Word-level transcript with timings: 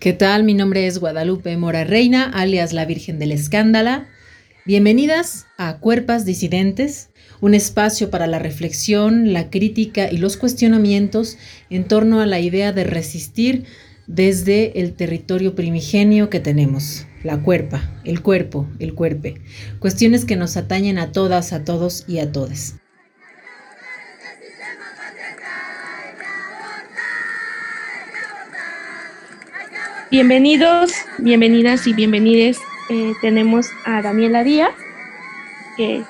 ¿Qué 0.00 0.12
tal? 0.12 0.44
Mi 0.44 0.54
nombre 0.54 0.86
es 0.86 0.98
Guadalupe 0.98 1.56
Mora 1.56 1.84
Reina, 1.84 2.24
alias 2.24 2.72
la 2.72 2.84
Virgen 2.84 3.18
del 3.18 3.32
Escándala. 3.32 4.06
Bienvenidas 4.64 5.46
a 5.56 5.78
Cuerpas 5.78 6.24
Disidentes, 6.24 7.10
un 7.40 7.54
espacio 7.54 8.08
para 8.08 8.26
la 8.26 8.38
reflexión, 8.38 9.32
la 9.32 9.50
crítica 9.50 10.10
y 10.10 10.18
los 10.18 10.36
cuestionamientos 10.36 11.36
en 11.68 11.84
torno 11.84 12.20
a 12.20 12.26
la 12.26 12.38
idea 12.38 12.72
de 12.72 12.84
resistir 12.84 13.64
desde 14.06 14.80
el 14.80 14.94
territorio 14.94 15.54
primigenio 15.54 16.30
que 16.30 16.40
tenemos, 16.40 17.06
la 17.24 17.42
cuerpa, 17.42 18.00
el 18.04 18.22
cuerpo, 18.22 18.68
el 18.78 18.94
cuerpe, 18.94 19.40
cuestiones 19.80 20.24
que 20.24 20.36
nos 20.36 20.56
atañen 20.56 20.98
a 20.98 21.12
todas, 21.12 21.52
a 21.52 21.64
todos 21.64 22.04
y 22.06 22.20
a 22.20 22.30
todes. 22.30 22.76
Bienvenidos, 30.10 30.90
bienvenidas 31.18 31.86
y 31.86 31.92
bienvenides. 31.92 32.58
Eh, 32.88 33.12
tenemos 33.20 33.66
a 33.84 34.00
Daniela 34.00 34.42
Díaz, 34.42 34.74
que 35.76 36.02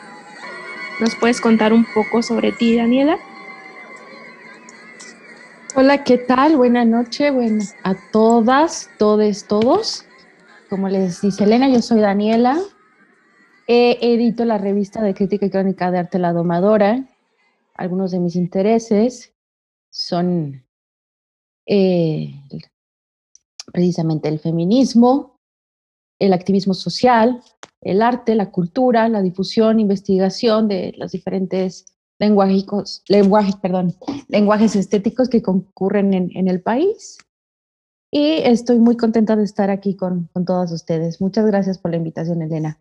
nos 1.00 1.16
puedes 1.16 1.40
contar 1.40 1.72
un 1.72 1.84
poco 1.92 2.22
sobre 2.22 2.52
ti, 2.52 2.76
Daniela. 2.76 3.18
Hola, 5.74 6.04
¿qué 6.04 6.16
tal? 6.16 6.56
Buenas 6.56 6.86
noches, 6.86 7.34
bueno, 7.34 7.64
a 7.82 7.96
todas, 8.12 8.88
todes, 8.98 9.48
todos. 9.48 10.04
Como 10.70 10.88
les 10.88 11.20
dice 11.20 11.42
Elena, 11.42 11.68
yo 11.68 11.82
soy 11.82 11.98
Daniela. 12.00 12.56
edito 13.66 14.44
la 14.44 14.58
revista 14.58 15.02
de 15.02 15.12
crítica 15.12 15.46
y 15.46 15.50
crónica 15.50 15.90
de 15.90 15.98
arte 15.98 16.20
La 16.20 16.32
Domadora. 16.32 17.04
Algunos 17.74 18.12
de 18.12 18.20
mis 18.20 18.36
intereses 18.36 19.34
son 19.90 20.64
eh, 21.66 22.37
precisamente 23.72 24.28
el 24.28 24.38
feminismo, 24.38 25.36
el 26.20 26.32
activismo 26.32 26.74
social, 26.74 27.42
el 27.80 28.02
arte, 28.02 28.34
la 28.34 28.50
cultura, 28.50 29.08
la 29.08 29.22
difusión, 29.22 29.80
investigación 29.80 30.68
de 30.68 30.94
los 30.96 31.12
diferentes 31.12 31.86
lenguajes, 32.18 33.02
lenguajes, 33.08 33.56
perdón, 33.56 33.94
lenguajes 34.28 34.74
estéticos 34.76 35.28
que 35.28 35.42
concurren 35.42 36.12
en, 36.14 36.48
el 36.48 36.60
país. 36.60 37.18
Y 38.10 38.38
estoy 38.38 38.78
muy 38.78 38.96
contenta 38.96 39.36
de 39.36 39.44
estar 39.44 39.70
aquí 39.70 39.94
con, 39.94 40.28
con 40.32 40.44
todas 40.44 40.72
ustedes. 40.72 41.20
Muchas 41.20 41.46
gracias 41.46 41.78
por 41.78 41.90
la 41.90 41.98
invitación, 41.98 42.42
Elena. 42.42 42.80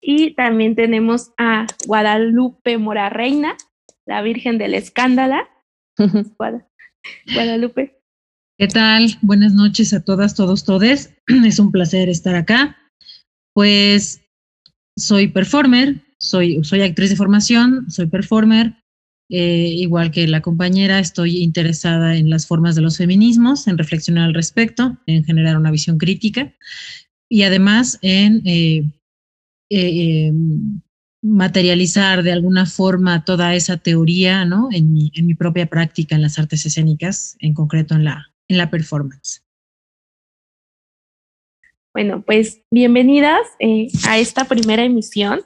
Y 0.00 0.34
también 0.34 0.74
tenemos 0.74 1.32
a 1.38 1.66
Guadalupe 1.86 2.76
Mora 2.76 3.08
Reina, 3.08 3.56
la 4.04 4.20
Virgen 4.20 4.58
del 4.58 4.74
Escándala. 4.74 5.48
Guadalupe. 7.34 8.01
¿Qué 8.58 8.68
tal? 8.68 9.18
Buenas 9.22 9.54
noches 9.54 9.94
a 9.94 10.04
todas, 10.04 10.34
todos, 10.34 10.64
todes. 10.64 11.14
Es 11.46 11.58
un 11.58 11.72
placer 11.72 12.08
estar 12.08 12.34
acá. 12.34 12.76
Pues 13.54 14.20
soy 14.96 15.28
performer, 15.28 16.02
soy, 16.18 16.62
soy 16.62 16.82
actriz 16.82 17.10
de 17.10 17.16
formación, 17.16 17.90
soy 17.90 18.06
performer. 18.06 18.76
Eh, 19.30 19.72
igual 19.76 20.10
que 20.10 20.28
la 20.28 20.42
compañera, 20.42 20.98
estoy 20.98 21.38
interesada 21.38 22.16
en 22.16 22.28
las 22.28 22.46
formas 22.46 22.74
de 22.74 22.82
los 22.82 22.98
feminismos, 22.98 23.66
en 23.66 23.78
reflexionar 23.78 24.24
al 24.24 24.34
respecto, 24.34 24.98
en 25.06 25.24
generar 25.24 25.56
una 25.56 25.70
visión 25.70 25.96
crítica 25.96 26.54
y 27.30 27.44
además 27.44 27.98
en 28.02 28.42
eh, 28.44 28.84
eh, 29.70 30.26
em, 30.26 30.82
materializar 31.22 32.22
de 32.22 32.32
alguna 32.32 32.66
forma 32.66 33.24
toda 33.24 33.54
esa 33.54 33.78
teoría 33.78 34.44
¿no? 34.44 34.68
en, 34.70 34.92
mi, 34.92 35.10
en 35.14 35.24
mi 35.24 35.34
propia 35.34 35.64
práctica 35.66 36.14
en 36.14 36.20
las 36.20 36.38
artes 36.38 36.66
escénicas, 36.66 37.36
en 37.38 37.54
concreto 37.54 37.94
en 37.94 38.04
la, 38.04 38.31
la 38.58 38.70
performance. 38.70 39.42
Bueno, 41.92 42.22
pues 42.24 42.62
bienvenidas 42.70 43.46
eh, 43.58 43.88
a 44.08 44.18
esta 44.18 44.44
primera 44.44 44.82
emisión 44.82 45.42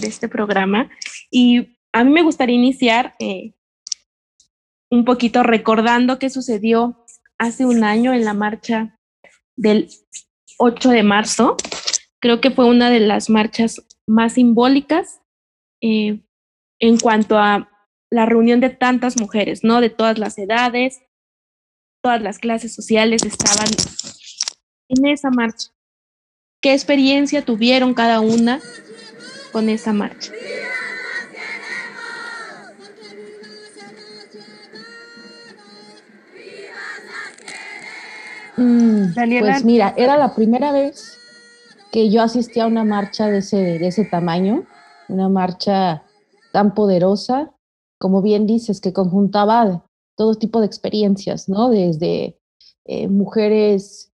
de 0.00 0.06
este 0.06 0.28
programa 0.28 0.90
y 1.30 1.78
a 1.92 2.04
mí 2.04 2.12
me 2.12 2.22
gustaría 2.22 2.56
iniciar 2.56 3.14
eh, 3.18 3.54
un 4.90 5.04
poquito 5.04 5.42
recordando 5.42 6.18
qué 6.18 6.28
sucedió 6.28 7.04
hace 7.38 7.64
un 7.64 7.84
año 7.84 8.12
en 8.12 8.24
la 8.24 8.34
marcha 8.34 8.98
del 9.56 9.88
8 10.58 10.90
de 10.90 11.02
marzo. 11.02 11.56
Creo 12.20 12.40
que 12.40 12.50
fue 12.50 12.66
una 12.66 12.90
de 12.90 13.00
las 13.00 13.30
marchas 13.30 13.82
más 14.06 14.34
simbólicas 14.34 15.20
eh, 15.80 16.20
en 16.80 16.98
cuanto 16.98 17.38
a 17.38 17.70
la 18.10 18.26
reunión 18.26 18.60
de 18.60 18.70
tantas 18.70 19.20
mujeres, 19.20 19.64
¿no? 19.64 19.80
De 19.80 19.90
todas 19.90 20.18
las 20.18 20.38
edades, 20.38 21.00
todas 22.02 22.22
las 22.22 22.38
clases 22.38 22.74
sociales 22.74 23.22
estaban 23.24 23.68
en 24.88 25.06
esa 25.06 25.30
marcha. 25.30 25.68
¿Qué 26.60 26.72
experiencia 26.72 27.44
tuvieron 27.44 27.94
cada 27.94 28.20
una 28.20 28.60
con 29.52 29.68
esa 29.68 29.92
marcha? 29.92 30.32
Mm, 38.56 39.14
pues 39.14 39.64
mira, 39.64 39.94
era 39.96 40.16
la 40.16 40.34
primera 40.34 40.72
vez 40.72 41.16
que 41.92 42.10
yo 42.10 42.22
asistía 42.22 42.64
a 42.64 42.66
una 42.66 42.84
marcha 42.84 43.28
de 43.28 43.38
ese, 43.38 43.56
de 43.56 43.86
ese 43.86 44.04
tamaño, 44.04 44.64
una 45.08 45.28
marcha 45.28 46.02
tan 46.52 46.74
poderosa, 46.74 47.52
como 47.98 48.20
bien 48.20 48.46
dices, 48.46 48.80
que 48.80 48.92
conjuntaba 48.92 49.87
todo 50.18 50.34
tipo 50.34 50.60
de 50.60 50.66
experiencias, 50.66 51.48
¿no? 51.48 51.70
Desde 51.70 52.38
eh, 52.84 53.06
mujeres 53.08 54.12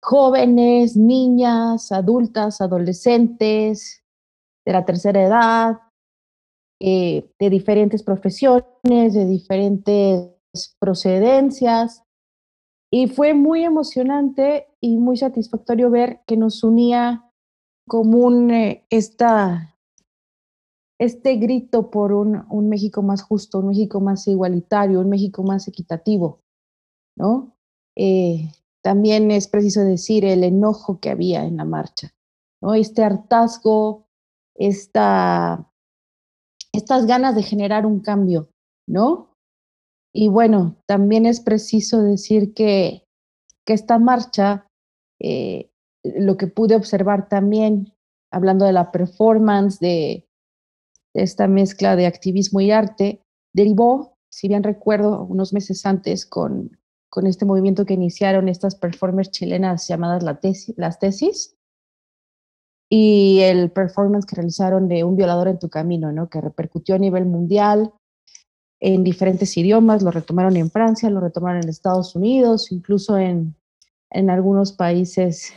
jóvenes, 0.00 0.96
niñas, 0.96 1.90
adultas, 1.90 2.60
adolescentes, 2.60 4.04
de 4.64 4.72
la 4.72 4.84
tercera 4.84 5.22
edad, 5.22 5.80
eh, 6.80 7.28
de 7.40 7.50
diferentes 7.50 8.04
profesiones, 8.04 9.14
de 9.14 9.26
diferentes 9.26 10.30
procedencias. 10.78 12.04
Y 12.92 13.08
fue 13.08 13.34
muy 13.34 13.64
emocionante 13.64 14.68
y 14.80 14.96
muy 14.96 15.16
satisfactorio 15.16 15.90
ver 15.90 16.20
que 16.26 16.36
nos 16.36 16.62
unía 16.62 17.32
común 17.88 18.52
eh, 18.52 18.86
esta 18.90 19.75
este 20.98 21.36
grito 21.36 21.90
por 21.90 22.12
un, 22.12 22.44
un, 22.48 22.68
México 22.68 23.02
más 23.02 23.22
justo, 23.22 23.58
un 23.58 23.68
México 23.68 24.00
más 24.00 24.26
igualitario, 24.26 25.00
un 25.00 25.08
México 25.08 25.42
más 25.42 25.68
equitativo, 25.68 26.40
¿no? 27.16 27.56
Eh, 27.96 28.50
también 28.82 29.30
es 29.30 29.48
preciso 29.48 29.82
decir 29.82 30.24
el 30.24 30.44
enojo 30.44 31.00
que 31.00 31.10
había 31.10 31.44
en 31.44 31.56
la 31.56 31.64
marcha, 31.64 32.14
¿no? 32.62 32.74
Este 32.74 33.02
hartazgo, 33.02 34.06
esta, 34.54 35.70
estas 36.72 37.06
ganas 37.06 37.34
de 37.34 37.42
generar 37.42 37.84
un 37.84 38.00
cambio, 38.00 38.48
¿no? 38.88 39.34
Y 40.14 40.28
bueno, 40.28 40.76
también 40.86 41.26
es 41.26 41.40
preciso 41.40 42.00
decir 42.00 42.54
que, 42.54 43.04
que 43.66 43.74
esta 43.74 43.98
marcha, 43.98 44.66
eh, 45.20 45.70
lo 46.04 46.36
que 46.36 46.46
pude 46.46 46.74
observar 46.74 47.28
también, 47.28 47.92
hablando 48.32 48.64
de 48.64 48.72
la 48.72 48.92
performance, 48.92 49.78
de, 49.78 50.25
esta 51.16 51.48
mezcla 51.48 51.96
de 51.96 52.06
activismo 52.06 52.60
y 52.60 52.70
arte, 52.70 53.22
derivó, 53.54 54.16
si 54.30 54.48
bien 54.48 54.62
recuerdo, 54.62 55.24
unos 55.24 55.52
meses 55.52 55.84
antes 55.86 56.26
con, 56.26 56.78
con 57.08 57.26
este 57.26 57.44
movimiento 57.44 57.86
que 57.86 57.94
iniciaron 57.94 58.48
estas 58.48 58.76
performers 58.76 59.30
chilenas 59.30 59.88
llamadas 59.88 60.22
las 60.22 60.98
tesis, 60.98 61.56
y 62.88 63.40
el 63.40 63.70
performance 63.72 64.26
que 64.26 64.36
realizaron 64.36 64.88
de 64.88 65.02
Un 65.02 65.16
violador 65.16 65.48
en 65.48 65.58
tu 65.58 65.68
camino, 65.68 66.12
¿no? 66.12 66.28
que 66.28 66.40
repercutió 66.40 66.94
a 66.94 66.98
nivel 66.98 67.24
mundial 67.24 67.92
en 68.80 69.02
diferentes 69.02 69.56
idiomas, 69.56 70.02
lo 70.02 70.10
retomaron 70.10 70.56
en 70.56 70.70
Francia, 70.70 71.10
lo 71.10 71.20
retomaron 71.20 71.62
en 71.62 71.68
Estados 71.68 72.14
Unidos, 72.14 72.70
incluso 72.70 73.16
en, 73.16 73.56
en 74.10 74.30
algunos 74.30 74.72
países 74.72 75.54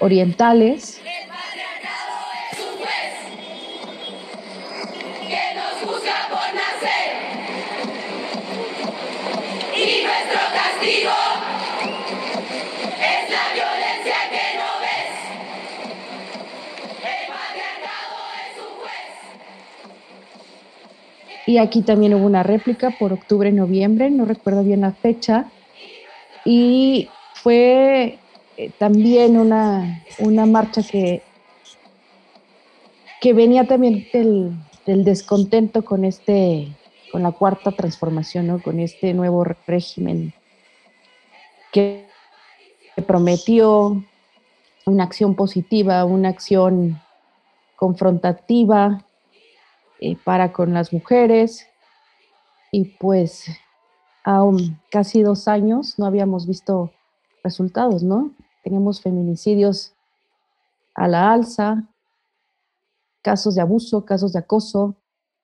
orientales. 0.00 1.00
Y 21.48 21.56
aquí 21.56 21.80
también 21.80 22.12
hubo 22.12 22.26
una 22.26 22.42
réplica 22.42 22.90
por 22.98 23.14
octubre, 23.14 23.50
noviembre, 23.50 24.10
no 24.10 24.26
recuerdo 24.26 24.62
bien 24.62 24.82
la 24.82 24.92
fecha. 24.92 25.46
Y 26.44 27.08
fue 27.32 28.18
eh, 28.58 28.70
también 28.76 29.38
una, 29.38 30.04
una 30.18 30.44
marcha 30.44 30.82
que, 30.82 31.22
que 33.22 33.32
venía 33.32 33.66
también 33.66 34.06
del, 34.12 34.52
del, 34.84 35.04
descontento 35.04 35.86
con 35.86 36.04
este 36.04 36.68
con 37.10 37.22
la 37.22 37.32
cuarta 37.32 37.72
transformación, 37.72 38.48
¿no? 38.48 38.62
con 38.62 38.78
este 38.78 39.14
nuevo 39.14 39.42
régimen 39.66 40.34
que 41.72 42.04
prometió 43.06 44.04
una 44.84 45.04
acción 45.04 45.34
positiva, 45.34 46.04
una 46.04 46.28
acción 46.28 47.00
confrontativa 47.74 49.07
eh, 50.00 50.16
para 50.24 50.52
con 50.52 50.72
las 50.72 50.92
mujeres. 50.92 51.66
Y 52.70 52.96
pues 52.98 53.46
aún 54.24 54.78
casi 54.90 55.22
dos 55.22 55.48
años 55.48 55.98
no 55.98 56.06
habíamos 56.06 56.46
visto 56.46 56.92
resultados, 57.42 58.02
¿no? 58.02 58.34
Teníamos 58.62 59.00
feminicidios 59.00 59.94
a 60.94 61.08
la 61.08 61.32
alza, 61.32 61.88
casos 63.22 63.54
de 63.54 63.62
abuso, 63.62 64.04
casos 64.04 64.32
de 64.32 64.40
acoso, 64.40 64.96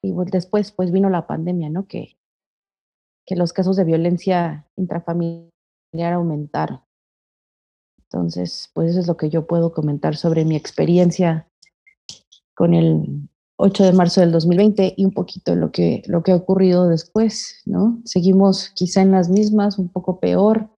y 0.02 0.12
después 0.30 0.70
pues 0.72 0.92
vino 0.92 1.08
la 1.08 1.26
pandemia, 1.26 1.70
¿no? 1.70 1.86
Que, 1.86 2.18
que 3.24 3.36
los 3.36 3.52
casos 3.52 3.76
de 3.76 3.84
violencia 3.84 4.66
intrafamiliar 4.76 6.12
aumentaron. 6.12 6.82
Entonces, 8.02 8.70
pues 8.74 8.90
eso 8.90 9.00
es 9.00 9.06
lo 9.06 9.16
que 9.16 9.30
yo 9.30 9.46
puedo 9.46 9.72
comentar 9.72 10.16
sobre 10.16 10.44
mi 10.44 10.56
experiencia 10.56 11.48
con 12.54 12.74
el 12.74 13.28
8 13.56 13.84
de 13.84 13.92
marzo 13.92 14.20
del 14.20 14.32
2020 14.32 14.94
y 14.96 15.04
un 15.04 15.12
poquito 15.12 15.54
lo 15.54 15.70
que, 15.70 16.02
lo 16.06 16.22
que 16.22 16.32
ha 16.32 16.36
ocurrido 16.36 16.88
después, 16.88 17.62
¿no? 17.66 18.00
Seguimos 18.04 18.70
quizá 18.70 19.02
en 19.02 19.12
las 19.12 19.28
mismas, 19.28 19.78
un 19.78 19.88
poco 19.88 20.18
peor, 20.18 20.70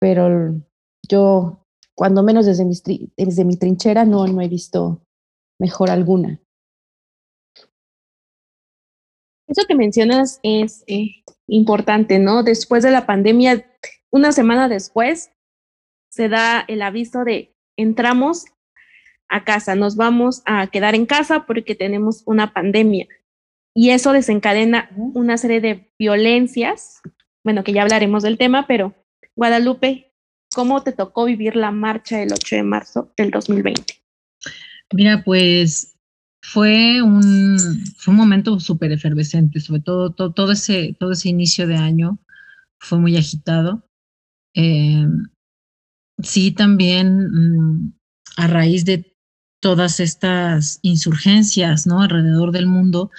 pero 0.00 0.60
yo, 1.08 1.64
cuando 1.94 2.22
menos 2.22 2.46
desde 2.46 2.64
mi, 2.64 2.74
desde 3.16 3.44
mi 3.44 3.56
trinchera, 3.56 4.04
no, 4.04 4.26
no 4.26 4.40
he 4.40 4.48
visto 4.48 5.02
mejor 5.60 5.90
alguna. 5.90 6.40
Eso 9.48 9.62
que 9.68 9.76
mencionas 9.76 10.40
es 10.42 10.82
eh, 10.88 11.22
importante, 11.46 12.18
¿no? 12.18 12.42
Después 12.42 12.82
de 12.82 12.90
la 12.90 13.06
pandemia, 13.06 13.64
una 14.10 14.32
semana 14.32 14.68
después, 14.68 15.30
se 16.10 16.28
da 16.28 16.64
el 16.66 16.82
aviso 16.82 17.24
de 17.24 17.54
entramos 17.78 18.46
a 19.28 19.44
casa, 19.44 19.74
nos 19.74 19.96
vamos 19.96 20.42
a 20.46 20.66
quedar 20.68 20.94
en 20.94 21.06
casa 21.06 21.46
porque 21.46 21.74
tenemos 21.74 22.22
una 22.26 22.52
pandemia. 22.52 23.06
Y 23.74 23.90
eso 23.90 24.12
desencadena 24.12 24.90
una 24.96 25.36
serie 25.36 25.60
de 25.60 25.92
violencias, 25.98 27.02
bueno, 27.44 27.62
que 27.62 27.72
ya 27.72 27.82
hablaremos 27.82 28.22
del 28.22 28.38
tema, 28.38 28.66
pero 28.66 28.94
Guadalupe, 29.36 30.14
¿cómo 30.54 30.82
te 30.82 30.92
tocó 30.92 31.26
vivir 31.26 31.56
la 31.56 31.70
marcha 31.70 32.18
del 32.18 32.32
8 32.32 32.56
de 32.56 32.62
marzo 32.62 33.12
del 33.16 33.30
2020? 33.30 33.84
Mira, 34.94 35.22
pues 35.24 35.96
fue 36.42 37.02
un, 37.02 37.58
fue 37.98 38.12
un 38.12 38.18
momento 38.18 38.58
súper 38.60 38.92
efervescente, 38.92 39.60
sobre 39.60 39.82
todo, 39.82 40.12
todo, 40.12 40.52
ese, 40.52 40.96
todo 40.98 41.12
ese 41.12 41.28
inicio 41.28 41.66
de 41.66 41.76
año 41.76 42.18
fue 42.78 42.98
muy 42.98 43.16
agitado. 43.16 43.86
Eh, 44.54 45.06
sí, 46.22 46.52
también 46.52 47.26
mm, 47.26 47.92
a 48.36 48.46
raíz 48.46 48.84
de 48.84 49.15
todas 49.66 49.98
estas 49.98 50.78
insurgencias, 50.82 51.88
¿no? 51.88 52.00
Alrededor 52.00 52.52
del 52.52 52.68
mundo 52.68 53.10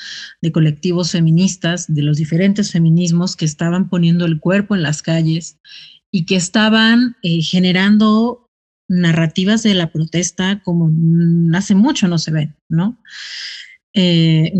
de 0.42 0.54
colectivos 0.54 1.12
feministas, 1.12 1.94
de 1.94 2.02
los 2.02 2.16
diferentes 2.16 2.72
feminismos 2.72 3.36
que 3.36 3.44
estaban 3.44 3.90
poniendo 3.90 4.24
el 4.24 4.40
cuerpo 4.40 4.74
en 4.74 4.82
las 4.82 5.02
calles 5.02 5.60
y 6.10 6.26
que 6.26 6.38
estaban 6.38 7.18
eh, 7.22 7.42
generando 7.42 8.50
narrativas 8.88 9.62
de 9.64 9.74
la 9.74 9.92
protesta 9.92 10.62
como 10.64 10.90
hace 11.54 11.76
mucho 11.76 12.08
no 12.08 12.18
se 12.18 12.32
ven, 12.32 12.56
¿no? 12.70 12.98
Eh, 13.94 14.54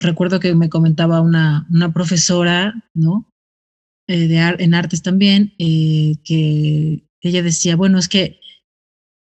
recuerdo 0.00 0.40
que 0.40 0.56
me 0.56 0.68
comentaba 0.68 1.20
una, 1.20 1.68
una 1.70 1.92
profesora, 1.92 2.74
¿no? 2.94 3.32
Eh, 4.08 4.26
de 4.26 4.38
en 4.58 4.74
artes 4.74 5.02
también, 5.02 5.54
que 5.56 7.04
ella 7.20 7.42
decía, 7.44 7.76
bueno, 7.76 7.96
es 8.00 8.08
que 8.08 8.40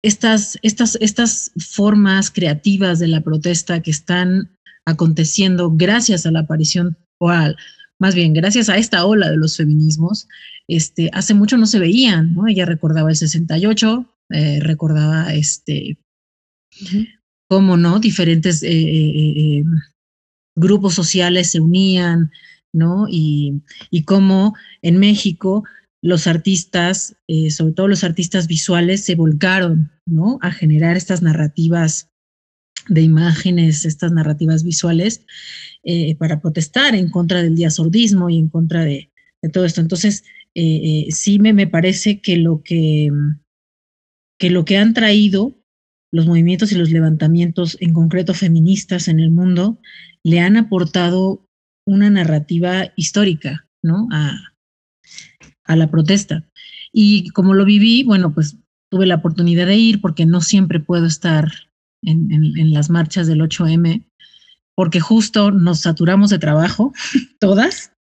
estas, 0.06 0.60
estas, 0.62 0.98
estas 1.02 1.52
formas 1.58 2.30
creativas 2.30 3.00
de 3.00 3.08
la 3.08 3.22
protesta 3.22 3.82
que 3.82 3.90
están 3.90 4.52
aconteciendo 4.86 5.72
gracias 5.72 6.26
a 6.26 6.32
la 6.32 6.42
aparición, 6.42 6.96
o 7.20 7.32
más 8.00 8.14
bien 8.14 8.34
gracias 8.34 8.70
a 8.70 8.78
esta 8.78 9.04
ola 9.06 9.32
de 9.32 9.38
los 9.38 9.58
feminismos, 9.58 10.28
este, 10.68 11.10
hace 11.12 11.34
mucho 11.34 11.58
no 11.58 11.66
se 11.66 11.80
veían, 11.80 12.36
¿no? 12.36 12.48
Ella 12.48 12.66
recordaba 12.66 13.10
el 13.10 13.16
68, 13.16 14.06
eh, 14.30 14.60
recordaba 14.62 15.34
este, 15.34 15.98
cómo, 17.50 17.76
¿no? 17.76 18.00
Diferentes 18.00 18.62
eh, 18.62 18.70
eh, 18.70 19.64
grupos 20.56 20.94
sociales 20.94 21.50
se 21.50 21.62
unían, 21.62 22.32
¿no? 22.72 23.08
Y, 23.10 23.64
y 23.90 24.04
cómo 24.04 24.56
en 24.84 25.00
México 25.00 25.64
los 26.06 26.28
artistas, 26.28 27.18
eh, 27.28 27.50
sobre 27.50 27.74
todo 27.74 27.88
los 27.88 28.04
artistas 28.04 28.46
visuales, 28.46 29.04
se 29.04 29.16
volcaron 29.16 29.90
¿no? 30.06 30.38
a 30.44 30.52
generar 30.52 30.96
estas 30.98 31.24
narrativas 31.24 32.12
de 32.88 33.02
imágenes, 33.02 33.86
estas 33.86 34.12
narrativas 34.12 34.64
visuales, 34.64 35.26
eh, 35.84 36.16
para 36.18 36.42
protestar 36.42 36.94
en 36.94 37.10
contra 37.10 37.42
del 37.42 37.56
diasordismo 37.56 38.30
y 38.30 38.38
en 38.38 38.50
contra 38.50 38.86
de, 38.86 39.10
todo 39.52 39.66
esto. 39.66 39.82
Entonces, 39.82 40.24
eh, 40.54 41.08
sí 41.10 41.40
me, 41.40 41.54
me, 41.54 41.66
parece 41.66 42.22
que 42.22 42.38
lo 42.38 42.62
que, 42.62 43.10
que 44.40 44.52
lo 44.52 44.64
que 44.64 44.78
han 44.78 44.94
traído 44.94 45.60
los 46.12 46.28
movimientos 46.28 46.72
y 46.72 46.76
los 46.76 46.92
levantamientos, 46.92 47.78
en 47.80 47.94
concreto 47.94 48.36
feministas 48.36 49.08
en 49.08 49.20
el 49.20 49.32
mundo, 49.32 49.80
le 50.24 50.40
han 50.40 50.56
aportado 50.56 51.48
una 51.84 52.12
narrativa 52.12 52.94
histórica, 52.96 53.68
¿no? 53.82 54.08
A, 54.12 54.55
a 55.66 55.76
la 55.76 55.90
protesta. 55.90 56.44
Y 56.92 57.30
como 57.30 57.54
lo 57.54 57.66
viví, 57.66 58.04
bueno, 58.04 58.34
pues 58.34 58.58
tuve 58.90 59.06
la 59.06 59.16
oportunidad 59.16 59.68
de 59.68 59.76
ir 59.76 60.02
porque 60.02 60.26
no 60.26 60.42
siempre 60.42 60.80
puedo 60.80 61.06
estar 61.06 61.52
en, 62.04 62.74
las 62.74 62.90
marchas 62.90 63.28
del 63.28 63.42
8M, 63.42 64.06
porque 64.76 65.00
justo 65.00 65.52
nos 65.52 65.82
saturamos 65.82 66.30
de 66.30 66.40
trabajo, 66.40 66.94
todas, 67.40 67.92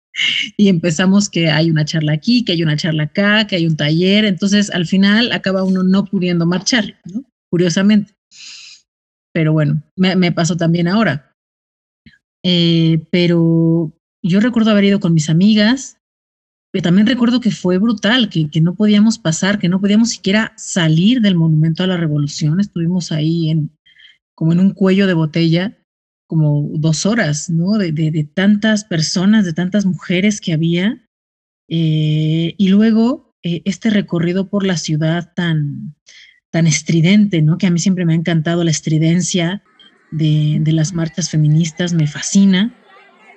y 0.57 0.69
empezamos 0.69 1.29
que 1.29 1.51
hay 1.51 1.71
una 1.71 1.85
charla 1.85 2.13
aquí, 2.13 2.45
que 2.45 2.53
hay 2.53 2.63
una 2.63 2.77
charla 2.77 3.05
acá, 3.05 3.47
que 3.47 3.57
hay 3.57 3.67
un 3.67 3.77
taller, 3.77 4.25
entonces 4.25 4.71
al 4.71 4.87
final 4.87 5.33
acaba 5.33 5.65
uno 5.65 5.83
no 5.83 6.05
pudiendo 6.05 6.47
marchar. 6.47 7.01
Curiosamente. 7.51 8.15
Pero 9.33 9.53
bueno, 9.53 9.83
me, 9.97 10.33
pasó 10.33 10.57
también 10.57 10.87
ahora. 10.87 11.35
Eh, 12.45 13.05
pero 13.11 13.93
yo 14.23 14.41
recuerdo 14.41 14.71
haber 14.71 14.85
ido 14.85 15.01
con 15.01 15.15
mis 15.15 15.29
amigas, 15.29 15.99
también 16.83 17.07
recuerdo 17.07 17.39
que 17.39 17.53
fue 17.53 17.79
brutal, 17.79 18.29
que, 18.29 18.61
no 18.61 18.75
podíamos 18.75 19.21
pasar, 19.21 19.61
que 19.61 19.69
no 19.69 19.81
podíamos 19.81 20.11
siquiera 20.11 20.53
salir 20.57 21.21
del 21.21 21.37
monumento 21.37 21.85
a 21.85 21.87
la 21.87 21.97
revolución. 21.97 22.59
Estuvimos 22.59 23.13
ahí 23.13 23.49
en, 23.51 23.71
como 24.35 24.53
en 24.53 24.59
un 24.59 24.71
cuello 24.71 25.07
de 25.07 25.15
botella, 25.15 25.79
como 26.27 26.69
dos 26.75 27.07
horas, 27.07 27.49
¿no? 27.49 27.79
De, 27.79 27.93
de, 27.93 28.25
tantas 28.25 28.85
personas, 28.85 29.45
de 29.45 29.53
tantas 29.53 29.87
mujeres 29.87 30.41
que 30.41 30.53
había. 30.53 31.07
Eh, 31.69 32.57
y 32.59 32.69
luego 32.71 33.37
eh, 33.45 33.63
este 33.65 33.91
recorrido 33.91 34.51
por 34.51 34.67
la 34.67 34.77
ciudad 34.77 35.33
tan, 35.37 35.95
tan 36.51 36.67
estridente, 36.67 37.41
¿no? 37.41 37.57
Que 37.57 37.69
a 37.69 37.71
mí 37.71 37.79
siempre 37.79 38.05
me 38.05 38.15
ha 38.15 38.17
encantado 38.17 38.65
la 38.65 38.73
estridencia 38.73 39.63
de, 40.11 40.59
de 40.61 40.73
las 40.73 40.93
marchas 40.93 41.31
feministas, 41.31 41.93
me 41.93 42.09
fascina 42.09 42.75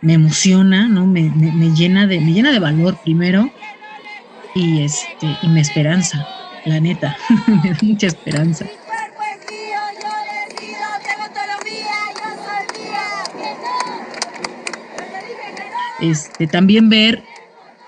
me 0.01 0.13
emociona, 0.13 0.87
¿no? 0.87 1.05
Me, 1.05 1.29
me, 1.29 1.73
llena 1.73 2.07
de, 2.07 2.19
me 2.19 2.33
llena 2.33 2.51
de 2.51 2.59
valor 2.59 2.97
primero 3.03 3.49
y 4.53 4.81
este, 4.81 5.37
y 5.41 5.47
me 5.47 5.61
esperanza, 5.61 6.27
la 6.65 6.79
neta, 6.79 7.17
me 7.47 7.71
da 7.71 7.77
mucha 7.81 8.07
esperanza. 8.07 8.65
Este, 15.99 16.45
también 16.45 16.89
ver 16.89 17.23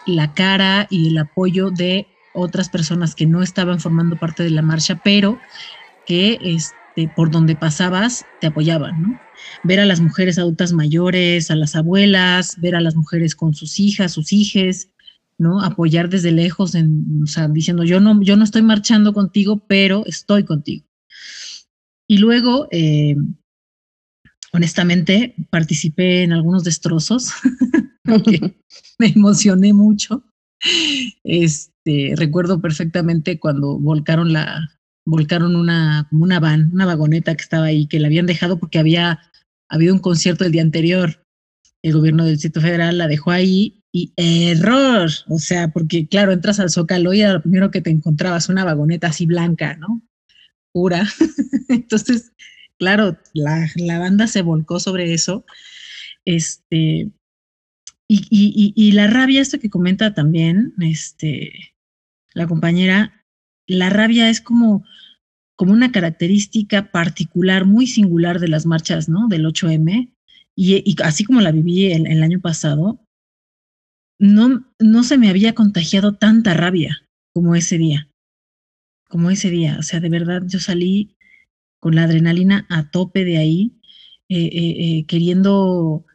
la 0.08 0.34
cara 0.34 0.88
y 0.90 1.10
el 1.10 1.18
apoyo 1.20 1.70
de 1.70 2.08
otras 2.34 2.70
personas 2.70 3.14
que 3.14 3.28
no 3.28 3.44
estaban 3.44 3.80
formando 3.80 4.18
parte 4.18 4.44
de 4.44 4.50
la 4.50 4.64
marcha, 4.64 5.00
pero 5.04 5.40
que 6.08 6.40
este, 6.42 7.08
por 7.16 7.30
donde 7.30 7.56
pasabas 7.56 8.26
te 8.42 8.48
apoyaban, 8.48 9.02
¿no? 9.02 9.29
Ver 9.64 9.80
a 9.80 9.86
las 9.86 10.00
mujeres 10.00 10.38
adultas 10.38 10.74
mayores, 10.74 11.52
a 11.52 11.56
las 11.56 11.76
abuelas, 11.76 12.60
ver 12.60 12.76
a 12.76 12.82
las 12.82 12.96
mujeres 12.96 13.36
con 13.36 13.54
sus 13.54 13.80
hijas, 13.80 14.14
sus 14.14 14.32
hijes, 14.32 14.92
¿no? 15.38 15.62
Apoyar 15.62 16.10
desde 16.10 16.32
lejos, 16.32 16.76
en, 16.76 17.24
o 17.24 17.28
sea, 17.28 17.48
diciendo, 17.48 17.84
yo 17.84 18.00
no, 18.00 18.22
yo 18.22 18.36
no 18.36 18.44
estoy 18.44 18.62
marchando 18.62 19.14
contigo, 19.14 19.66
pero 19.68 20.06
estoy 20.06 20.44
contigo. 20.44 20.86
Y 22.08 22.18
luego, 22.18 22.68
eh, 22.72 23.16
honestamente, 24.52 25.36
participé 25.50 26.24
en 26.24 26.34
algunos 26.34 26.64
destrozos, 26.64 27.32
me 29.00 29.08
emocioné 29.08 29.74
mucho. 29.74 30.24
Este, 31.24 32.14
recuerdo 32.16 32.62
perfectamente 32.62 33.40
cuando 33.40 33.80
volcaron 33.80 34.34
la, 34.34 34.70
volcaron 35.06 35.56
una, 35.56 36.08
una 36.12 36.40
van, 36.40 36.72
una 36.74 36.86
vagoneta 36.86 37.36
que 37.36 37.44
estaba 37.44 37.66
ahí, 37.66 37.88
que 37.88 38.00
la 38.00 38.08
habían 38.08 38.26
dejado 38.26 38.60
porque 38.60 38.80
había 38.80 39.20
habido 39.76 39.94
un 39.94 40.00
concierto 40.00 40.46
el 40.46 40.52
día 40.52 40.62
anterior. 40.62 41.26
el 41.82 41.94
gobierno 41.94 42.26
del 42.26 42.34
Distrito 42.34 42.62
Federal 42.62 42.98
la 42.98 43.08
dejó 43.08 43.32
ahí 43.32 43.80
y 43.92 44.14
error, 44.18 45.10
o 45.28 45.40
sea, 45.40 45.70
porque 45.70 46.08
claro, 46.08 46.32
entras 46.32 46.60
al 46.60 46.70
Zócalo 46.70 47.14
y 47.14 47.22
era 47.22 47.34
lo 47.34 47.42
primero 47.42 47.72
que 47.72 47.82
te 47.82 47.90
encontrabas, 47.90 48.50
una 48.50 48.66
vagoneta 48.66 49.08
así 49.08 49.26
blanca, 49.26 49.76
¿no? 49.78 50.02
Pura. 50.72 51.08
Entonces, 51.70 52.34
claro, 52.78 53.18
la, 53.34 53.68
la, 53.76 54.00
banda 54.00 54.28
se 54.28 54.42
volcó 54.42 54.80
sobre 54.80 55.14
eso. 55.14 55.46
Este, 56.26 57.10
y, 58.08 58.28
y, 58.30 58.74
y, 58.76 58.92
la 58.92 59.08
rabia, 59.08 59.42
esto 59.42 59.60
que 59.60 59.70
comenta 59.70 60.14
también 60.14 60.74
este, 60.80 61.74
la 62.34 62.48
compañera, 62.48 63.26
la 63.68 63.90
rabia 63.90 64.30
es 64.30 64.42
como, 64.42 64.84
como 65.60 65.74
una 65.74 65.92
característica 65.92 66.90
particular, 66.90 67.66
muy 67.66 67.86
singular 67.86 68.40
de 68.40 68.48
las 68.48 68.66
marchas, 68.66 69.10
¿no? 69.10 69.28
Del 69.28 69.46
8M. 69.46 70.10
Y, 70.56 70.96
así 71.04 71.26
como 71.26 71.42
la 71.42 71.52
viví 71.52 71.92
el, 71.92 72.24
año 72.24 72.40
pasado, 72.40 73.06
no, 74.18 74.66
no 74.80 75.04
se 75.04 75.18
me 75.18 75.28
había 75.28 75.54
contagiado 75.56 76.16
tanta 76.16 76.54
rabia 76.54 77.02
como 77.34 77.56
ese 77.56 77.78
día. 77.78 78.10
Como 79.10 79.32
ese 79.32 79.50
día. 79.50 79.76
O 79.78 79.84
sea, 79.84 80.00
de 80.00 80.08
verdad, 80.08 80.44
yo 80.46 80.62
salí 80.62 81.18
con 81.82 81.94
la 81.94 82.04
adrenalina 82.04 82.66
a 82.70 82.90
tope 82.90 83.26
de 83.26 83.38
ahí, 83.38 83.82
eh, 84.30 84.46
eh, 84.46 84.76
eh, 84.80 85.06
queriendo, 85.08 86.06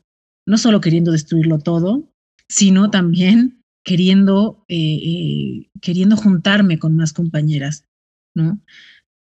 no 0.47 0.57
solo 0.57 0.81
queriendo 0.81 1.13
destruirlo 1.13 1.59
todo, 1.59 2.11
sino 2.49 2.89
también 2.91 3.63
queriendo, 3.85 4.65
queriendo 5.83 6.17
juntarme 6.17 6.79
con 6.79 6.97
más 6.97 7.13
compañeras, 7.13 7.85
¿no? 8.35 8.59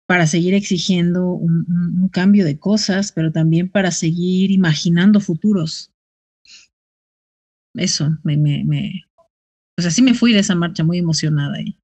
Para 0.10 0.26
seguir 0.26 0.56
exigiendo 0.56 1.28
un, 1.28 1.68
un, 1.70 2.10
cambio 2.10 2.44
de 2.44 2.58
cosas, 2.58 3.12
pero 3.12 3.32
también 3.32 3.70
para 3.70 3.92
seguir 3.92 4.50
imaginando 4.50 5.20
futuros. 5.20 5.94
Eso, 7.76 8.18
me, 8.24 8.36
me, 8.36 8.64
me, 8.66 9.04
pues 9.76 9.86
así 9.86 10.02
me 10.02 10.16
fui 10.16 10.34
de 10.34 10.40
esa 10.40 10.56
marcha 10.56 10.84
muy 10.84 10.98
emocionada 10.98 11.58
ahí. 11.58 11.78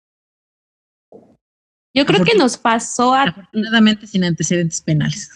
Yo 1.93 2.05
creo 2.07 2.25
que 2.25 2.35
nos 2.35 2.57
pasó 2.57 3.13
a... 3.13 3.25
Afortunadamente 3.25 4.07
sin 4.07 4.23
antecedentes 4.23 4.81
penales. 4.81 5.29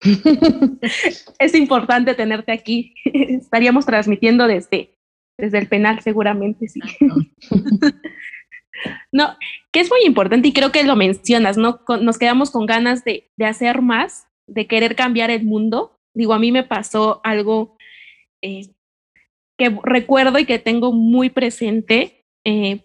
es 1.38 1.54
importante 1.54 2.14
tenerte 2.14 2.52
aquí. 2.52 2.94
Estaríamos 3.06 3.86
transmitiendo 3.86 4.46
desde, 4.46 4.94
desde 5.38 5.58
el 5.58 5.68
penal 5.68 6.00
seguramente, 6.02 6.68
sí. 6.68 6.80
no, 9.12 9.36
que 9.72 9.80
es 9.80 9.90
muy 9.90 10.00
importante 10.04 10.48
y 10.48 10.52
creo 10.52 10.72
que 10.72 10.84
lo 10.84 10.96
mencionas, 10.96 11.56
¿no? 11.56 11.80
Nos 12.00 12.18
quedamos 12.18 12.50
con 12.50 12.66
ganas 12.66 13.04
de, 13.04 13.30
de 13.36 13.46
hacer 13.46 13.82
más, 13.82 14.26
de 14.46 14.66
querer 14.66 14.96
cambiar 14.96 15.30
el 15.30 15.44
mundo. 15.44 15.98
Digo, 16.14 16.34
a 16.34 16.38
mí 16.38 16.52
me 16.52 16.64
pasó 16.64 17.20
algo 17.24 17.76
eh, 18.42 18.68
que 19.58 19.76
recuerdo 19.82 20.38
y 20.38 20.46
que 20.46 20.58
tengo 20.58 20.92
muy 20.92 21.30
presente. 21.30 22.24
Eh, 22.44 22.84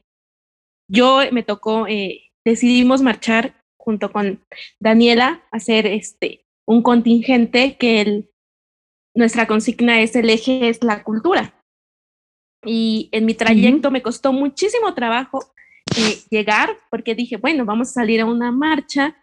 yo 0.90 1.22
me 1.32 1.44
tocó 1.44 1.88
eh, 1.88 2.32
decidimos 2.46 3.02
marchar 3.02 3.54
junto 3.78 4.12
con 4.12 4.44
Daniela, 4.80 5.44
hacer 5.52 5.88
este, 5.88 6.46
un 6.68 6.82
contingente 6.82 7.78
que 7.78 8.02
el, 8.02 8.30
nuestra 9.16 9.48
consigna 9.48 10.02
es 10.02 10.16
el 10.16 10.30
eje 10.30 10.70
es 10.70 10.84
la 10.84 11.04
cultura. 11.04 11.54
Y 12.66 13.10
en 13.12 13.26
mi 13.26 13.34
trayecto 13.34 13.92
me 13.92 14.02
costó 14.02 14.32
muchísimo 14.32 14.94
trabajo 14.94 15.54
eh, 15.96 16.20
llegar 16.30 16.78
porque 16.90 17.16
dije, 17.16 17.38
bueno, 17.38 17.66
vamos 17.66 17.90
a 17.90 17.94
salir 17.94 18.22
a 18.22 18.25
una 18.25 18.52
marcha 18.52 19.16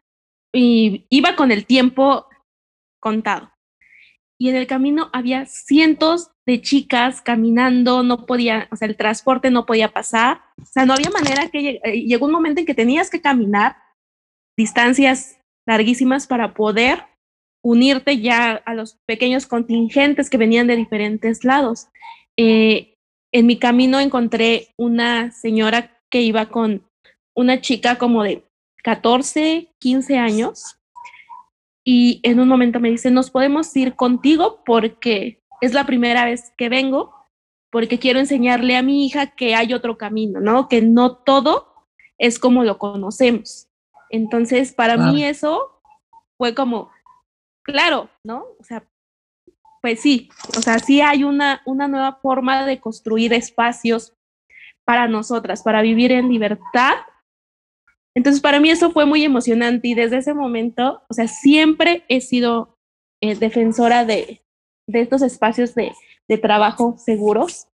y 0.53 1.07
iba 1.11 1.37
con 1.37 1.51
el 1.51 1.67
tiempo 1.67 2.27
contado. 3.01 3.51
Y 4.39 4.49
en 4.49 4.57
el 4.57 4.67
camino 4.67 5.11
había 5.13 5.45
cientos 5.47 6.31
de 6.47 6.63
chicas 6.63 7.21
caminando, 7.21 8.03
no 8.03 8.25
podía, 8.25 8.69
o 8.71 8.77
sea, 8.77 8.89
el 8.89 8.97
transporte 8.97 9.51
no 9.51 9.67
podía 9.67 9.93
pasar, 9.93 10.41
o 10.61 10.65
sea, 10.65 10.87
no 10.87 10.95
había 10.95 11.11
manera 11.11 11.49
que 11.49 11.81
eh, 11.83 12.01
llegó 12.07 12.27
un 12.27 12.33
momento 12.33 12.61
en 12.61 12.67
que 12.67 12.75
tenías 12.75 13.11
que 13.11 13.21
caminar 13.21 13.77
distancias 14.57 15.39
larguísimas 15.67 16.27
para 16.27 16.55
poder 16.55 17.05
unirte 17.63 18.19
ya 18.21 18.53
a 18.53 18.75
los 18.75 18.99
pequeños 19.07 19.47
contingentes 19.47 20.31
que 20.31 20.39
venían 20.39 20.67
de 20.67 20.77
diferentes 20.77 21.45
lados. 21.45 21.89
Eh, 22.37 22.97
en 23.33 23.47
mi 23.47 23.59
camino 23.59 24.01
encontré 24.01 24.69
una 24.77 25.31
señora 25.33 26.00
que 26.11 26.21
iba 26.23 26.47
con 26.47 26.85
una 27.35 27.61
chica 27.61 27.97
como 27.99 28.23
de 28.23 28.45
14, 28.83 29.73
15 29.79 30.19
años 30.19 30.77
y 31.85 32.21
en 32.23 32.41
un 32.41 32.49
momento 32.49 32.81
me 32.81 32.91
dice, 32.91 33.11
nos 33.11 33.31
podemos 33.31 33.75
ir 33.77 33.95
contigo 33.97 34.63
porque 34.65 35.43
es 35.61 35.73
la 35.73 35.87
primera 35.87 36.25
vez 36.25 36.53
que 36.57 36.69
vengo 36.69 37.15
porque 37.71 37.99
quiero 37.99 38.19
enseñarle 38.19 38.77
a 38.77 38.83
mi 38.83 39.07
hija 39.07 39.29
que 39.29 39.55
hay 39.55 39.73
otro 39.73 39.97
camino, 39.97 40.41
¿no? 40.41 40.69
Que 40.69 40.83
no 40.83 41.17
todo 41.17 41.87
es 42.19 42.39
como 42.39 42.65
lo 42.65 42.79
conocemos. 42.79 43.69
Entonces, 44.11 44.73
para 44.73 44.97
mí 44.97 45.25
eso 45.25 45.81
fue 46.37 46.55
como, 46.55 46.91
claro, 47.63 48.11
¿no? 48.25 48.45
O 48.59 48.65
sea, 48.65 48.85
pues 49.81 50.01
sí, 50.01 50.29
o 50.59 50.61
sea, 50.61 50.81
sí 50.81 51.01
hay 51.01 51.23
una, 51.23 51.63
una 51.65 51.87
nueva 51.87 52.19
forma 52.21 52.67
de 52.67 52.81
construir 52.81 53.33
espacios 53.33 54.15
para 54.91 55.07
nosotras, 55.07 55.63
para 55.63 55.83
vivir 55.83 56.11
en 56.11 56.29
libertad. 56.29 56.95
Entonces, 58.13 58.43
para 58.43 58.59
mí 58.59 58.71
eso 58.71 58.91
fue 58.91 59.07
muy 59.07 59.23
emocionante 59.23 59.87
y 59.87 59.95
desde 59.95 60.17
ese 60.17 60.35
momento, 60.35 61.05
o 61.09 61.15
sea, 61.15 61.29
siempre 61.29 62.03
he 62.09 62.21
sido 62.21 62.77
eh, 63.23 63.37
defensora 63.37 64.05
de, 64.05 64.43
de 64.89 65.01
estos 65.01 65.23
espacios 65.23 65.77
de, 65.77 65.93
de 66.27 66.39
trabajo 66.39 66.97
seguros. 66.99 67.69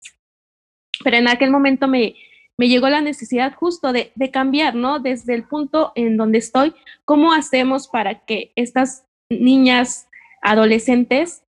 Pero 1.05 1.17
en 1.17 1.27
aquel 1.27 1.51
momento 1.51 1.89
me, 1.89 2.17
me 2.59 2.69
llegó 2.69 2.91
la 2.91 3.01
necesidad 3.01 3.55
justo 3.55 3.95
de, 3.95 4.13
de, 4.15 4.31
cambiar, 4.31 4.75
¿no? 4.75 4.99
Desde 5.01 5.33
el 5.33 5.45
punto 5.45 5.93
en 5.95 6.19
donde 6.19 6.37
estoy, 6.37 6.75
¿cómo 7.07 7.33
hacemos 7.33 7.89
para 7.89 8.27
que 8.27 8.53
estas 8.57 9.07
niñas, 9.31 10.07
adolescentes, 10.43 11.45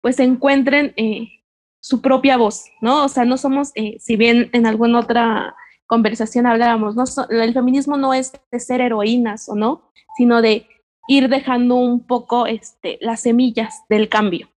pues 0.00 0.18
encuentren 0.18 0.94
eh, 0.96 1.39
su 1.80 2.00
propia 2.00 2.36
voz, 2.36 2.66
¿no? 2.80 3.04
O 3.04 3.08
sea, 3.08 3.24
no 3.24 3.36
somos, 3.36 3.72
eh, 3.74 3.96
si 3.98 4.16
bien 4.16 4.50
en 4.52 4.66
alguna 4.66 5.00
otra 5.00 5.56
conversación 5.86 6.46
hablábamos, 6.46 6.94
¿no? 6.94 7.04
el 7.30 7.52
feminismo 7.52 7.96
no 7.96 8.14
es 8.14 8.32
de 8.52 8.60
ser 8.60 8.80
heroínas 8.80 9.48
o 9.48 9.56
no, 9.56 9.90
sino 10.16 10.40
de 10.40 10.68
ir 11.08 11.28
dejando 11.28 11.74
un 11.74 12.06
poco 12.06 12.46
este, 12.46 12.98
las 13.00 13.22
semillas 13.22 13.82
del 13.88 14.08
cambio. 14.08 14.48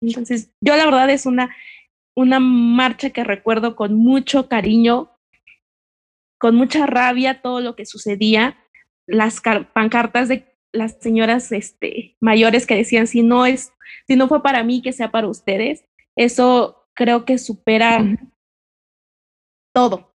Entonces, 0.00 0.50
yo 0.62 0.76
la 0.76 0.86
verdad 0.86 1.10
es 1.10 1.26
una, 1.26 1.54
una 2.16 2.40
marcha 2.40 3.10
que 3.10 3.24
recuerdo 3.24 3.76
con 3.76 3.94
mucho 3.96 4.48
cariño, 4.48 5.10
con 6.38 6.54
mucha 6.54 6.86
rabia 6.86 7.42
todo 7.42 7.60
lo 7.60 7.76
que 7.76 7.84
sucedía, 7.84 8.56
las 9.06 9.42
pancartas 9.74 10.28
de 10.28 10.46
las 10.72 10.98
señoras 11.00 11.50
este, 11.52 12.16
mayores 12.20 12.66
que 12.66 12.76
decían, 12.76 13.06
si 13.06 13.22
no, 13.22 13.44
es, 13.44 13.72
si 14.06 14.16
no 14.16 14.28
fue 14.28 14.42
para 14.42 14.62
mí, 14.62 14.80
que 14.80 14.92
sea 14.92 15.10
para 15.10 15.28
ustedes, 15.28 15.84
eso 16.18 16.88
creo 16.94 17.24
que 17.24 17.38
supera 17.38 18.04
todo. 19.72 20.12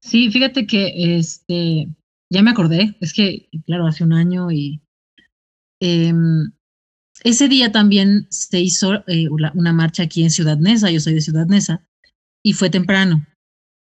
Sí, 0.00 0.30
fíjate 0.30 0.66
que 0.66 1.16
este, 1.16 1.88
ya 2.30 2.42
me 2.42 2.50
acordé, 2.50 2.96
es 3.00 3.12
que, 3.12 3.48
claro, 3.64 3.86
hace 3.86 4.02
un 4.02 4.12
año 4.12 4.50
y 4.50 4.82
em, 5.80 6.50
ese 7.22 7.48
día 7.48 7.70
también 7.70 8.26
se 8.30 8.60
hizo 8.60 9.04
eh, 9.06 9.28
una 9.30 9.72
marcha 9.72 10.02
aquí 10.02 10.24
en 10.24 10.30
Ciudad 10.30 10.58
Neza, 10.58 10.90
yo 10.90 10.98
soy 10.98 11.14
de 11.14 11.20
Ciudad 11.20 11.46
Neza, 11.46 11.86
y 12.44 12.54
fue 12.54 12.68
temprano, 12.68 13.24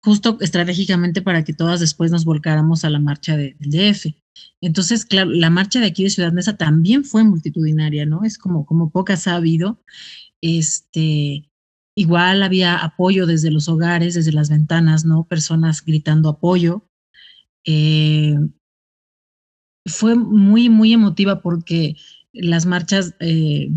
justo 0.03 0.38
estratégicamente 0.41 1.21
para 1.21 1.45
que 1.45 1.53
todas 1.53 1.79
después 1.79 2.12
nos 2.12 2.25
volcáramos 2.25 2.83
a 2.83 2.89
la 2.89 3.00
marcha 3.00 3.38
del 3.38 3.55
DF. 3.59 4.13
Entonces, 4.62 5.05
claro, 5.05 5.29
la 5.29 5.50
marcha 5.50 5.79
de 5.79 5.88
aquí 5.88 6.03
de 6.03 6.09
Ciudad 6.09 6.33
Neza 6.33 6.57
también 6.57 7.05
fue 7.05 7.24
multitudinaria, 7.24 8.05
¿no? 8.05 8.25
Es 8.25 8.38
como, 8.38 8.65
como 8.65 8.89
pocas 8.89 9.27
ha 9.27 9.35
habido. 9.35 9.81
Este, 10.48 11.50
igual 11.96 12.44
había 12.44 12.78
apoyo 12.78 13.25
desde 13.25 13.50
los 13.50 13.68
hogares, 13.68 14.14
desde 14.14 14.32
las 14.32 14.52
ventanas, 14.52 15.04
¿no? 15.04 15.24
Personas 15.24 15.84
gritando 15.84 16.30
apoyo. 16.30 16.88
Eh, 17.66 18.36
fue 19.88 20.14
muy, 20.14 20.70
muy 20.70 20.94
emotiva 20.94 21.42
porque 21.42 21.96
las 22.32 22.68
marchas, 22.68 23.16
eh, 23.20 23.72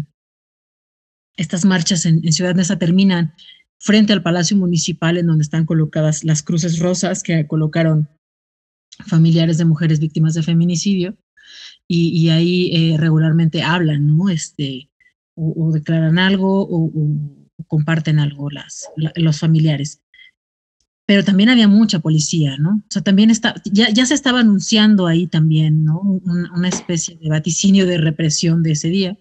estas 1.38 1.64
marchas 1.64 2.04
en, 2.04 2.30
Ciudad 2.34 2.54
Neza 2.54 2.78
terminan 2.78 3.32
frente 3.78 4.12
al 4.12 4.22
Palacio 4.22 4.54
Municipal, 4.54 5.16
en 5.16 5.26
donde 5.26 5.44
están 5.44 5.64
colocadas 5.64 6.22
las 6.22 6.42
cruces 6.42 6.80
rosas 6.80 7.22
que 7.22 7.46
colocaron 7.46 8.10
familiares 9.06 9.56
de 9.56 9.64
mujeres 9.64 10.00
víctimas 10.00 10.34
de 10.34 10.42
feminicidio, 10.42 11.16
y, 11.90 12.28
ahí 12.28 12.70
eh, 12.74 12.98
regularmente 12.98 13.62
hablan, 13.62 14.06
¿no? 14.06 14.28
Este, 14.28 14.90
o, 15.38 15.72
declaran 15.72 16.18
algo 16.18 16.66
o, 16.68 16.90
comparten 17.66 18.18
algo 18.18 18.50
las, 18.50 18.88
los 19.16 19.40
familiares 19.40 20.00
pero 21.08 21.24
también 21.24 21.48
había 21.48 21.68
mucha 21.68 22.00
policía, 22.00 22.58
¿no? 22.58 22.82
O 22.86 22.90
sea, 22.90 23.00
también 23.00 23.30
está, 23.30 23.54
ya, 23.64 23.88
ya 23.88 24.04
se 24.04 24.12
estaba 24.12 24.40
anunciando 24.40 25.06
ahí 25.06 25.26
también, 25.26 25.82
¿no? 25.82 26.02
una 26.02 26.68
especie 26.68 27.16
de 27.16 27.30
vaticinio 27.30 27.86
de 27.86 27.96
represión 27.96 28.62
de 28.62 28.72
ese 28.72 28.90
día. 28.90 29.18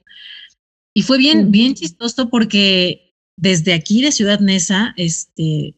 Y 0.93 1.03
fue 1.03 1.17
bien, 1.17 1.49
bien 1.49 1.75
chistoso 1.75 2.29
porque 2.29 3.15
desde 3.37 3.73
aquí 3.73 4.01
de 4.01 4.11
Ciudad 4.11 4.41
Neza, 4.41 4.93
este, 4.97 5.77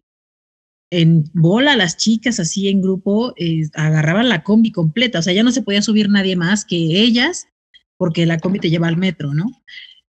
en 0.90 1.26
bola 1.34 1.76
las 1.76 1.96
chicas 1.96 2.40
así 2.40 2.70
en 2.70 2.82
grupo 2.82 3.36
eh, 3.38 3.70
agarraban 3.76 4.30
la 4.30 4.44
combi 4.44 4.72
completa, 4.72 5.20
o 5.20 5.22
sea, 5.22 5.34
ya 5.34 5.44
no 5.44 5.52
se 5.52 5.62
podía 5.62 5.84
subir 5.84 6.10
nadie 6.10 6.36
más 6.36 6.66
que 6.66 6.76
ellas 6.76 7.50
porque 7.98 8.26
la 8.26 8.40
combi 8.40 8.58
te 8.58 8.72
lleva 8.72 8.88
al 8.88 8.98
metro, 8.98 9.36
¿no? 9.36 9.46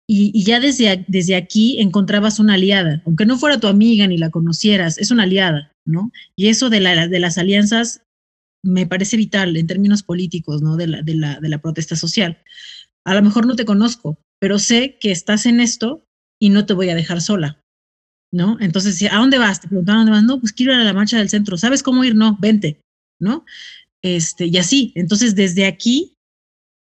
Y, 0.08 0.44
ya 0.44 0.60
desde, 0.60 1.04
desde 1.08 1.34
aquí 1.34 1.80
encontrabas 1.80 2.38
una 2.38 2.54
aliada, 2.54 3.02
aunque 3.06 3.26
no 3.26 3.38
fuera 3.38 3.58
tu 3.58 3.66
amiga 3.66 4.06
ni 4.06 4.18
la 4.18 4.30
conocieras, 4.30 4.98
es 4.98 5.10
una 5.10 5.24
aliada, 5.24 5.72
¿no? 5.84 6.12
Y 6.36 6.46
eso 6.46 6.70
de, 6.70 6.78
la, 6.78 7.08
de 7.08 7.18
las 7.18 7.38
alianzas 7.38 8.02
me 8.62 8.86
parece 8.86 9.16
vital 9.16 9.56
en 9.56 9.66
términos 9.66 10.04
políticos, 10.04 10.62
¿no? 10.62 10.76
De 10.76 10.86
la, 10.86 11.02
de, 11.02 11.14
la, 11.14 11.40
de 11.40 11.48
la 11.48 11.58
protesta 11.58 11.96
social. 11.96 12.38
A 13.04 13.14
lo 13.14 13.22
mejor 13.22 13.46
no 13.46 13.56
te 13.56 13.64
conozco, 13.64 14.16
pero 14.40 14.58
sé 14.60 14.96
que 15.00 15.10
estás 15.10 15.44
en 15.44 15.60
esto 15.60 16.04
y 16.40 16.50
no 16.50 16.66
te 16.66 16.74
voy 16.74 16.88
a 16.90 16.94
dejar 16.94 17.20
sola, 17.20 17.60
¿no? 18.32 18.58
Entonces, 18.60 19.02
¿a 19.10 19.16
dónde 19.16 19.38
vas? 19.38 19.60
Te 19.60 19.68
preguntaron, 19.68 20.02
¿a 20.02 20.04
dónde 20.04 20.12
vas? 20.12 20.24
No, 20.24 20.40
pues 20.40 20.52
quiero 20.52 20.72
ir 20.72 20.80
a 20.80 20.84
la 20.84 20.92
marcha 20.92 21.18
del 21.18 21.30
centro. 21.30 21.56
¿Sabes 21.56 21.82
cómo 21.82 22.04
ir? 22.04 22.14
No, 22.14 22.36
vente, 22.40 22.80
¿no? 23.20 23.44
Este, 24.02 24.46
y 24.46 24.56
así. 24.58 24.92
Entonces, 24.94 25.34
desde 25.34 25.66
aquí, 25.66 26.15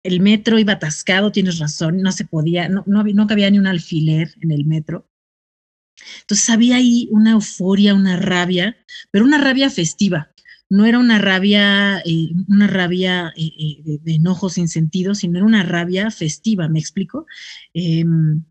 el 0.07 0.21
metro 0.21 0.59
iba 0.59 0.75
atascado, 0.75 1.33
tienes 1.33 1.59
razón, 1.59 2.01
no 2.03 2.13
se 2.13 2.25
podía, 2.25 2.69
no, 2.69 2.85
no, 2.87 3.05
no 3.05 3.27
cabía 3.27 3.51
ni 3.51 3.59
un 3.59 3.67
alfiler 3.67 4.35
en 4.41 4.53
el 4.53 4.65
metro. 4.65 5.09
Entonces 6.21 6.49
había 6.51 6.77
ahí 6.77 7.09
una 7.11 7.33
euforia, 7.33 7.95
una 7.95 8.17
rabia, 8.17 8.77
pero 9.11 9.25
una 9.25 9.39
rabia 9.39 9.71
festiva. 9.71 10.31
No 10.69 10.85
era 10.85 10.99
una 10.99 11.19
rabia, 11.19 12.01
eh, 12.05 12.31
una 12.49 12.67
rabia 12.67 13.33
eh, 13.37 13.53
eh, 13.59 13.83
de, 13.85 13.99
de, 13.99 14.15
enojo 14.15 14.49
sin 14.49 14.69
sentido, 14.69 15.15
sino 15.15 15.39
era 15.39 15.47
una 15.47 15.63
rabia 15.63 16.11
festiva, 16.11 16.69
¿me 16.69 16.81
explico? 16.81 17.27
Em, 17.73 18.45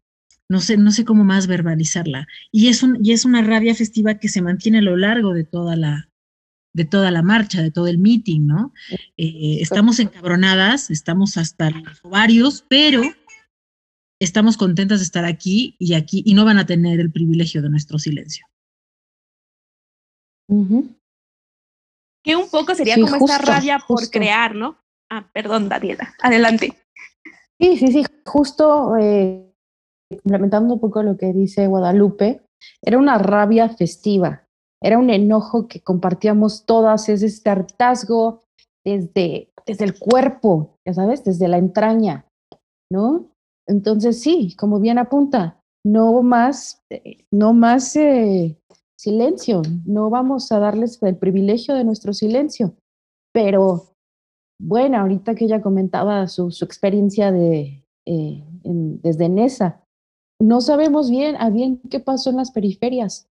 no 0.47 0.61
sé, 0.61 0.77
no 0.77 0.91
sé 0.91 1.05
cómo 1.05 1.23
más 1.23 1.47
verbalizarla. 1.47 2.27
Y 2.51 2.69
es, 2.69 2.83
un, 2.83 2.99
y 3.03 3.11
es 3.11 3.25
una 3.25 3.41
rabia 3.41 3.75
festiva 3.75 4.15
que 4.17 4.29
se 4.29 4.41
mantiene 4.41 4.79
a 4.79 4.81
lo 4.81 4.95
largo 4.95 5.33
de 5.33 5.43
toda 5.43 5.75
la, 5.75 6.09
de 6.75 6.83
toda 6.83 7.09
la 7.09 7.21
marcha, 7.21 7.61
de 7.61 7.71
todo 7.71 7.87
el 7.87 7.97
meeting, 7.97 8.47
¿no? 8.47 8.73
Eh, 9.15 9.59
estamos 9.61 9.97
encabronadas, 9.99 10.91
estamos 10.91 11.37
hasta 11.37 11.69
los 11.69 12.03
ovarios, 12.03 12.65
pero 12.67 13.01
estamos 14.19 14.57
contentas 14.57 14.99
de 14.99 15.05
estar 15.05 15.23
aquí 15.23 15.77
y 15.79 15.93
aquí 15.93 16.21
y 16.25 16.33
no 16.33 16.43
van 16.43 16.57
a 16.57 16.65
tener 16.65 16.99
el 16.99 17.13
privilegio 17.13 17.61
de 17.61 17.69
nuestro 17.69 17.97
silencio. 17.97 18.45
Que 22.21 22.35
un 22.35 22.49
poco 22.49 22.75
sería 22.75 22.95
como 22.95 23.25
esta 23.25 23.37
rabia 23.37 23.79
por 23.87 24.09
crear, 24.09 24.53
¿no? 24.53 24.77
Ah, 25.09 25.29
perdón, 25.31 25.69
Daniela, 25.69 26.13
adelante. 26.21 26.77
Sí, 27.57 27.77
sí, 27.77 27.87
sí, 27.93 28.03
justo 28.25 28.97
eh, 28.97 29.49
complementando 30.09 30.73
un 30.73 30.81
poco 30.81 31.01
lo 31.03 31.15
que 31.15 31.31
dice 31.31 31.67
Guadalupe, 31.67 32.41
era 32.81 32.97
una 32.97 33.17
rabia 33.17 33.69
festiva, 33.69 34.44
era 34.85 34.99
un 34.99 35.09
enojo 35.09 35.67
que 35.67 35.81
compartíamos 35.81 36.67
todas, 36.67 37.09
es 37.09 37.23
este 37.23 37.49
hartazgo 37.49 38.43
desde, 38.85 39.49
desde 39.65 39.83
el 39.83 39.97
cuerpo, 39.97 40.77
ya 40.85 40.93
sabes, 40.93 41.23
desde 41.23 41.47
la 41.47 41.57
entraña, 41.57 42.27
¿no? 42.91 43.31
Entonces 43.67 44.21
sí, 44.21 44.55
como 44.55 44.79
bien 44.79 44.99
apunta, 44.99 45.59
no 45.83 46.21
más, 46.21 46.83
no 47.31 47.53
más 47.53 47.95
eh, 47.95 48.59
silencio, 48.95 49.63
no 49.87 50.11
vamos 50.11 50.51
a 50.51 50.59
darles 50.59 51.01
el 51.01 51.17
privilegio 51.17 51.73
de 51.73 51.83
nuestro 51.83 52.13
silencio, 52.13 52.75
pero 53.33 53.95
bueno, 54.61 54.99
ahorita 54.99 55.33
que 55.33 55.45
ella 55.45 55.63
comentaba 55.63 56.27
su, 56.27 56.47
experiencia 56.61 57.31
de, 57.31 57.83
eh, 58.05 58.43
desde 58.63 59.29
NESA, 59.29 59.83
no 60.39 60.61
sabemos 60.61 61.09
bien 61.09 61.37
a 61.37 61.49
bien 61.49 61.81
qué 61.89 61.99
pasó 61.99 62.29
en 62.29 62.37
las 62.37 62.51
periferias, 62.51 63.27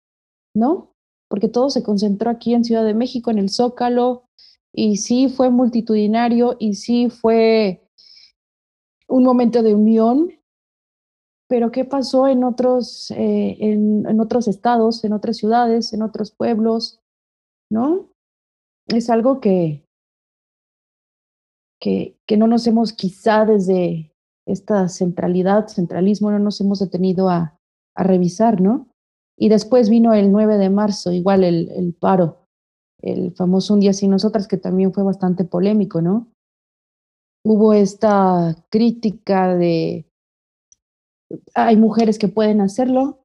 ¿no? 0.56 0.93
Porque 1.28 1.48
todo 1.48 1.70
se 1.70 1.82
concentró 1.82 2.30
aquí 2.30 2.54
en 2.54 2.64
Ciudad 2.64 2.84
de 2.84 2.94
México, 2.94 3.30
en 3.30 3.38
el 3.38 3.50
Zócalo, 3.50 4.24
y 4.72 4.96
sí 4.96 5.28
fue 5.28 5.50
multitudinario 5.50 6.56
y 6.58 6.74
sí 6.74 7.08
fue 7.08 7.88
un 9.08 9.22
momento 9.22 9.62
de 9.62 9.74
unión, 9.74 10.32
pero 11.48 11.70
¿qué 11.70 11.84
pasó 11.84 12.26
en 12.26 12.42
otros, 12.42 13.10
eh, 13.12 13.56
en, 13.60 14.20
otros 14.20 14.48
estados, 14.48 15.04
en 15.04 15.12
otras 15.12 15.36
ciudades, 15.36 15.92
en 15.92 16.02
otros 16.02 16.32
pueblos? 16.32 17.00
¿No? 17.70 18.10
Es 18.88 19.10
algo 19.10 19.40
que, 19.40 19.86
que, 21.80 22.18
que 22.26 22.36
no 22.36 22.48
nos 22.48 22.66
hemos 22.66 22.92
quizá 22.92 23.44
desde 23.44 24.12
esta 24.46 24.88
centralidad, 24.88 25.68
centralismo, 25.68 26.30
no 26.30 26.38
nos 26.38 26.60
hemos 26.60 26.80
detenido 26.80 27.30
a, 27.30 27.58
a 27.94 28.02
revisar, 28.02 28.60
¿no? 28.60 28.88
Y 29.36 29.48
después 29.48 29.88
vino 29.90 30.14
el 30.14 30.30
9 30.30 30.58
de 30.58 30.70
marzo, 30.70 31.12
igual 31.12 31.44
el, 31.44 31.70
el, 31.70 31.94
paro, 31.94 32.46
el 33.00 33.34
famoso 33.34 33.74
Un 33.74 33.80
día 33.80 33.92
sin 33.92 34.10
nosotras, 34.10 34.46
que 34.46 34.56
también 34.56 34.92
fue 34.92 35.02
bastante 35.02 35.44
polémico, 35.44 36.00
¿no? 36.00 36.28
Hubo 37.44 37.72
esta 37.72 38.56
crítica 38.70 39.54
de, 39.54 40.06
hay 41.54 41.76
mujeres 41.76 42.18
que 42.18 42.28
pueden 42.28 42.60
hacerlo, 42.60 43.24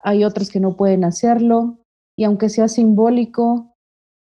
hay 0.00 0.24
otras 0.24 0.50
que 0.50 0.60
no 0.60 0.76
pueden 0.76 1.04
hacerlo, 1.04 1.78
y 2.16 2.24
aunque 2.24 2.48
sea 2.48 2.68
simbólico, 2.68 3.74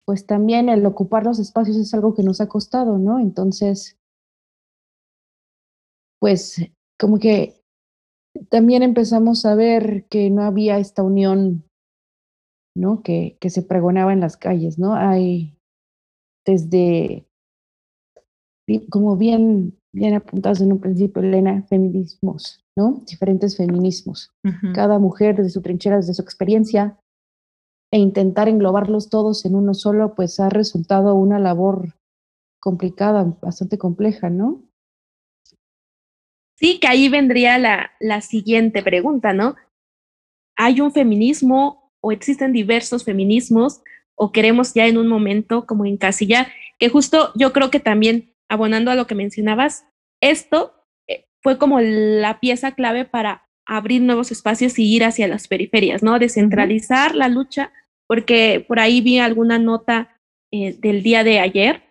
pues 0.05 0.25
también 0.25 0.69
el 0.69 0.85
ocupar 0.85 1.25
los 1.25 1.39
espacios 1.39 1.77
es 1.77 1.93
algo 1.93 2.13
que 2.13 2.23
nos 2.23 2.41
ha 2.41 2.47
costado, 2.47 2.97
¿no? 2.97 3.19
Entonces, 3.19 3.97
pues 6.19 6.61
como 6.97 7.19
que 7.19 7.56
también 8.49 8.83
empezamos 8.83 9.45
a 9.45 9.55
ver 9.55 10.05
que 10.09 10.29
no 10.29 10.43
había 10.43 10.79
esta 10.79 11.03
unión, 11.03 11.63
¿no? 12.75 13.01
Que, 13.01 13.37
que 13.39 13.49
se 13.49 13.63
pregonaba 13.63 14.13
en 14.13 14.19
las 14.19 14.37
calles, 14.37 14.77
¿no? 14.79 14.93
Hay 14.95 15.57
desde, 16.45 17.27
como 18.89 19.17
bien, 19.17 19.77
bien 19.93 20.13
apuntados 20.13 20.61
en 20.61 20.71
un 20.71 20.79
principio, 20.79 21.21
Elena, 21.21 21.63
feminismos, 21.63 22.65
¿no? 22.75 23.03
Diferentes 23.05 23.57
feminismos. 23.57 24.31
Uh 24.43 24.49
-huh. 24.49 24.75
Cada 24.75 24.99
mujer 24.99 25.35
desde 25.35 25.49
su 25.49 25.61
trinchera, 25.61 25.97
desde 25.97 26.13
su 26.13 26.21
experiencia, 26.21 26.97
e 27.91 27.99
intentar 27.99 28.49
englobarlos 28.49 29.09
todos 29.09 29.45
en 29.45 29.55
uno 29.55 29.73
solo, 29.73 30.13
pues 30.15 30.39
ha 30.39 30.49
resultado 30.49 31.15
una 31.15 31.39
labor 31.39 31.95
complicada, 32.59 33.23
bastante 33.41 33.77
compleja, 33.77 34.29
¿no? 34.29 34.66
Sí, 36.59 36.79
que 36.79 36.87
ahí 36.87 37.07
vendría 37.07 37.57
la, 37.59 37.91
la 37.99 38.21
siguiente 38.21 38.81
pregunta, 38.81 39.31
¿no? 39.31 39.55
¿Hay 40.55 40.81
un 40.81 40.91
feminismo 40.91 41.91
o 42.01 42.11
existen 42.11 42.51
diversos 42.51 43.03
feminismos 43.05 43.81
o 44.15 44.31
queremos 44.31 44.73
ya 44.73 44.87
en 44.87 44.97
un 44.97 45.07
momento 45.07 45.67
como 45.67 45.85
encasillar? 45.85 46.47
Que 46.79 46.89
justo 46.89 47.31
yo 47.35 47.53
creo 47.53 47.69
que 47.69 47.79
también, 47.79 48.33
abonando 48.49 48.89
a 48.89 48.95
lo 48.95 49.05
que 49.05 49.13
mencionabas, 49.13 49.85
esto 50.19 50.73
eh, 51.07 51.27
fue 51.43 51.59
como 51.59 51.79
la 51.79 52.39
pieza 52.39 52.71
clave 52.71 53.05
para 53.05 53.47
abrir 53.67 54.01
nuevos 54.01 54.31
espacios 54.31 54.79
y 54.79 54.95
ir 54.95 55.03
hacia 55.03 55.27
las 55.27 55.47
periferias, 55.47 56.01
¿no? 56.01 56.17
Descentralizar 56.17 57.13
la 57.13 57.27
lucha, 57.27 57.71
porque 58.07 58.65
por 58.67 58.79
ahí 58.79 59.01
vi 59.01 59.19
alguna 59.19 59.59
nota 59.59 60.19
eh, 60.51 60.75
del 60.79 61.03
día 61.03 61.23
de 61.23 61.39
ayer 61.39 61.83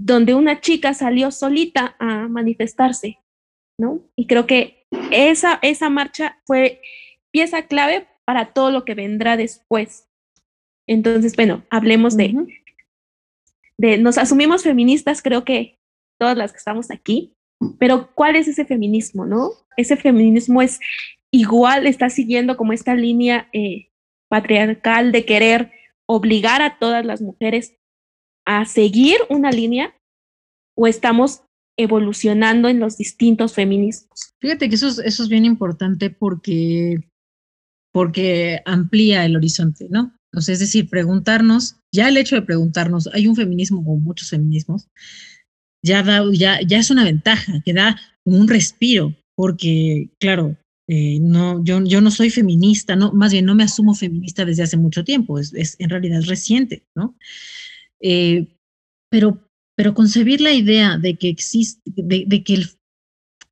donde 0.00 0.34
una 0.34 0.60
chica 0.60 0.94
salió 0.94 1.30
solita 1.32 1.96
a 1.98 2.28
manifestarse 2.28 3.18
¿no? 3.78 4.00
Y 4.16 4.26
creo 4.26 4.46
que 4.46 4.86
esa, 5.10 5.58
esa 5.62 5.88
marcha 5.90 6.40
fue 6.46 6.80
pieza 7.30 7.62
clave 7.66 8.06
para 8.24 8.52
todo 8.52 8.70
lo 8.70 8.84
que 8.84 8.94
vendrá 8.94 9.36
después. 9.36 10.08
Entonces, 10.86 11.36
bueno, 11.36 11.64
hablemos 11.70 12.16
de, 12.16 12.26
uh 12.34 12.40
-huh. 12.40 12.62
de, 13.78 13.98
nos 13.98 14.18
asumimos 14.18 14.62
feministas, 14.62 15.22
creo 15.22 15.44
que 15.44 15.78
todas 16.18 16.36
las 16.36 16.52
que 16.52 16.58
estamos 16.58 16.90
aquí, 16.90 17.34
pero 17.78 18.12
¿cuál 18.14 18.36
es 18.36 18.48
ese 18.48 18.64
feminismo, 18.64 19.26
no? 19.26 19.50
Ese 19.76 19.96
feminismo 19.96 20.62
es 20.62 20.80
igual, 21.30 21.86
está 21.86 22.10
siguiendo 22.10 22.56
como 22.56 22.72
esta 22.72 22.94
línea 22.94 23.48
eh, 23.52 23.90
patriarcal 24.28 25.12
de 25.12 25.24
querer 25.24 25.72
obligar 26.06 26.62
a 26.62 26.78
todas 26.78 27.04
las 27.04 27.20
mujeres 27.20 27.76
a 28.46 28.64
seguir 28.64 29.18
una 29.28 29.50
línea 29.50 29.94
o 30.76 30.86
estamos 30.86 31.42
evolucionando 31.78 32.68
en 32.68 32.80
los 32.80 32.98
distintos 32.98 33.54
feminismos. 33.54 34.34
Fíjate 34.40 34.68
que 34.68 34.74
eso 34.74 34.88
es, 34.88 34.98
eso 34.98 35.22
es 35.22 35.28
bien 35.28 35.44
importante 35.44 36.10
porque, 36.10 37.00
porque 37.92 38.60
amplía 38.66 39.24
el 39.24 39.36
horizonte, 39.36 39.86
¿no? 39.88 40.12
O 40.34 40.38
es 40.38 40.58
decir, 40.58 40.90
preguntarnos, 40.90 41.76
ya 41.90 42.08
el 42.08 42.18
hecho 42.18 42.34
de 42.34 42.42
preguntarnos, 42.42 43.08
hay 43.14 43.26
un 43.26 43.36
feminismo 43.36 43.80
o 43.86 43.96
muchos 43.98 44.28
feminismos, 44.28 44.88
ya, 45.82 46.02
da, 46.02 46.24
ya, 46.32 46.60
ya 46.60 46.78
es 46.78 46.90
una 46.90 47.04
ventaja, 47.04 47.62
que 47.64 47.72
da 47.72 47.98
un 48.24 48.48
respiro, 48.48 49.14
porque, 49.34 50.10
claro, 50.18 50.58
eh, 50.88 51.18
no, 51.20 51.64
yo, 51.64 51.82
yo 51.84 52.00
no 52.00 52.10
soy 52.10 52.30
feminista, 52.30 52.96
no, 52.96 53.12
más 53.12 53.32
bien 53.32 53.46
no 53.46 53.54
me 53.54 53.62
asumo 53.62 53.94
feminista 53.94 54.44
desde 54.44 54.64
hace 54.64 54.76
mucho 54.76 55.04
tiempo, 55.04 55.38
es, 55.38 55.54
es 55.54 55.76
en 55.78 55.90
realidad 55.90 56.18
es 56.18 56.26
reciente, 56.26 56.84
¿no? 56.94 57.16
Eh, 58.00 58.48
pero 59.10 59.47
pero 59.78 59.94
concebir 59.94 60.40
la 60.40 60.52
idea 60.52 60.98
de 60.98 61.14
que 61.14 61.28
existe, 61.28 61.80
de, 61.94 62.42
que, 62.42 62.54
el, 62.54 62.66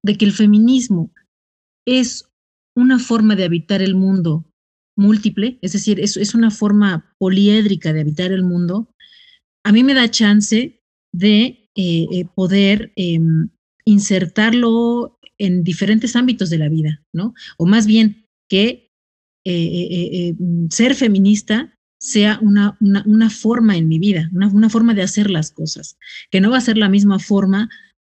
de 0.02 0.18
que 0.18 0.24
el 0.24 0.32
feminismo 0.32 1.12
es 1.86 2.28
una 2.76 2.98
forma 2.98 3.36
de 3.36 3.44
habitar 3.44 3.80
el 3.80 3.94
mundo 3.94 4.44
múltiple, 4.96 5.56
es 5.62 5.74
decir, 5.74 6.00
es, 6.00 6.16
es 6.16 6.34
una 6.34 6.50
forma 6.50 7.14
poliédrica 7.18 7.92
de 7.92 8.00
habitar 8.00 8.32
el 8.32 8.42
mundo, 8.42 8.92
a 9.64 9.70
mí 9.70 9.84
me 9.84 9.94
da 9.94 10.10
chance 10.10 10.82
de 11.14 11.70
eh, 11.76 12.06
eh, 12.10 12.24
poder 12.34 12.92
em, 12.96 13.50
insertarlo 13.84 15.20
en 15.38 15.62
diferentes 15.62 16.16
ámbitos 16.16 16.50
de 16.50 16.58
la 16.58 16.68
vida, 16.68 17.04
¿no? 17.14 17.34
O 17.56 17.66
más 17.66 17.86
bien 17.86 18.26
que 18.50 18.90
eh, 19.44 20.34
ser 20.70 20.96
feminista 20.96 21.75
sea 22.00 22.38
una, 22.42 22.76
una, 22.80 23.30
forma 23.30 23.76
en 23.76 23.88
mi 23.88 23.98
vida, 23.98 24.28
una, 24.32 24.48
una, 24.48 24.68
forma 24.68 24.94
de 24.94 25.02
hacer 25.02 25.30
las 25.30 25.50
cosas, 25.50 25.96
que 26.30 26.40
no 26.40 26.50
va 26.50 26.58
a 26.58 26.62
ser 26.62 26.76
la 26.76 26.88
misma 26.88 27.18
forma 27.18 27.70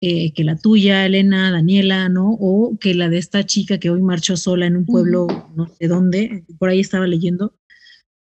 eh, 0.02 0.32
que 0.32 0.44
la 0.44 0.56
tuya, 0.56 1.06
Elena, 1.06 1.50
Daniela, 1.50 2.08
¿no? 2.08 2.30
O 2.32 2.78
que 2.78 2.94
la 2.94 3.08
de 3.08 3.18
esta 3.18 3.44
chica 3.44 3.78
que 3.78 3.90
hoy 3.90 4.02
marchó 4.02 4.36
sola 4.36 4.66
en 4.66 4.76
un 4.76 4.86
pueblo, 4.86 5.26
no 5.56 5.68
sé 5.68 5.88
dónde, 5.88 6.44
por 6.58 6.68
ahí 6.68 6.80
estaba 6.80 7.06
leyendo, 7.06 7.54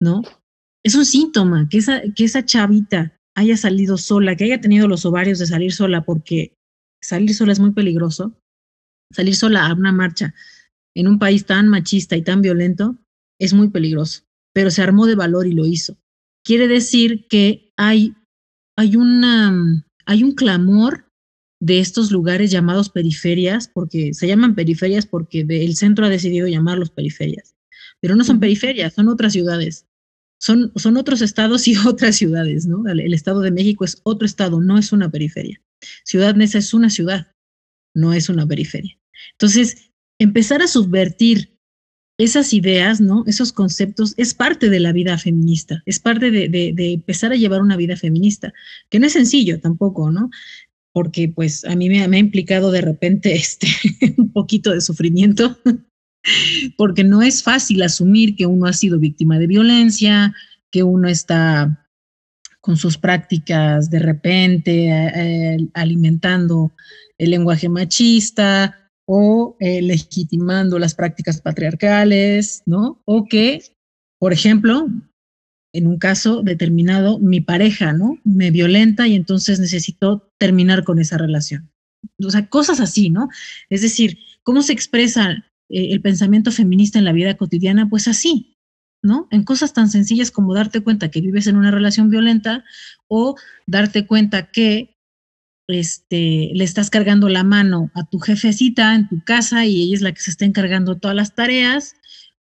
¿no? 0.02 0.22
Es 0.84 0.96
un 0.96 1.06
síntoma 1.06 1.68
que 1.70 1.80
esa, 1.80 2.02
que 2.16 2.24
esa 2.24 2.46
chavita 2.46 3.18
haya 3.36 3.58
salido 3.58 3.98
sola, 3.98 4.36
que 4.36 4.46
haya 4.46 4.62
tenido 4.62 4.88
los 4.88 5.06
ovarios 5.06 5.40
de 5.40 5.46
salir 5.46 5.74
sola, 5.74 6.06
porque 6.06 6.54
salir 7.04 7.34
sola 7.36 7.52
es 7.52 7.60
muy 7.60 7.72
peligroso. 7.72 8.34
Salir 9.14 9.36
sola 9.36 9.68
a 9.68 9.74
una 9.74 9.92
marcha 9.92 10.34
en 10.96 11.08
un 11.08 11.20
país 11.20 11.46
tan 11.46 11.68
machista 11.68 12.16
y 12.16 12.24
tan 12.24 12.42
violento 12.42 12.98
es 13.40 13.54
muy 13.54 13.70
peligroso, 13.70 14.24
pero 14.58 14.72
se 14.72 14.82
armó 14.82 15.06
de 15.06 15.14
valor 15.14 15.46
y 15.46 15.52
lo 15.52 15.68
hizo. 15.68 16.00
Quiere 16.44 16.68
decir 16.68 17.28
que 17.28 17.72
hay, 17.78 18.16
hay, 18.76 18.96
una, 18.96 19.86
hay 20.08 20.24
un 20.24 20.32
clamor 20.32 21.12
de 21.62 21.80
estos 21.80 22.10
lugares 22.10 22.50
llamados 22.50 22.90
periferias, 22.90 23.70
porque 23.72 24.16
se 24.16 24.26
llaman 24.26 24.56
periferias 24.56 25.06
porque 25.06 25.46
el 25.48 25.76
centro 25.76 26.08
ha 26.08 26.10
decidido 26.10 26.48
llamarlos 26.48 26.90
periferias, 26.90 27.56
pero 28.02 28.16
no 28.16 28.24
son 28.24 28.40
periferias, 28.40 28.96
son 28.96 29.10
otras 29.10 29.34
ciudades, 29.34 29.86
son, 30.42 30.72
son 30.76 30.98
otros 30.98 31.22
estados 31.22 31.68
y 31.68 31.78
otras 31.86 32.16
ciudades, 32.16 32.66
¿no? 32.66 32.90
El, 32.90 33.14
Estado 33.14 33.42
de 33.42 33.52
México 33.52 33.86
es 33.86 34.02
otro 34.02 34.26
estado, 34.26 34.60
no 34.60 34.80
es 34.80 34.92
una 34.92 35.12
periferia. 35.12 35.62
Ciudad 36.04 36.34
Neza 36.34 36.58
es 36.58 36.74
una 36.74 36.90
ciudad, 36.90 37.28
no 37.94 38.12
es 38.12 38.28
una 38.28 38.48
periferia. 38.48 38.98
Entonces, 39.34 39.92
empezar 40.18 40.64
a 40.64 40.68
subvertir 40.68 41.57
esas 42.18 42.52
ideas, 42.54 43.00
¿no? 43.00 43.24
Esos 43.28 43.54
conceptos 43.54 44.14
es 44.18 44.34
parte 44.34 44.70
de 44.70 44.80
la 44.80 44.92
vida 44.92 45.18
feminista, 45.18 45.84
es 45.86 46.00
parte 46.00 46.32
de, 46.32 46.74
empezar 46.94 47.32
a 47.32 47.36
llevar 47.36 47.62
una 47.62 47.78
vida 47.78 47.96
feminista, 47.96 48.54
que 48.90 49.00
no 49.00 49.06
es 49.06 49.14
sencillo 49.14 49.60
tampoco, 49.60 50.12
¿no? 50.12 50.30
porque 50.94 51.30
pues 51.30 51.64
a 51.64 51.76
mí 51.76 51.90
me, 51.90 52.02
ha 52.02 52.18
implicado 52.18 52.72
de 52.72 52.82
repente 52.82 53.36
este, 53.36 53.68
un 54.18 54.32
poquito 54.32 54.72
de 54.72 54.82
sufrimiento, 54.82 55.56
porque 56.78 57.04
no 57.04 57.22
es 57.22 57.44
fácil 57.44 57.84
asumir 57.84 58.36
que 58.36 58.48
uno 58.48 58.66
ha 58.66 58.74
sido 58.74 58.98
víctima 58.98 59.38
de 59.38 59.46
violencia, 59.46 60.34
que 60.72 60.82
uno 60.82 61.08
está 61.08 61.88
con 62.62 62.78
sus 62.78 62.98
prácticas 62.98 63.92
de 63.92 64.00
repente 64.00 64.88
eh, 64.90 65.58
alimentando 65.76 66.74
el 67.20 67.30
lenguaje 67.30 67.70
machista 67.70 68.87
o 69.10 69.56
eh, 69.62 69.82
legitimando 69.82 70.78
las 70.80 70.94
prácticas 70.94 71.42
patriarcales, 71.42 72.62
¿no? 72.66 73.02
O 73.06 73.26
que, 73.26 73.62
por 74.20 74.34
ejemplo, 74.34 74.90
en 75.74 75.88
un 75.88 75.98
caso 75.98 76.44
determinado, 76.44 77.18
mi 77.18 77.40
pareja, 77.40 77.94
¿no? 77.94 78.20
Me 78.26 78.52
violenta 78.52 79.08
y 79.08 79.16
entonces 79.16 79.62
necesito 79.62 80.30
terminar 80.38 80.84
con 80.84 81.00
esa 81.00 81.18
relación. 81.18 81.72
O 82.22 82.30
sea, 82.30 82.48
cosas 82.50 82.82
así, 82.82 83.10
¿no? 83.10 83.30
Es 83.70 83.82
decir, 83.82 84.20
¿cómo 84.44 84.62
se 84.62 84.74
expresa 84.74 85.32
eh, 85.70 85.92
el 85.92 86.02
pensamiento 86.02 86.52
feminista 86.52 87.00
en 87.00 87.06
la 87.06 87.14
vida 87.14 87.38
cotidiana? 87.38 87.88
Pues 87.90 88.10
así, 88.10 88.58
¿no? 89.02 89.30
En 89.32 89.44
cosas 89.44 89.72
tan 89.72 89.90
sencillas 89.90 90.32
como 90.32 90.54
darte 90.54 90.82
cuenta 90.82 91.10
que 91.12 91.22
vives 91.22 91.48
en 91.48 91.56
una 91.56 91.72
relación 91.72 92.10
violenta 92.10 92.66
o 93.08 93.36
darte 93.68 94.06
cuenta 94.06 94.52
que 94.52 94.97
este, 95.68 96.52
le 96.54 96.64
estás 96.64 96.90
cargando 96.90 97.30
la 97.30 97.44
mano 97.44 97.92
a 97.94 98.06
tu 98.10 98.20
jefecita 98.20 98.96
en 98.96 99.08
tu 99.10 99.24
casa 99.24 99.66
y 99.66 99.84
ella 99.84 99.96
es 99.96 100.02
la 100.02 100.14
que 100.14 100.22
se 100.22 100.32
está 100.32 100.46
encargando 100.46 100.98
todas 100.98 101.16
las 101.16 101.36
tareas, 101.36 101.96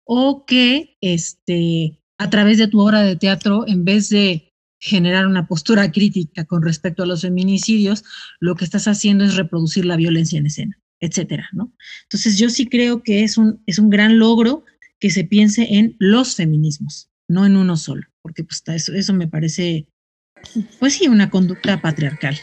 o 0.04 0.46
que 0.46 0.98
este, 1.02 2.00
a 2.18 2.30
través 2.30 2.58
de 2.58 2.68
tu 2.68 2.80
obra 2.80 3.02
de 3.02 3.16
teatro, 3.16 3.68
en 3.68 3.84
vez 3.84 4.10
de 4.10 4.54
generar 4.80 5.26
una 5.26 5.48
postura 5.48 5.92
crítica 5.92 6.46
con 6.46 6.62
respecto 6.62 7.04
a 7.04 7.06
los 7.08 7.22
feminicidios, 7.22 8.04
lo 8.40 8.56
que 8.56 8.66
estás 8.66 8.88
haciendo 8.88 9.24
es 9.24 9.36
reproducir 9.36 9.86
la 9.86 9.96
violencia 9.96 10.38
en 10.38 10.46
escena, 10.46 10.80
etcétera, 11.00 11.50
¿no? 11.54 11.74
Entonces 12.04 12.38
yo 12.38 12.50
sí 12.50 12.68
creo 12.68 13.02
que 13.02 13.24
es 13.24 13.38
un, 13.38 13.64
es 13.66 13.80
un 13.80 13.90
gran 13.90 14.20
logro 14.20 14.64
que 15.00 15.10
se 15.10 15.24
piense 15.24 15.76
en 15.76 15.96
los 15.98 16.36
feminismos, 16.36 17.10
no 17.28 17.46
en 17.46 17.58
uno 17.58 17.78
solo, 17.78 18.04
porque 18.22 18.44
pues 18.44 18.62
eso, 18.68 18.94
eso 18.94 19.14
me 19.14 19.28
parece, 19.28 19.88
pues 20.80 20.94
sí, 20.94 21.08
una 21.08 21.32
conducta 21.32 21.82
patriarcal. 21.82 22.38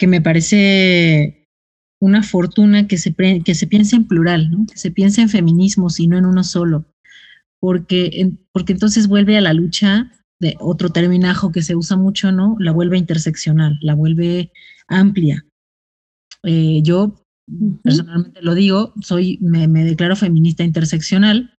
Que 0.00 0.06
me 0.06 0.22
parece 0.22 1.46
una 2.00 2.22
fortuna 2.22 2.88
que 2.88 2.96
se, 2.96 3.14
que 3.14 3.54
se 3.54 3.66
piense 3.66 3.96
en 3.96 4.08
plural, 4.08 4.50
¿no? 4.50 4.64
que 4.66 4.78
se 4.78 4.90
piense 4.90 5.20
en 5.20 5.28
feminismos 5.28 6.00
y 6.00 6.08
no 6.08 6.16
en 6.16 6.24
uno 6.24 6.42
solo, 6.42 6.86
porque, 7.60 8.32
porque 8.50 8.72
entonces 8.72 9.08
vuelve 9.08 9.36
a 9.36 9.42
la 9.42 9.52
lucha 9.52 10.10
de 10.40 10.56
otro 10.58 10.88
terminajo 10.88 11.52
que 11.52 11.60
se 11.60 11.76
usa 11.76 11.98
mucho, 11.98 12.32
¿no? 12.32 12.56
La 12.58 12.72
vuelve 12.72 12.96
interseccional, 12.96 13.78
la 13.82 13.94
vuelve 13.94 14.52
amplia. 14.88 15.44
Eh, 16.44 16.80
yo 16.82 17.22
personalmente 17.82 18.40
lo 18.40 18.54
digo, 18.54 18.94
soy, 19.02 19.36
me, 19.42 19.68
me, 19.68 19.84
declaro 19.84 20.16
feminista 20.16 20.64
interseccional, 20.64 21.54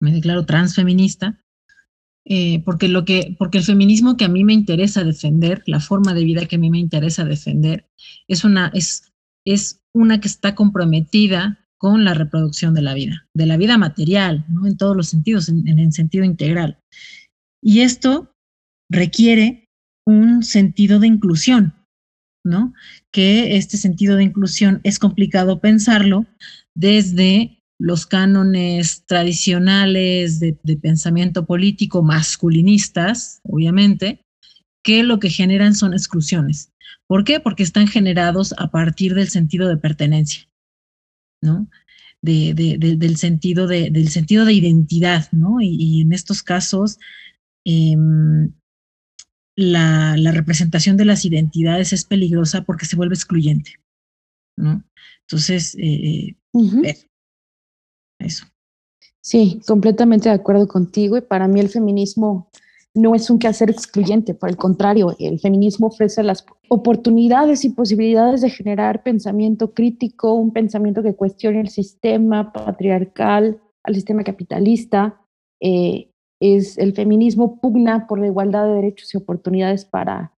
me 0.00 0.12
declaro 0.12 0.46
transfeminista, 0.46 1.42
eh, 2.26 2.62
porque, 2.64 2.88
lo 2.88 3.04
que, 3.04 3.34
porque 3.38 3.58
el 3.58 3.64
feminismo 3.64 4.16
que 4.16 4.24
a 4.24 4.28
mí 4.28 4.44
me 4.44 4.52
interesa 4.52 5.04
defender, 5.04 5.62
la 5.66 5.80
forma 5.80 6.14
de 6.14 6.24
vida 6.24 6.46
que 6.46 6.56
a 6.56 6.58
mí 6.58 6.70
me 6.70 6.78
interesa 6.78 7.24
defender, 7.24 7.88
es 8.28 8.44
una, 8.44 8.70
es, 8.74 9.12
es 9.46 9.82
una 9.94 10.20
que 10.20 10.28
está 10.28 10.54
comprometida 10.54 11.66
con 11.78 12.04
la 12.04 12.12
reproducción 12.12 12.74
de 12.74 12.82
la 12.82 12.92
vida, 12.92 13.26
de 13.34 13.46
la 13.46 13.56
vida 13.56 13.78
material, 13.78 14.44
en 14.66 14.76
todos 14.76 14.96
los 14.96 15.08
sentidos, 15.08 15.48
en, 15.48 15.66
en 15.66 15.78
el 15.78 15.92
sentido 15.92 16.24
integral. 16.24 16.78
Y 17.62 17.80
esto 17.80 18.32
requiere 18.90 19.68
un 20.06 20.42
sentido 20.42 20.98
de 20.98 21.06
inclusión, 21.06 21.74
¿no? 22.44 22.74
Que 23.12 23.56
este 23.56 23.76
sentido 23.76 24.16
de 24.16 24.24
inclusión 24.24 24.80
es 24.84 24.98
complicado 24.98 25.60
pensarlo 25.60 26.26
desde 26.76 27.59
los 27.80 28.06
cánones 28.06 29.04
tradicionales 29.06 30.38
de, 30.38 30.52
pensamiento 30.80 31.46
político 31.46 32.02
masculinistas, 32.02 33.40
obviamente, 33.42 34.22
que 34.84 35.02
lo 35.02 35.18
que 35.18 35.30
generan 35.30 35.74
son 35.74 35.94
exclusiones. 35.94 36.72
¿Por 37.06 37.24
qué? 37.24 37.40
Porque 37.40 37.62
están 37.62 37.88
generados 37.88 38.54
a 38.58 38.70
partir 38.70 39.14
del 39.14 39.30
sentido 39.30 39.66
de 39.66 39.78
pertenencia, 39.78 40.46
¿no? 41.42 41.68
del, 42.20 43.16
sentido 43.16 43.66
de, 43.66 43.90
del 43.90 44.10
sentido 44.10 44.44
de 44.44 44.52
identidad, 44.52 45.32
¿no? 45.32 45.62
Y, 45.62 46.02
en 46.02 46.12
estos 46.12 46.42
casos, 46.42 46.98
em, 47.64 48.52
la, 49.56 50.16
representación 50.32 50.98
de 50.98 51.06
las 51.06 51.24
identidades 51.24 51.94
es 51.94 52.04
peligrosa 52.04 52.64
porque 52.64 52.84
se 52.84 52.96
vuelve 52.96 53.14
excluyente, 53.14 53.76
¿no? 54.58 54.84
Entonces, 55.22 55.74
eh, 55.78 56.36
eh. 56.84 57.09
Sí, 59.22 59.60
completamente 59.66 60.28
de 60.28 60.34
acuerdo 60.34 60.66
contigo 60.66 61.16
y 61.16 61.20
para 61.20 61.46
mí 61.46 61.60
el 61.60 61.68
feminismo 61.68 62.50
no 62.94 63.14
es 63.14 63.30
un 63.30 63.38
quehacer 63.38 63.70
excluyente, 63.70 64.34
por 64.34 64.48
el 64.48 64.56
contrario, 64.56 65.14
el 65.18 65.38
feminismo 65.38 65.88
ofrece 65.88 66.22
las 66.22 66.44
oportunidades 66.68 67.64
y 67.64 67.70
posibilidades 67.70 68.40
de 68.40 68.50
generar 68.50 69.02
pensamiento 69.02 69.72
crítico, 69.72 70.34
un 70.34 70.52
pensamiento 70.52 71.02
que 71.02 71.14
cuestione 71.14 71.60
el 71.60 71.68
sistema 71.68 72.52
patriarcal, 72.52 73.60
al 73.84 73.94
sistema 73.94 74.24
capitalista. 74.24 75.20
Eh, 75.60 76.10
es 76.40 76.78
el 76.78 76.94
feminismo 76.94 77.60
pugna 77.60 78.06
por 78.06 78.18
la 78.18 78.26
igualdad 78.26 78.66
de 78.66 78.74
derechos 78.74 79.14
y 79.14 79.18
oportunidades 79.18 79.84
para 79.84 80.32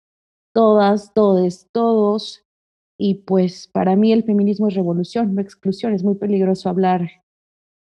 todas, 0.54 1.14
todes, 1.14 1.70
todos. 1.72 2.44
Y 3.00 3.16
pues 3.16 3.68
para 3.68 3.96
mí 3.96 4.12
el 4.12 4.24
feminismo 4.24 4.68
es 4.68 4.74
revolución, 4.74 5.36
no 5.36 5.42
exclusión. 5.42 5.94
Es 5.94 6.04
muy 6.04 6.16
peligroso 6.16 6.70
hablar 6.70 7.10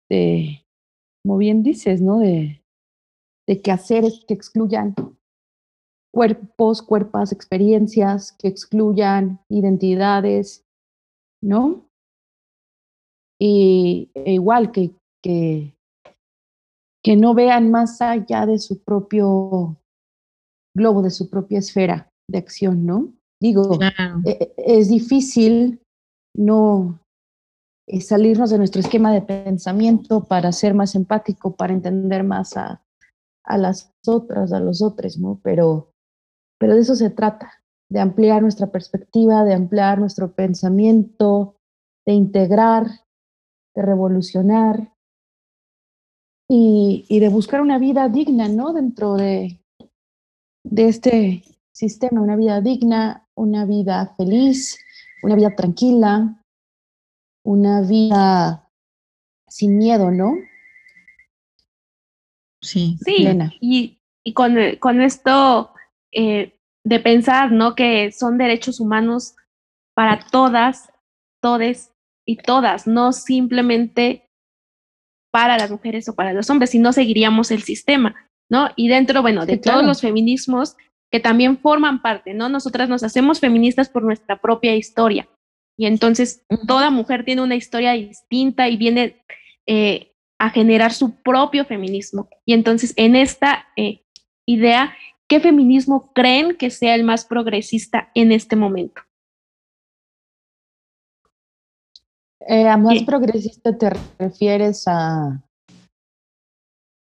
de, 0.10 0.66
como 1.24 1.38
bien 1.38 1.64
dices, 1.64 2.02
¿no? 2.02 2.20
De, 2.20 2.64
de 3.48 3.62
que 3.62 3.72
hacer 3.72 4.06
es 4.06 4.24
que 4.28 4.34
excluyan 4.34 4.96
cuerpos, 6.14 6.82
cuerpas, 6.82 7.32
experiencias 7.32 8.32
que 8.34 8.48
excluyan 8.48 9.40
identidades, 9.50 10.66
¿no? 11.42 11.90
Y 13.40 14.12
e 14.14 14.34
igual 14.34 14.72
que, 14.72 14.92
que, 15.24 15.76
que 17.04 17.16
no 17.16 17.34
vean 17.34 17.72
más 17.72 18.02
allá 18.02 18.46
de 18.46 18.60
su 18.60 18.84
propio 18.84 19.78
globo, 20.76 21.02
de 21.02 21.12
su 21.12 21.30
propia 21.30 21.60
esfera 21.60 22.10
de 22.30 22.38
acción, 22.38 22.86
¿no? 22.86 23.14
Digo, 23.42 23.80
e, 24.26 24.30
e, 24.30 24.54
es 24.58 24.90
difícil 24.90 25.82
no 26.36 27.00
salirnos 28.02 28.50
de 28.52 28.58
nuestro 28.58 28.82
esquema 28.82 29.12
de 29.12 29.22
pensamiento 29.22 30.26
para 30.26 30.52
ser 30.52 30.74
más 30.74 30.96
empático, 30.96 31.56
para 31.56 31.74
entender 31.74 32.24
más 32.24 32.56
a, 32.56 32.84
a 33.44 33.58
las 33.58 33.94
otras, 34.06 34.54
a 34.54 34.60
los 34.60 34.82
otros, 34.82 35.18
¿no? 35.18 35.40
Pero, 35.44 35.94
pero 36.60 36.76
de 36.76 36.82
eso 36.82 36.96
se 36.96 37.10
trata, 37.10 37.52
de 37.90 38.00
ampliar 38.00 38.42
nuestra 38.42 38.68
perspectiva, 38.68 39.44
de 39.44 39.56
ampliar 39.56 40.00
nuestro 40.00 40.34
pensamiento, 40.34 41.56
de 42.06 42.14
integrar, 42.14 42.86
de 43.76 43.82
revolucionar 43.82 44.94
y, 46.48 47.06
y 47.10 47.20
de 47.20 47.30
buscar 47.30 47.62
una 47.62 47.80
vida 47.80 48.08
digna, 48.08 48.48
¿no? 48.48 48.74
Dentro 48.74 49.16
de, 49.16 49.60
de 50.64 50.88
este 50.88 51.44
sistema, 51.72 52.22
una 52.22 52.36
vida 52.36 52.62
digna, 52.62 53.28
una 53.36 53.66
vida 53.66 54.14
feliz, 54.18 54.78
una 55.24 55.36
vida 55.36 55.56
tranquila, 55.56 56.39
una 57.44 57.82
vida 57.82 58.70
sin 59.48 59.78
miedo, 59.78 60.12
¿no? 60.12 60.36
Sí, 62.62 62.98
sí. 63.04 63.28
Y, 63.62 64.02
y 64.24 64.34
con, 64.34 64.56
con, 64.80 65.02
esto 65.02 65.74
eh, 66.12 66.60
de 66.84 67.00
pensar, 67.00 67.52
¿no? 67.52 67.76
Que 67.76 68.12
son 68.12 68.38
derechos 68.38 68.80
humanos 68.80 69.36
para 69.96 70.20
todas, 70.20 70.92
todes 71.42 71.94
y 72.26 72.38
todas, 72.38 72.88
no 72.88 73.12
simplemente 73.12 74.30
para 75.32 75.58
las 75.58 75.72
mujeres 75.72 76.10
o 76.10 76.16
para 76.16 76.34
los 76.34 76.50
hombres, 76.50 76.72
si 76.72 76.80
no 76.80 76.92
seguiríamos 76.92 77.52
el 77.52 77.64
sistema, 77.64 78.16
¿no? 78.50 78.70
Y 78.76 78.88
dentro, 78.88 79.22
bueno, 79.22 79.46
de 79.46 79.58
todos 79.58 79.84
los 79.84 80.02
feminismos 80.02 80.76
que 81.12 81.20
también 81.20 81.58
forman 81.58 82.02
parte, 82.02 82.34
¿no? 82.34 82.50
Nosotras 82.50 82.90
nos 82.90 83.04
hacemos 83.04 83.40
feministas 83.40 83.90
por 83.90 84.04
nuestra 84.04 84.40
propia 84.40 84.76
historia. 84.76 85.28
Y 85.80 85.86
entonces 85.86 86.44
toda 86.68 86.92
mujer 86.92 87.24
tiene 87.24 87.42
una 87.42 87.56
historia 87.56 87.94
distinta 87.94 88.68
y 88.68 88.76
viene 88.76 89.24
eh, 89.66 90.12
a 90.38 90.50
generar 90.50 90.92
su 90.92 91.16
propio 91.22 91.64
feminismo. 91.64 92.28
Y 92.46 92.54
entonces 92.54 92.94
en 92.98 93.16
esta 93.16 93.66
eh, 93.78 94.04
idea 94.46 94.94
¿Qué 95.30 95.40
feminismo 95.40 96.12
creen 96.12 96.58
que 96.58 96.72
sea 96.72 96.96
el 96.96 97.04
más 97.04 97.24
progresista 97.24 98.10
en 98.16 98.32
este 98.32 98.56
momento? 98.56 99.04
Eh, 102.40 102.68
a 102.68 102.78
más 102.78 103.04
progresista 103.04 103.78
te 103.78 103.92
refieres 104.18 104.88
a, 104.88 105.40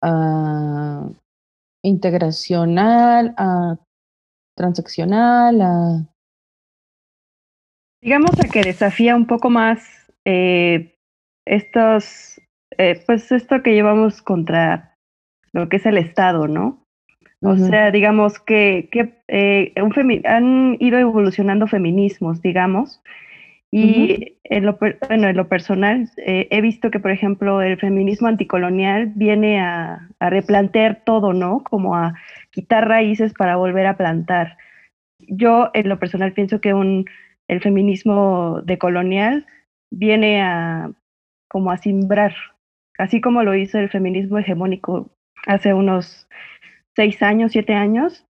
a 0.03 1.09
integracional, 1.83 3.33
a 3.37 3.77
transaccional, 4.55 5.61
a... 5.61 6.07
Digamos 8.01 8.31
a 8.39 8.47
que 8.47 8.63
desafía 8.63 9.15
un 9.15 9.27
poco 9.27 9.49
más 9.49 10.11
eh, 10.25 10.95
estos, 11.45 12.41
eh, 12.77 13.01
pues 13.05 13.31
esto 13.31 13.61
que 13.61 13.73
llevamos 13.73 14.21
contra 14.21 14.97
lo 15.53 15.69
que 15.69 15.77
es 15.77 15.85
el 15.85 15.97
Estado, 15.97 16.47
¿no? 16.47 16.81
O 17.43 17.57
sea, 17.57 17.89
digamos 17.89 18.39
que, 18.39 18.87
que 18.91 19.15
eh, 19.27 19.73
un 19.81 20.21
han 20.25 20.77
ido 20.79 20.99
evolucionando 20.99 21.65
feminismos, 21.65 22.39
digamos, 22.43 23.01
y 23.71 24.37
en, 24.43 24.65
lo, 24.65 24.77
bueno, 24.77 25.27
en 25.27 25.35
lo 25.35 25.47
personal 25.47 26.09
eh, 26.17 26.47
he 26.51 26.61
visto 26.61 26.91
que, 26.91 26.99
por 26.99 27.09
ejemplo, 27.09 27.61
el 27.61 27.79
feminismo 27.79 28.27
anticolonial 28.27 29.13
viene 29.15 29.59
a, 29.59 30.07
a, 30.19 30.29
replantear 30.29 31.03
todo, 31.03 31.33
¿no? 31.33 31.63
Como 31.63 31.95
a 31.95 32.13
quitar 32.51 32.87
raíces 32.87 33.33
para 33.33 33.55
volver 33.55 33.87
a 33.87 33.97
plantar. 33.97 34.57
Yo, 35.19 35.71
en 35.73 35.89
lo 35.89 35.97
personal, 35.97 36.33
pienso 36.33 36.61
que 36.61 36.73
un, 36.73 37.05
el 37.51 37.59
feminismo 37.59 38.61
decolonial 38.63 39.45
viene 39.91 40.41
a 40.41 40.89
como 41.49 41.69
a 41.71 41.77
simbrar, 41.77 42.33
así 42.97 43.19
como 43.19 43.43
lo 43.43 43.53
hizo 43.55 43.77
el 43.77 43.89
feminismo 43.89 44.37
hegemónico 44.37 45.11
hace 45.45 45.73
unos 45.73 46.29
seis 46.95 47.21
años, 47.21 47.51
siete 47.51 47.73
años, 47.73 48.25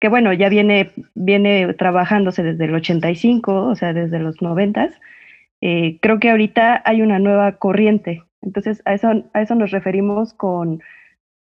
que 0.00 0.08
bueno, 0.08 0.32
ya 0.32 0.48
viene, 0.48 0.90
viene 1.14 1.74
trabajándose 1.74 2.42
desde 2.42 2.64
el 2.64 2.74
85, 2.74 3.66
o 3.66 3.76
sea, 3.76 3.92
desde 3.92 4.18
los 4.18 4.40
noventas. 4.40 4.98
Eh, 5.60 5.98
creo 6.00 6.18
que 6.18 6.30
ahorita 6.30 6.82
hay 6.86 7.02
una 7.02 7.18
nueva 7.18 7.58
corriente. 7.58 8.22
Entonces, 8.40 8.80
a 8.86 8.94
eso, 8.94 9.24
a 9.34 9.42
eso 9.42 9.54
nos 9.54 9.70
referimos 9.70 10.32
con, 10.32 10.80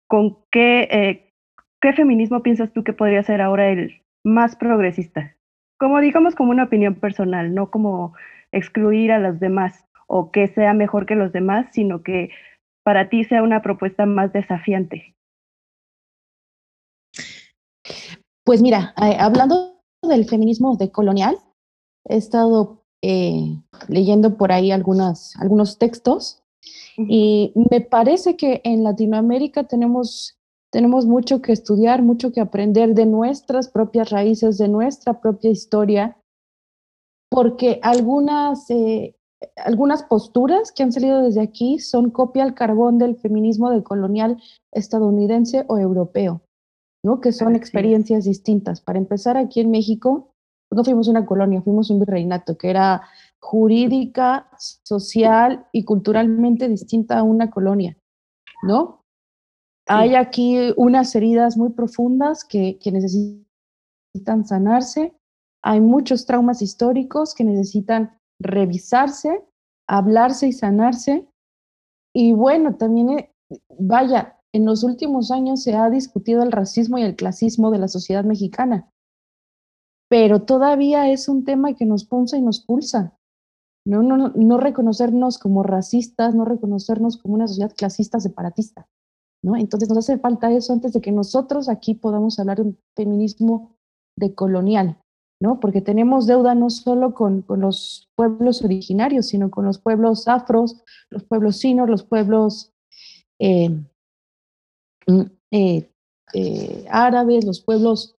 con 0.08 0.40
qué, 0.50 0.88
eh, 0.92 1.32
qué 1.80 1.94
feminismo 1.94 2.42
piensas 2.42 2.74
tú 2.74 2.84
que 2.84 2.94
podría 2.94 3.22
ser 3.22 3.40
ahora 3.40 3.70
el 3.70 4.02
más 4.24 4.56
progresista. 4.56 5.36
Como 5.80 6.00
digamos 6.00 6.36
como 6.36 6.52
una 6.52 6.66
opinión 6.66 6.96
personal, 6.96 7.54
no 7.54 7.72
como 7.72 8.14
excluir 8.52 9.12
a 9.12 9.20
los 9.20 9.40
demás 9.40 9.86
o 10.08 10.32
que 10.32 10.48
sea 10.48 10.74
mejor 10.74 11.06
que 11.06 11.16
los 11.16 11.32
demás, 11.32 11.68
sino 11.72 12.04
que 12.04 12.32
para 12.84 13.10
ti 13.10 13.24
sea 13.24 13.44
una 13.44 13.62
propuesta 13.62 14.06
más 14.06 14.34
desafiante. 14.34 15.16
Pues 18.44 18.62
mira, 18.62 18.94
eh, 19.02 19.16
hablando 19.20 19.80
del 20.02 20.26
feminismo 20.26 20.76
decolonial, 20.76 21.38
he 22.06 22.18
estado 22.18 22.84
eh, 23.04 23.62
leyendo 23.88 24.38
por 24.38 24.52
ahí 24.52 24.72
algunas, 24.72 25.36
algunos 25.40 25.78
textos 25.78 26.44
y 26.98 27.54
me 27.72 27.80
parece 27.82 28.36
que 28.36 28.62
en 28.64 28.84
Latinoamérica 28.84 29.66
tenemos, 29.66 30.39
tenemos 30.72 31.06
mucho 31.06 31.42
que 31.42 31.52
estudiar, 31.52 32.02
mucho 32.02 32.32
que 32.32 32.42
aprender 32.42 32.94
de 32.94 33.06
nuestras 33.06 33.70
propias 33.70 34.10
raíces, 34.10 34.58
de 34.58 34.68
nuestra 34.68 35.20
propia 35.20 35.50
historia, 35.50 36.18
porque 37.32 37.80
algunas, 37.84 38.70
eh, 38.70 39.16
algunas 39.58 40.04
posturas 40.04 40.72
que 40.72 40.84
han 40.84 40.92
salido 40.92 41.22
desde 41.22 41.42
aquí 41.42 41.80
son 41.80 42.12
copia 42.12 42.44
al 42.44 42.54
carbón 42.54 42.98
del 42.98 43.16
feminismo 43.16 43.70
decolonial 43.72 44.42
estadounidense 44.72 45.66
o 45.68 45.78
europeo. 45.78 46.42
¿no? 47.04 47.22
que 47.22 47.32
son 47.32 47.56
experiencias 47.56 48.26
distintas. 48.26 48.82
Para 48.82 49.00
empezar, 49.00 49.38
aquí 49.38 49.62
en 49.62 49.72
México, 49.72 50.34
no 50.72 50.84
fuimos 50.84 51.08
una 51.08 51.26
colonia, 51.26 51.62
fuimos 51.62 51.90
un 51.90 52.00
virreinato 52.00 52.58
que 52.58 52.70
era 52.70 53.02
jurídica, 53.40 54.50
social 54.58 55.66
y 55.72 55.84
culturalmente 55.86 56.68
distinta 56.68 57.20
a 57.20 57.24
una 57.24 57.50
colonia, 57.50 57.98
¿no? 58.64 58.99
Hay 59.92 60.14
aquí 60.14 60.72
unas 60.78 61.16
heridas 61.16 61.58
muy 61.58 61.72
profundas 61.72 62.44
que, 62.44 62.78
que 62.78 62.92
necesitan 62.92 64.46
sanarse, 64.46 65.16
hay 65.62 65.82
muchos 65.82 66.26
traumas 66.26 66.62
históricos 66.62 67.34
que 67.34 67.44
necesitan 67.44 68.18
revisarse, 68.40 69.44
hablarse 69.88 70.48
y 70.48 70.54
sanarse. 70.54 71.28
Y 72.14 72.34
bueno, 72.34 72.76
también, 72.76 73.10
eh, 73.10 73.34
vaya, 73.78 74.40
en 74.54 74.66
los 74.66 74.84
últimos 74.84 75.32
años 75.32 75.64
se 75.64 75.76
ha 75.76 75.90
discutido 75.90 76.44
el 76.44 76.52
racismo 76.52 76.98
y 76.98 77.04
el 77.04 77.16
clasismo 77.16 77.72
de 77.72 77.80
la 77.80 77.88
sociedad 77.88 78.24
mexicana, 78.24 78.92
pero 80.10 80.44
todavía 80.44 81.10
es 81.12 81.30
un 81.30 81.44
tema 81.44 81.76
que 81.76 81.86
nos 81.86 82.06
punza 82.06 82.38
y 82.38 82.42
nos 82.42 82.62
pulsa. 82.62 83.16
No, 83.86 84.02
no, 84.02 84.30
no 84.30 84.58
reconocernos 84.58 85.38
como 85.40 85.64
racistas, 85.64 86.36
no 86.36 86.46
reconocernos 86.46 87.18
como 87.18 87.36
una 87.36 87.48
sociedad 87.48 87.74
clasista 87.76 88.20
separatista. 88.20 88.88
¿No? 89.44 89.56
Entonces 89.56 89.90
nos 89.90 90.00
hace 90.00 90.18
falta 90.18 90.52
eso 90.52 90.74
antes 90.74 90.94
de 90.94 91.02
que 91.02 91.12
nosotros 91.12 91.70
aquí 91.70 91.94
podamos 91.94 92.40
hablar 92.40 92.58
de 92.58 92.64
un 92.64 92.78
feminismo 92.96 93.76
decolonial, 94.18 95.02
¿no? 95.42 95.60
porque 95.60 95.82
tenemos 95.82 96.28
deuda 96.28 96.56
no 96.56 96.70
solo 96.70 97.14
con, 97.14 97.42
con 97.42 97.62
los 97.62 98.10
pueblos 98.16 98.64
originarios, 98.64 99.28
sino 99.28 99.50
con 99.50 99.66
los 99.66 99.80
pueblos 99.80 100.28
afros, 100.28 100.84
los 101.10 101.24
pueblos 101.24 101.58
sinos, 101.58 101.90
los 101.90 102.04
pueblos 102.04 102.74
eh, 103.40 103.72
Mm, 105.10 105.22
eh, 105.52 105.90
eh, 106.36 106.86
árabes, 106.90 107.44
los 107.44 107.62
pueblos, 107.62 108.16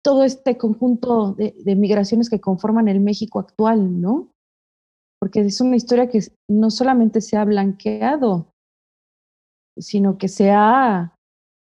todo 0.00 0.24
este 0.24 0.56
conjunto 0.56 1.34
de, 1.34 1.76
migraciones 1.76 2.30
que 2.30 2.40
conforman 2.40 2.88
el 2.88 3.00
México 3.00 3.38
actual, 3.38 4.00
¿no? 4.00 4.32
Porque 5.20 5.40
es 5.40 5.60
una 5.60 5.76
historia 5.76 6.08
que 6.08 6.20
no 6.48 6.70
solamente 6.70 7.20
se 7.20 7.36
ha 7.36 7.44
blanqueado, 7.44 8.51
sino 9.76 10.18
que 10.18 10.28
se 10.28 10.50
ha, 10.50 11.16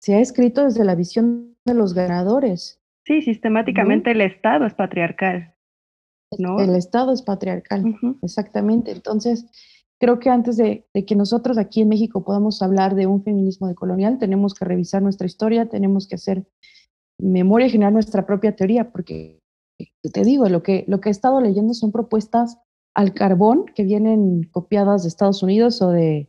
se 0.01 0.15
ha 0.15 0.21
escrito 0.21 0.65
desde 0.65 0.85
la 0.85 0.95
visión 0.95 1.57
de 1.65 1.75
los 1.75 1.95
ganadores. 1.95 2.81
Sí, 3.07 3.23
sistemáticamente 3.23 4.13
el 4.13 4.21
Estado 4.21 4.67
es 4.67 4.75
patriarcal. 4.75 5.55
¿no? 6.39 6.59
El 6.59 6.75
Estado 6.75 7.13
es 7.13 7.23
patriarcal, 7.23 7.97
exactamente. 8.23 8.91
Entonces, 8.91 9.47
Creo 10.01 10.19
que 10.19 10.29
antes 10.29 10.57
de, 10.57 10.87
que 11.07 11.15
nosotros 11.15 11.57
aquí 11.57 11.81
en 11.81 11.89
México 11.89 12.25
podamos 12.25 12.61
hablar 12.63 12.95
de 12.95 13.07
un 13.07 13.23
feminismo 13.23 13.69
decolonial, 13.69 14.19
tenemos 14.19 14.53
que 14.55 14.65
revisar 14.65 15.01
nuestra 15.03 15.27
historia, 15.27 15.71
tenemos 15.71 16.09
que 16.09 16.17
hacer 16.17 16.47
memoria 17.19 17.69
y 17.69 17.71
generar 17.71 17.93
nuestra 17.93 18.27
propia 18.27 18.57
teoría, 18.57 18.91
porque 18.91 19.41
te 20.03 20.23
digo, 20.23 20.49
lo 20.49 20.63
que, 20.63 20.85
lo 20.89 21.01
que 21.01 21.09
he 21.09 21.13
estado 21.13 21.41
leyendo 21.41 21.75
son 21.75 21.93
propuestas 21.93 22.59
al 22.95 23.15
carbón 23.15 23.67
que 23.75 23.85
vienen 23.85 24.43
copiadas 24.51 25.03
de 25.03 25.09
Estados 25.09 25.43
Unidos 25.43 25.81
o 25.81 25.91
de, 25.91 26.29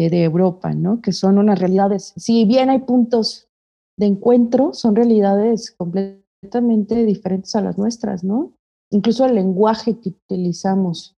de, 0.00 0.24
Europa, 0.24 0.72
¿no? 0.72 1.00
Que 1.00 1.12
son 1.12 1.38
unas 1.38 1.58
realidades, 1.58 2.12
si 2.16 2.44
bien 2.44 2.70
hay 2.70 2.80
puntos 2.80 3.48
de 3.96 4.06
encuentro, 4.06 4.72
son 4.72 4.96
realidades 4.96 5.70
completamente 5.70 7.04
diferentes 7.04 7.54
a 7.54 7.60
las 7.60 7.78
nuestras, 7.78 8.24
¿no? 8.24 8.52
Incluso 8.90 9.24
el 9.24 9.34
lenguaje 9.34 10.00
que 10.00 10.10
utilizamos 10.10 11.16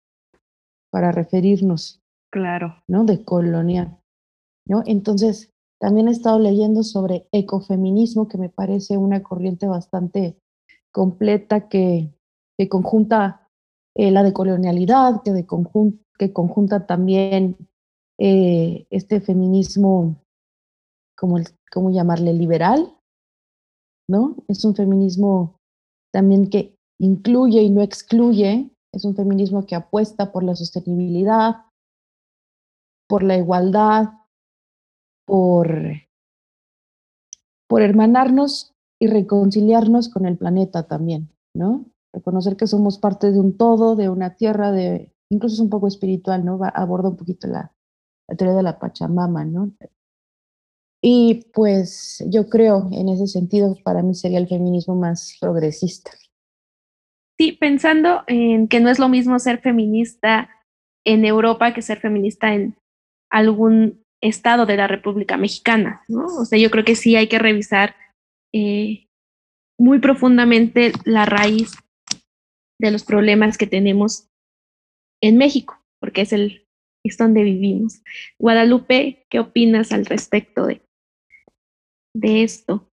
para 0.91 1.11
referirnos. 1.11 2.01
Claro. 2.31 2.75
¿No? 2.87 3.05
De 3.05 3.23
colonial. 3.23 3.97
¿no? 4.67 4.83
Entonces, 4.85 5.51
también 5.79 6.07
he 6.07 6.11
estado 6.11 6.39
leyendo 6.39 6.83
sobre 6.83 7.27
ecofeminismo, 7.31 8.27
que 8.27 8.37
me 8.37 8.49
parece 8.49 8.97
una 8.97 9.23
corriente 9.23 9.67
bastante 9.67 10.37
completa 10.91 11.69
que, 11.69 12.13
que 12.57 12.69
conjunta 12.69 13.49
eh, 13.95 14.11
la 14.11 14.23
decolonialidad, 14.23 15.21
que, 15.23 15.31
de 15.31 15.45
que 16.17 16.33
conjunta 16.33 16.85
también 16.85 17.57
eh, 18.17 18.87
este 18.89 19.21
feminismo, 19.21 20.15
como, 21.17 21.37
¿cómo 21.71 21.91
llamarle? 21.91 22.33
Liberal, 22.33 22.95
¿no? 24.07 24.35
Es 24.47 24.63
un 24.65 24.75
feminismo 24.75 25.57
también 26.13 26.49
que 26.49 26.75
incluye 26.99 27.61
y 27.61 27.69
no 27.69 27.81
excluye, 27.81 28.69
es 28.93 29.03
un 29.03 29.15
feminismo 29.15 29.65
que 29.65 29.75
apuesta 29.75 30.31
por 30.31 30.43
la 30.43 30.55
sostenibilidad, 30.55 31.65
por 33.09 33.23
la 33.23 33.37
igualdad, 33.37 34.05
por, 35.27 35.67
por 37.67 37.81
hermanarnos 37.81 38.73
y 39.01 39.07
reconciliarnos 39.07 40.07
con 40.09 40.25
el 40.25 40.37
planeta 40.37 40.87
también, 40.87 41.29
¿no? 41.53 41.85
Reconocer 42.13 42.55
que 42.55 42.67
somos 42.67 42.97
parte 42.97 43.31
de 43.31 43.39
un 43.39 43.57
todo, 43.57 43.97
de 43.97 44.07
una 44.07 44.35
tierra, 44.35 44.71
de 44.71 45.11
incluso 45.29 45.55
es 45.55 45.59
un 45.59 45.69
poco 45.69 45.87
espiritual, 45.87 46.45
¿no? 46.45 46.57
Va, 46.57 46.69
aborda 46.69 47.09
un 47.09 47.17
poquito 47.17 47.47
la, 47.47 47.74
la 48.27 48.35
teoría 48.35 48.55
de 48.55 48.63
la 48.63 48.79
Pachamama, 48.79 49.45
¿no? 49.45 49.71
Y 51.01 51.45
pues 51.53 52.23
yo 52.27 52.49
creo, 52.49 52.89
en 52.91 53.09
ese 53.09 53.27
sentido, 53.27 53.77
para 53.83 54.01
mí 54.01 54.15
sería 54.15 54.39
el 54.39 54.47
feminismo 54.47 54.95
más 54.95 55.37
progresista. 55.39 56.11
Sí, 57.37 57.51
pensando 57.51 58.23
en 58.27 58.67
que 58.67 58.79
no 58.79 58.89
es 58.89 58.97
lo 58.97 59.09
mismo 59.09 59.37
ser 59.39 59.59
feminista 59.59 60.49
en 61.05 61.25
Europa 61.25 61.73
que 61.73 61.81
ser 61.81 61.99
feminista 61.99 62.53
en 62.53 62.75
algún 63.29 64.03
estado 64.21 64.65
de 64.65 64.77
la 64.77 64.87
República 64.87 65.37
Mexicana, 65.37 66.01
¿no? 66.07 66.25
O 66.25 66.45
sea, 66.45 66.57
yo 66.57 66.71
creo 66.71 66.85
que 66.85 66.95
sí 66.95 67.15
hay 67.15 67.27
que 67.27 67.37
revisar 67.37 67.95
eh, 68.53 69.07
muy 69.77 69.99
profundamente 69.99 70.93
la 71.03 71.25
raíz 71.25 71.73
de 72.79 72.91
los 72.91 73.03
problemas 73.03 73.57
que 73.57 73.67
tenemos 73.67 74.29
en 75.21 75.37
México, 75.37 75.77
porque 75.99 76.21
es 76.21 76.33
el 76.33 76.64
es 77.05 77.17
donde 77.17 77.43
vivimos. 77.43 78.01
Guadalupe, 78.39 79.25
¿qué 79.29 79.39
opinas 79.39 79.91
al 79.91 80.05
respecto 80.05 80.65
de, 80.65 80.81
de 82.15 82.43
esto? 82.43 82.89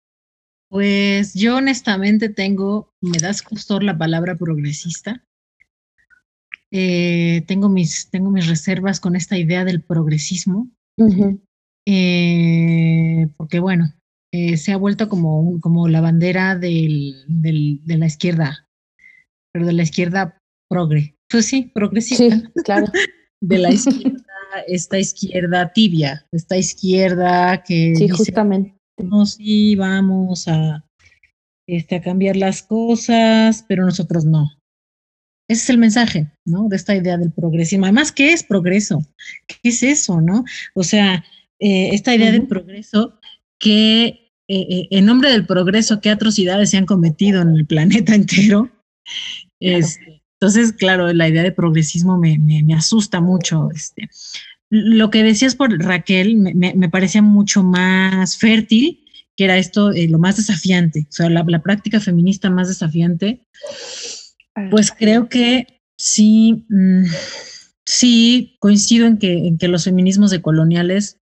Pues 0.69 1.34
yo 1.34 1.58
honestamente 1.58 2.30
tengo, 2.30 2.93
me 3.02 3.17
das 3.17 3.41
costor 3.41 3.84
la 3.84 3.97
palabra 3.97 4.36
progresista. 4.36 5.26
Eh, 6.71 7.43
tengo, 7.47 7.67
mis, 7.67 8.10
tengo 8.10 8.32
mis 8.32 8.47
reservas 8.47 9.02
con 9.02 9.17
esta 9.17 9.38
idea 9.38 9.65
del 9.65 9.82
progresismo, 9.84 10.69
eh, 11.86 13.28
porque 13.36 13.60
bueno, 13.60 13.93
eh, 14.32 14.56
se 14.56 14.71
ha 14.71 14.78
vuelto 14.78 15.10
como, 15.10 15.60
como 15.60 15.89
la 15.89 16.00
bandera 16.00 16.56
del, 16.56 17.26
de 17.28 17.97
la 17.97 18.06
izquierda, 18.06 18.69
pero 19.52 19.65
de 19.65 19.74
la 19.74 19.84
izquierda 19.84 20.38
progre. 20.69 21.17
Pues 21.30 21.45
sí, 21.45 21.69
progresista. 21.74 22.38
Sí, 22.38 22.43
claro. 22.63 22.88
de 23.41 23.58
la 23.58 23.71
izquierda, 23.71 24.23
esta 24.67 24.99
izquierda 24.99 25.73
tibia, 25.73 26.25
esta 26.32 26.58
izquierda 26.58 27.63
que... 27.63 27.95
Sí, 27.95 28.10
justamente. 28.10 28.75
No, 28.97 29.25
sí, 29.25 29.75
vamos 29.75 30.47
a, 30.47 30.86
este, 31.67 31.95
a 31.95 32.01
cambiar 32.01 32.36
las 32.36 32.62
cosas, 32.62 33.65
pero 33.67 33.86
nosotros 33.86 34.25
no. 34.25 34.51
Ese 35.49 35.63
es 35.63 35.69
el 35.69 35.77
mensaje, 35.80 36.32
¿no? 36.45 36.69
De 36.69 36.75
esta 36.75 36.95
idea 36.95 37.17
del 37.17 37.32
progresismo. 37.32 37.86
Además, 37.86 38.12
¿qué 38.12 38.32
es 38.32 38.43
progreso? 38.43 39.06
¿Qué 39.47 39.69
es 39.69 39.84
eso, 39.84 40.21
no? 40.21 40.45
O 40.75 40.84
sea, 40.84 41.25
eh, 41.60 41.89
esta 41.93 42.15
idea 42.15 42.32
del 42.32 42.47
progreso 42.47 43.19
que 43.60 44.21
eh, 44.47 44.67
eh, 44.69 44.88
en 44.91 45.06
nombre 45.06 45.32
del 45.32 45.45
progreso, 45.45 46.01
qué 46.01 46.10
atrocidades 46.10 46.71
se 46.71 46.77
han 46.77 46.86
cometido 46.86 47.41
en 47.41 47.56
el 47.56 47.65
planeta 47.65 48.13
entero. 48.15 48.69
Este, 49.60 50.21
entonces, 50.41 50.73
claro, 50.73 51.13
la 51.13 51.30
idea 51.30 51.43
de 51.43 51.51
progresismo 51.51 52.17
me, 52.17 52.39
me, 52.39 52.73
asusta 52.73 53.21
mucho. 53.21 53.69
Este. 53.73 54.10
Lo 54.69 55.12
que 55.12 55.23
decías 55.23 55.56
por 55.56 55.71
Raquel 55.80 56.36
me, 56.36 56.73
me 56.73 56.89
parecía 56.89 57.21
mucho 57.21 57.63
más 57.63 58.38
fértil, 58.38 59.06
que 59.38 59.45
era 59.45 59.58
esto, 59.58 59.91
lo 60.10 60.19
más 60.19 60.38
desafiante, 60.38 61.06
o 61.10 61.12
sea, 61.12 61.30
la, 61.30 61.45
la 61.47 61.62
práctica 61.62 61.99
feminista 61.99 62.49
más 62.49 62.67
desafiante 62.67 63.45
pues 64.69 64.91
creo 64.91 65.30
que 65.30 65.82
sí, 65.97 66.65
mm, 66.69 67.06
sí 67.86 68.58
coincido 68.60 69.08
en 69.08 69.17
que, 69.17 69.47
en 69.47 69.58
que 69.58 69.67
los 69.67 69.86
feminismos 69.86 70.32
decoloniales 70.32 71.19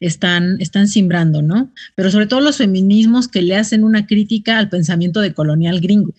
están, 0.00 0.60
están 0.60 0.88
simbrando, 0.88 1.42
¿no? 1.42 1.72
Pero 1.94 2.10
sobre 2.10 2.26
todo 2.26 2.40
los 2.40 2.58
feminismos 2.58 3.28
que 3.28 3.42
le 3.42 3.56
hacen 3.56 3.84
una 3.84 4.06
crítica 4.06 4.58
al 4.58 4.68
pensamiento 4.68 5.20
decolonial 5.20 5.80
gringo, 5.80 6.14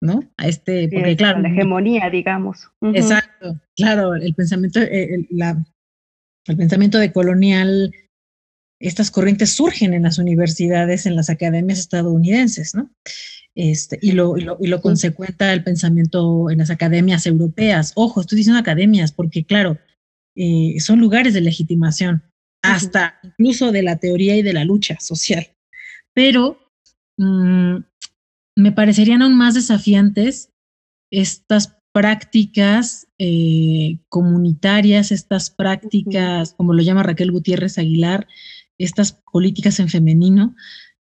¿no? 0.00 0.20
A 0.36 0.48
este, 0.48 0.88
porque 0.88 1.16
claro. 1.16 1.40
La 1.40 1.48
hegemonía, 1.48 2.10
digamos. 2.10 2.68
Exacto, 2.94 3.60
claro, 3.76 4.14
el 4.14 4.34
pensamiento, 4.34 4.80
eh, 4.80 5.14
el, 5.14 5.26
la, 5.30 5.64
el 6.46 6.56
pensamiento 6.56 6.98
decolonial, 6.98 7.92
estas 8.80 9.10
corrientes 9.10 9.54
surgen 9.54 9.94
en 9.94 10.02
las 10.02 10.18
universidades, 10.18 11.06
en 11.06 11.16
las 11.16 11.30
academias 11.30 11.78
estadounidenses, 11.78 12.74
¿no? 12.74 12.90
Este, 13.54 13.98
y, 14.02 14.12
lo, 14.12 14.36
y, 14.36 14.42
lo, 14.42 14.58
y 14.60 14.66
lo 14.66 14.82
consecuenta 14.82 15.52
el 15.54 15.64
pensamiento 15.64 16.50
en 16.50 16.58
las 16.58 16.68
academias 16.68 17.26
europeas. 17.26 17.92
Ojo, 17.96 18.20
estoy 18.20 18.36
diciendo 18.36 18.60
academias 18.60 19.12
porque, 19.12 19.44
claro, 19.44 19.78
eh, 20.36 20.78
son 20.80 21.00
lugares 21.00 21.32
de 21.32 21.40
legitimación, 21.40 22.22
hasta 22.62 23.18
incluso 23.22 23.72
de 23.72 23.82
la 23.82 23.96
teoría 23.96 24.36
y 24.36 24.42
de 24.42 24.52
la 24.52 24.64
lucha 24.66 25.00
social. 25.00 25.46
Pero 26.12 26.58
mm, 27.16 27.76
me 28.56 28.72
parecerían 28.72 29.22
aún 29.22 29.36
más 29.36 29.54
desafiantes 29.54 30.50
estas 31.12 31.76
prácticas 31.92 33.06
eh, 33.18 34.00
comunitarias, 34.08 35.12
estas 35.12 35.50
prácticas, 35.50 36.54
como 36.54 36.74
lo 36.74 36.82
llama 36.82 37.02
Raquel 37.02 37.32
Gutiérrez 37.32 37.78
Aguilar, 37.78 38.26
estas 38.78 39.22
políticas 39.32 39.80
en 39.80 39.88
femenino, 39.88 40.54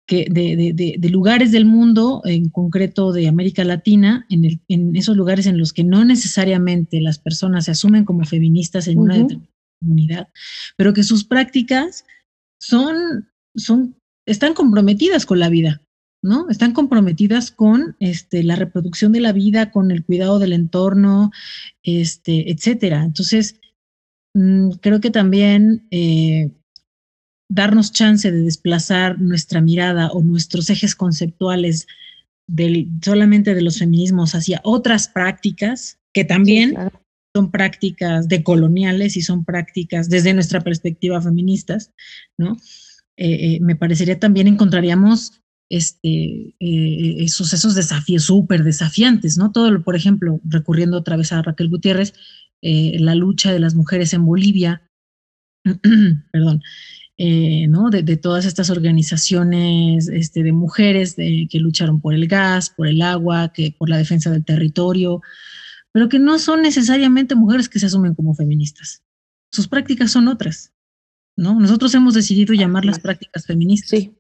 que 0.08 0.28
de, 0.30 0.74
de, 0.98 1.10
lugares 1.10 1.52
del 1.52 1.65
mundo, 1.65 2.22
en 2.26 2.50
concreto 2.50 3.12
de 3.12 3.28
América 3.28 3.63
Latina, 3.63 4.26
en, 4.30 4.46
el, 4.46 4.62
en, 4.68 4.96
esos 4.96 5.18
lugares 5.18 5.48
en 5.48 5.58
los 5.58 5.74
que 5.74 5.84
no 5.84 6.06
necesariamente 6.06 7.02
las 7.02 7.18
personas 7.18 7.65
se 7.65 7.72
asumen 7.72 8.06
como 8.06 8.24
feministas 8.24 8.88
en 8.88 9.00
una 9.00 9.15
determinada 9.15 9.52
comunidad, 9.82 10.28
pero 10.78 10.94
que 10.94 11.04
sus 11.04 11.26
prácticas 11.26 12.06
son, 12.60 13.30
son, 13.56 13.98
están 14.28 14.54
comprometidas 14.54 15.26
con 15.26 15.39
la 15.39 15.50
vida, 15.50 15.82
¿no? 16.26 16.50
Están 16.50 16.74
comprometidas 16.74 17.52
con 17.52 17.96
este, 18.00 18.41
la 18.41 18.56
reproducción 18.56 19.12
de 19.12 19.20
la 19.20 19.32
vida, 19.32 19.70
con 19.70 19.91
el 19.91 20.04
cuidado 20.04 20.39
del 20.39 20.54
entorno, 20.54 21.32
este, 21.84 22.52
etcétera. 22.52 23.04
Entonces, 23.04 23.60
mm, 24.34 24.72
creo 24.82 24.99
que 24.99 25.12
también 25.12 25.86
eh, 25.91 26.49
darnos 27.47 27.91
chance 27.91 28.32
de 28.32 28.41
desplazar 28.41 29.22
nuestra 29.22 29.62
mirada 29.62 30.10
o 30.10 30.24
nuestros 30.24 30.72
ejes 30.72 30.95
conceptuales 30.95 31.86
del, 32.47 32.89
solamente 33.04 33.54
de 33.54 33.62
los 33.62 33.78
feminismos 33.78 34.34
hacia 34.34 34.62
otras 34.64 35.08
prácticas 35.08 35.99
que 36.12 36.26
también 36.26 36.76
son 37.36 37.52
prácticas 37.52 38.28
decoloniales 38.28 39.16
y 39.16 39.22
son 39.22 39.45
prácticas 39.45 40.10
desde 40.10 40.34
nuestra 40.34 40.62
perspectiva 40.62 41.22
feministas, 41.22 41.91
¿no? 42.36 42.58
Eh, 43.18 43.56
eh, 43.56 43.60
me 43.62 43.76
parecería 43.76 44.20
también 44.20 44.47
encontraríamos 44.47 45.45
este, 45.76 46.55
eh, 46.59 47.28
sucesos 47.30 47.76
desafíos 47.76 48.23
súper 48.23 48.63
desafiantes, 48.63 49.38
¿no? 49.38 49.51
Todo, 49.51 49.84
por 49.84 49.95
ejemplo, 49.95 50.39
recurriendo 50.43 50.97
otra 50.97 51.17
vez 51.17 51.32
a 51.32 51.41
Raquel 51.41 51.69
Gutiérrez, 51.69 52.13
la 52.61 53.13
lucha 53.13 53.51
de 53.53 53.59
las 53.59 53.76
mujeres 53.76 54.13
en 54.13 54.26
Bolivia, 54.26 54.89
perdón, 56.32 56.61
eh, 57.17 57.67
¿no? 57.69 57.89
De, 57.89 58.17
todas 58.17 58.45
estas 58.45 58.69
organizaciones 58.69 60.09
este, 60.09 60.43
de 60.43 60.51
mujeres 60.51 61.15
que 61.15 61.59
lucharon 61.59 62.01
por 62.01 62.13
el 62.13 62.28
gas, 62.28 62.69
por 62.69 62.88
el 62.88 63.01
agua, 63.01 63.53
que 63.53 63.73
por 63.78 63.89
la 63.89 63.97
defensa 63.97 64.30
del 64.32 64.43
territorio, 64.43 65.21
pero 65.93 66.09
que 66.09 66.19
no 66.19 66.38
son 66.39 66.61
necesariamente 66.61 67.36
mujeres 67.36 67.69
que 67.69 67.80
se 67.80 67.86
asumen 67.86 68.15
como 68.15 68.36
feministas. 68.36 69.01
Sus 69.49 69.69
prácticas 69.69 70.11
son 70.11 70.28
otras, 70.28 70.73
¿no? 71.38 71.57
Nosotros 71.57 71.95
hemos 71.95 72.13
decidido 72.13 72.53
llamarlas 72.53 72.99
prácticas 72.99 73.45
feministas. 73.45 73.99
Sí. 73.99 74.13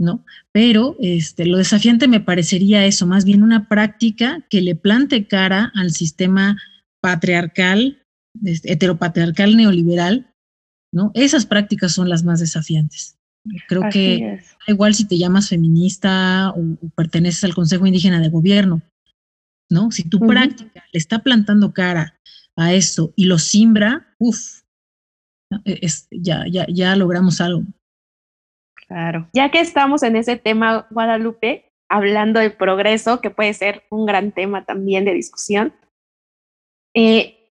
¿No? 0.00 0.24
Pero 0.50 0.96
este, 0.98 1.44
lo 1.44 1.58
desafiante 1.58 2.08
me 2.08 2.20
parecería 2.20 2.86
eso, 2.86 3.06
más 3.06 3.24
bien 3.26 3.42
una 3.42 3.68
práctica 3.68 4.44
que 4.48 4.62
le 4.62 4.74
plante 4.74 5.26
cara 5.26 5.70
al 5.74 5.92
sistema 5.92 6.58
patriarcal, 7.02 8.02
este, 8.44 8.72
heteropatriarcal 8.72 9.56
neoliberal, 9.56 10.32
¿no? 10.92 11.12
Esas 11.14 11.44
prácticas 11.44 11.92
son 11.92 12.08
las 12.08 12.24
más 12.24 12.40
desafiantes. 12.40 13.18
Creo 13.68 13.82
que 13.90 14.42
da 14.66 14.72
igual 14.72 14.94
si 14.94 15.06
te 15.06 15.18
llamas 15.18 15.48
feminista 15.48 16.50
o, 16.50 16.76
perteneces 16.94 17.44
al 17.44 17.54
Consejo 17.54 17.86
Indígena 17.86 18.20
de 18.20 18.28
Gobierno, 18.28 18.82
¿no? 19.70 19.90
Si 19.90 20.04
tu 20.04 20.18
práctica 20.20 20.82
le 20.92 20.98
está 20.98 21.20
plantando 21.20 21.72
cara 21.72 22.18
a 22.56 22.72
eso 22.72 23.12
y 23.16 23.26
lo 23.26 23.38
simbra, 23.38 24.14
uff, 24.18 24.62
e, 25.64 25.86
ya, 26.10 26.46
ya, 26.50 26.66
ya 26.68 26.96
logramos 26.96 27.40
algo. 27.42 27.64
Claro. 28.90 29.28
Ya 29.32 29.52
que 29.52 29.60
estamos 29.60 30.02
en 30.02 30.16
ese 30.16 30.36
tema, 30.36 30.88
Guadalupe, 30.90 31.70
hablando 31.88 32.40
del 32.40 32.56
progreso, 32.56 33.20
que 33.20 33.30
puede 33.30 33.54
ser 33.54 33.84
un 33.88 34.04
gran 34.04 34.32
tema 34.32 34.64
también 34.64 35.04
de 35.04 35.14
discusión, 35.14 35.72
eh, 36.96 37.52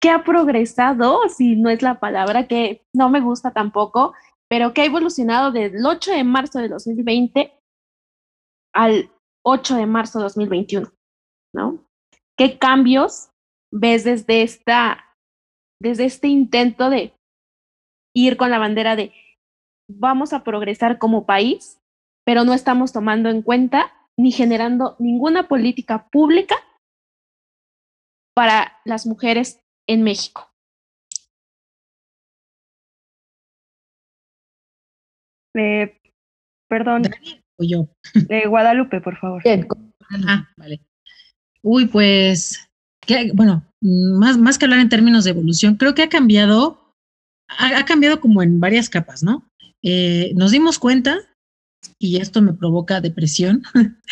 ¿qué 0.00 0.08
ha 0.10 0.22
progresado? 0.22 1.28
Si 1.28 1.56
no 1.56 1.68
es 1.68 1.82
la 1.82 1.98
palabra 1.98 2.46
que 2.46 2.86
no 2.94 3.10
me 3.10 3.20
gusta 3.20 3.52
tampoco, 3.52 4.14
pero 4.48 4.72
que 4.72 4.82
ha 4.82 4.84
evolucionado 4.84 5.50
del 5.50 5.84
8 5.84 6.12
de 6.12 6.22
marzo 6.22 6.60
de 6.60 6.68
2020 6.68 7.52
al 8.72 9.10
8 9.44 9.74
de 9.74 9.86
marzo 9.86 10.20
de 10.20 10.24
2021, 10.26 10.92
¿no? 11.56 11.84
¿Qué 12.38 12.56
cambios 12.56 13.30
ves 13.72 14.04
desde 14.04 14.42
esta, 14.42 15.16
desde 15.82 16.04
este 16.04 16.28
intento 16.28 16.88
de 16.88 17.14
ir 18.14 18.36
con 18.36 18.52
la 18.52 18.60
bandera 18.60 18.94
de 18.94 19.12
vamos 19.88 20.32
a 20.32 20.44
progresar 20.44 20.98
como 20.98 21.26
país, 21.26 21.80
pero 22.24 22.44
no 22.44 22.54
estamos 22.54 22.92
tomando 22.92 23.28
en 23.28 23.42
cuenta 23.42 23.92
ni 24.18 24.32
generando 24.32 24.96
ninguna 24.98 25.48
política 25.48 26.08
pública 26.08 26.56
para 28.34 28.78
las 28.84 29.06
mujeres 29.06 29.60
en 29.88 30.02
México. 30.02 30.50
Eh, 35.54 35.98
perdón. 36.68 37.02
o 37.58 37.64
yo. 37.64 37.88
Eh, 38.28 38.46
Guadalupe, 38.46 39.00
por 39.00 39.16
favor. 39.18 39.42
Ah, 40.26 40.48
vale. 40.56 40.80
Uy, 41.62 41.86
pues, 41.86 42.68
bueno, 43.34 43.64
más, 43.80 44.36
más 44.38 44.58
que 44.58 44.66
hablar 44.66 44.80
en 44.80 44.88
términos 44.88 45.24
de 45.24 45.30
evolución, 45.30 45.76
creo 45.76 45.94
que 45.94 46.02
ha 46.02 46.08
cambiado, 46.08 46.94
ha 47.48 47.84
cambiado 47.84 48.20
como 48.20 48.42
en 48.42 48.60
varias 48.60 48.88
capas, 48.88 49.22
¿no? 49.22 49.48
Eh, 49.88 50.32
nos 50.34 50.50
dimos 50.50 50.80
cuenta, 50.80 51.16
y 51.96 52.16
esto 52.16 52.42
me 52.42 52.52
provoca 52.52 53.00
depresión, 53.00 53.62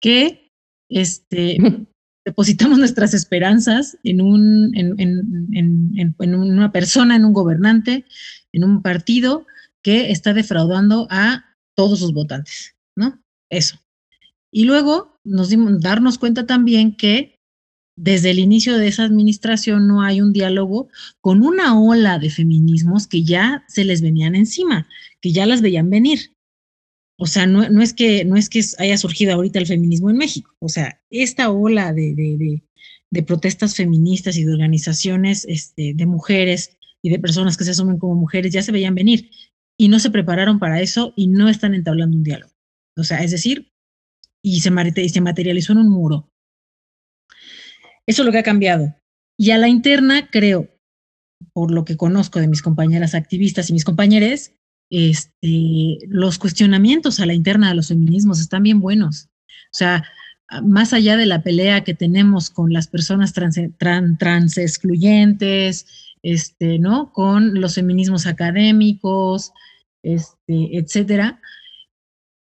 que 0.00 0.52
este, 0.90 1.56
depositamos 2.26 2.78
nuestras 2.78 3.14
esperanzas 3.14 3.96
en, 4.04 4.20
un, 4.20 4.76
en, 4.76 5.00
en, 5.00 6.14
en, 6.18 6.34
una 6.34 6.70
persona, 6.70 7.16
en 7.16 7.24
un 7.24 7.32
gobernante, 7.32 8.04
en 8.52 8.62
un 8.62 8.82
partido 8.82 9.46
que 9.82 10.10
está 10.10 10.34
defraudando 10.34 11.08
a 11.10 11.56
todos 11.74 12.00
sus 12.00 12.12
votantes, 12.12 12.76
¿no? 12.94 13.18
Eso. 13.50 13.78
Y 14.52 14.64
luego 14.64 15.18
nos 15.24 15.48
dimos 15.48 15.80
darnos 15.80 16.18
cuenta 16.18 16.44
también 16.44 16.94
que 16.94 17.40
desde 17.96 18.30
el 18.30 18.38
inicio 18.38 18.78
de 18.78 18.88
esa 18.88 19.04
administración 19.04 19.86
no 19.86 20.02
hay 20.02 20.20
un 20.20 20.32
diálogo 20.32 20.88
con 21.20 21.42
una 21.42 21.80
ola 21.80 22.18
de 22.18 22.30
feminismos 22.30 23.06
que 23.06 23.22
ya 23.22 23.64
se 23.68 23.84
les 23.84 24.00
venían 24.00 24.34
encima, 24.34 24.88
que 25.20 25.32
ya 25.32 25.46
las 25.46 25.60
veían 25.60 25.90
venir. 25.90 26.34
O 27.18 27.26
sea, 27.26 27.46
no, 27.46 27.62
es, 27.82 27.92
que, 27.92 28.24
no 28.24 28.36
es 28.36 28.48
que 28.48 28.62
haya 28.78 28.98
surgido 28.98 29.34
ahorita 29.34 29.58
el 29.58 29.66
feminismo 29.66 30.10
en 30.10 30.16
México. 30.16 30.56
O 30.58 30.68
sea, 30.68 31.00
esta 31.10 31.50
ola 31.50 31.92
de, 31.92 32.62
protestas 33.26 33.76
feministas 33.76 34.36
y 34.36 34.44
de 34.44 34.52
organizaciones 34.52 35.44
este, 35.48 35.92
de 35.94 36.06
mujeres 36.06 36.76
y 37.02 37.10
de 37.10 37.20
personas 37.20 37.56
que 37.56 37.64
se 37.64 37.72
asumen 37.72 37.98
como 37.98 38.14
mujeres 38.14 38.52
ya 38.52 38.62
se 38.62 38.72
veían 38.72 38.94
venir 38.94 39.30
y 39.78 39.88
no 39.88 39.98
se 40.00 40.10
prepararon 40.10 40.58
para 40.58 40.80
eso 40.80 41.12
y 41.16 41.28
no 41.28 41.48
están 41.48 41.74
entablando 41.74 42.16
un 42.16 42.24
diálogo. 42.24 42.52
O 42.96 43.04
sea, 43.04 43.22
es 43.22 43.30
decir, 43.30 43.72
y 44.42 44.60
se 44.60 44.70
materializó 44.70 45.72
en 45.72 45.78
un 45.78 45.90
muro. 45.90 46.31
Eso 48.06 48.22
es 48.22 48.26
lo 48.26 48.32
que 48.32 48.38
ha 48.38 48.42
cambiado. 48.42 48.94
Y 49.38 49.50
a 49.50 49.58
la 49.58 49.68
interna, 49.68 50.28
creo, 50.30 50.68
por 51.52 51.70
lo 51.70 51.84
que 51.84 51.96
conozco 51.96 52.40
de 52.40 52.48
mis 52.48 52.62
compañeras 52.62 53.14
activistas 53.14 53.70
y 53.70 53.72
mis 53.72 53.84
compañeros, 53.84 54.52
este, 54.90 55.98
los 56.08 56.38
cuestionamientos 56.38 57.18
a 57.20 57.26
la 57.26 57.34
interna 57.34 57.68
de 57.70 57.74
los 57.74 57.88
feminismos 57.88 58.40
están 58.40 58.62
bien 58.62 58.80
buenos. 58.80 59.28
O 59.48 59.74
sea, 59.74 60.04
más 60.62 60.92
allá 60.92 61.16
de 61.16 61.26
la 61.26 61.42
pelea 61.42 61.82
que 61.82 61.94
tenemos 61.94 62.50
con 62.50 62.72
las 62.72 62.88
personas 62.88 63.32
trans, 63.32 64.58
excluyentes, 64.58 65.86
este, 66.22 66.78
¿no? 66.78 67.12
Con 67.12 67.60
los 67.60 67.74
feminismos 67.74 68.26
académicos, 68.26 69.52
este, 70.02 70.76
etcétera, 70.76 71.40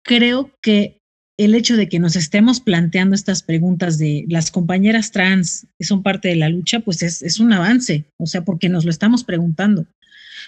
creo 0.03 0.51
que 0.61 1.00
el 1.45 1.55
hecho 1.55 1.75
de 1.75 1.89
que 1.89 1.99
nos 1.99 2.15
estemos 2.15 2.59
planteando 2.59 3.15
estas 3.15 3.41
preguntas 3.41 3.97
de 3.97 4.25
las 4.29 4.51
compañeras 4.51 5.11
trans 5.11 5.65
que 5.79 5.85
son 5.85 6.03
parte 6.03 6.27
de 6.27 6.35
la 6.35 6.49
lucha, 6.49 6.81
pues 6.81 7.01
es, 7.01 7.23
es 7.23 7.39
un 7.39 7.51
avance, 7.51 8.05
o 8.19 8.27
sea, 8.27 8.45
porque 8.45 8.69
nos 8.69 8.85
lo 8.85 8.91
estamos 8.91 9.23
preguntando, 9.23 9.87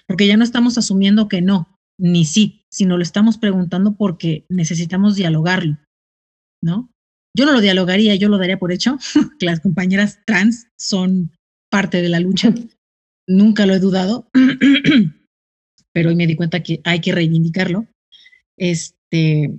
porque 0.08 0.28
ya 0.28 0.38
no 0.38 0.44
estamos 0.44 0.78
asumiendo 0.78 1.28
que 1.28 1.42
no, 1.42 1.80
ni 1.98 2.26
sí, 2.26 2.62
sino 2.70 2.98
lo 2.98 3.02
estamos 3.02 3.40
preguntando 3.40 3.96
porque 3.96 4.46
necesitamos 4.50 5.16
dialogarlo, 5.16 5.80
¿no? 6.62 6.92
Yo 7.36 7.48
no 7.48 7.54
lo 7.54 7.62
dialogaría, 7.62 8.14
yo 8.14 8.30
lo 8.30 8.38
daría 8.38 8.60
por 8.60 8.72
hecho, 8.72 9.00
que 9.40 9.48
las 9.48 9.62
compañeras 9.62 10.20
trans 10.28 10.68
son 10.78 11.32
parte 11.72 12.04
de 12.04 12.10
la 12.10 12.20
lucha, 12.20 12.54
nunca 13.28 13.66
lo 13.66 13.74
he 13.74 13.80
dudado, 13.80 14.30
pero 15.92 16.10
hoy 16.10 16.16
me 16.16 16.28
di 16.28 16.36
cuenta 16.36 16.62
que 16.62 16.82
hay 16.84 17.02
que 17.02 17.14
reivindicarlo. 17.14 17.88
Este, 18.58 19.50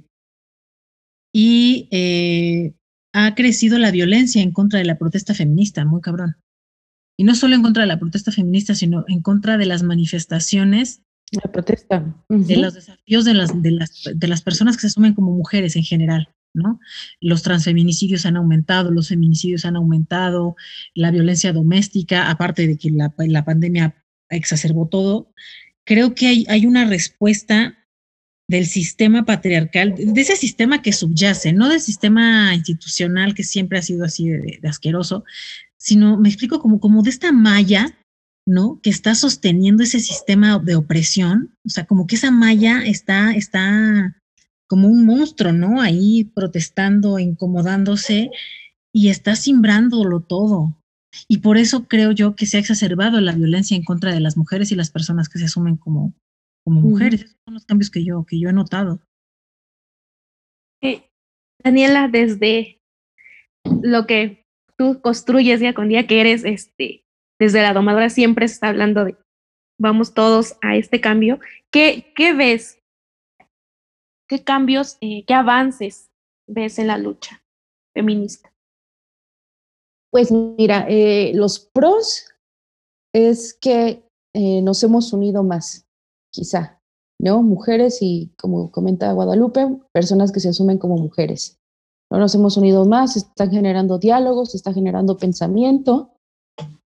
y 1.36 1.88
eh, 1.90 2.74
ha 3.12 3.34
crecido 3.34 3.76
la 3.78 3.90
violencia 3.90 4.40
en 4.40 4.52
contra 4.52 4.78
de 4.78 4.84
la 4.84 4.98
protesta 4.98 5.34
feminista, 5.34 5.84
muy 5.84 6.00
cabrón. 6.00 6.36
Y 7.18 7.24
no 7.24 7.34
solo 7.34 7.56
en 7.56 7.62
contra 7.62 7.82
de 7.82 7.88
la 7.88 7.98
protesta 7.98 8.30
feminista, 8.30 8.74
sino 8.76 9.04
en 9.08 9.20
contra 9.20 9.58
de 9.58 9.66
las 9.66 9.82
manifestaciones. 9.82 11.02
La 11.32 11.50
protesta. 11.50 12.14
De 12.28 12.56
los 12.56 12.74
desafíos 12.74 13.24
de 13.24 13.34
las, 13.34 13.60
de, 13.60 13.72
las, 13.72 14.04
de 14.14 14.28
las 14.28 14.42
personas 14.42 14.76
que 14.76 14.82
se 14.82 14.86
asumen 14.86 15.14
como 15.14 15.32
mujeres 15.32 15.74
en 15.74 15.82
general, 15.82 16.28
¿no? 16.54 16.78
Los 17.20 17.42
transfeminicidios 17.42 18.26
han 18.26 18.36
aumentado, 18.36 18.92
los 18.92 19.08
feminicidios 19.08 19.64
han 19.64 19.74
aumentado, 19.74 20.54
la 20.94 21.10
violencia 21.10 21.52
doméstica, 21.52 22.30
aparte 22.30 22.68
de 22.68 22.78
que 22.78 22.90
la, 22.90 23.12
la 23.18 23.44
pandemia 23.44 24.04
exacerbó 24.28 24.86
todo. 24.86 25.32
Creo 25.84 26.14
que 26.14 26.28
hay, 26.28 26.46
hay 26.48 26.66
una 26.66 26.84
respuesta 26.84 27.83
del 28.48 28.66
sistema 28.66 29.24
patriarcal, 29.24 29.94
de 29.96 30.20
ese 30.20 30.36
sistema 30.36 30.82
que 30.82 30.92
subyace, 30.92 31.52
no 31.52 31.68
del 31.68 31.80
sistema 31.80 32.54
institucional 32.54 33.34
que 33.34 33.42
siempre 33.42 33.78
ha 33.78 33.82
sido 33.82 34.04
así 34.04 34.28
de, 34.28 34.60
asqueroso, 34.64 35.24
sino 35.78 36.18
me 36.18 36.28
explico 36.28 36.60
como, 36.60 36.78
como 36.78 37.02
de 37.02 37.10
esta 37.10 37.32
malla, 37.32 37.98
¿no? 38.46 38.80
Que 38.82 38.90
está 38.90 39.14
sosteniendo 39.14 39.82
ese 39.82 40.00
sistema 40.00 40.58
de 40.58 40.76
opresión, 40.76 41.54
o 41.64 41.70
sea, 41.70 41.86
como 41.86 42.06
que 42.06 42.16
esa 42.16 42.30
malla 42.30 42.84
está, 42.84 43.34
está 43.34 44.14
como 44.66 44.88
un 44.88 45.06
monstruo, 45.06 45.52
¿no? 45.52 45.80
Ahí 45.80 46.24
protestando, 46.24 47.18
incomodándose 47.18 48.30
y 48.92 49.08
está 49.08 49.36
simbrándolo 49.36 50.20
todo. 50.20 50.76
Y 51.28 51.38
por 51.38 51.58
eso 51.58 51.86
creo 51.86 52.12
yo 52.12 52.34
que 52.34 52.46
se 52.46 52.56
ha 52.56 52.60
exacerbado 52.60 53.20
la 53.20 53.32
violencia 53.32 53.76
en 53.76 53.84
contra 53.84 54.12
de 54.12 54.20
las 54.20 54.36
mujeres 54.36 54.72
y 54.72 54.74
las 54.74 54.90
personas 54.90 55.28
que 55.28 55.38
se 55.38 55.46
asumen 55.46 55.76
como, 55.76 56.12
como 56.64 56.80
mujeres. 56.80 57.22
Esos 57.22 57.36
son 57.44 57.54
los 57.54 57.64
cambios 57.66 57.90
que 57.90 58.04
yo, 58.04 58.24
que 58.24 58.40
yo 58.40 58.48
he 58.48 58.52
notado. 58.52 59.00
Daniela, 61.62 62.08
desde 62.08 62.82
lo 63.82 64.06
que 64.06 64.44
tú 64.76 65.00
construyes 65.00 65.60
día 65.60 65.72
con 65.72 65.88
día, 65.88 66.06
que 66.06 66.20
eres 66.20 66.44
este, 66.44 67.04
desde 67.40 67.62
la 67.62 67.72
domadora, 67.72 68.10
siempre 68.10 68.46
se 68.48 68.54
está 68.54 68.68
hablando 68.68 69.04
de 69.04 69.16
vamos 69.80 70.14
todos 70.14 70.56
a 70.62 70.76
este 70.76 71.00
cambio. 71.00 71.40
¿Qué, 71.72 72.12
qué 72.14 72.34
ves? 72.34 72.78
¿Qué 74.28 74.42
cambios, 74.44 74.98
eh, 75.00 75.24
qué 75.26 75.34
avances 75.34 76.10
ves 76.46 76.78
en 76.78 76.86
la 76.86 76.98
lucha 76.98 77.42
feminista? 77.94 78.52
Pues 80.10 80.30
mira, 80.30 80.86
eh, 80.88 81.32
los 81.34 81.58
pros 81.58 82.28
es 83.12 83.54
que 83.54 84.02
eh, 84.34 84.62
nos 84.62 84.82
hemos 84.82 85.12
unido 85.12 85.42
más 85.42 85.83
quizá, 86.34 86.80
¿no? 87.20 87.42
Mujeres 87.42 87.98
y, 88.02 88.34
como 88.36 88.70
comenta 88.70 89.12
Guadalupe, 89.12 89.80
personas 89.92 90.32
que 90.32 90.40
se 90.40 90.48
asumen 90.48 90.78
como 90.78 90.96
mujeres. 90.96 91.58
No 92.10 92.18
nos 92.18 92.34
hemos 92.34 92.56
unido 92.56 92.84
más, 92.84 93.14
se 93.14 93.20
están 93.20 93.50
generando 93.50 93.98
diálogos, 93.98 94.50
se 94.50 94.56
está 94.56 94.72
generando 94.72 95.16
pensamiento 95.16 96.10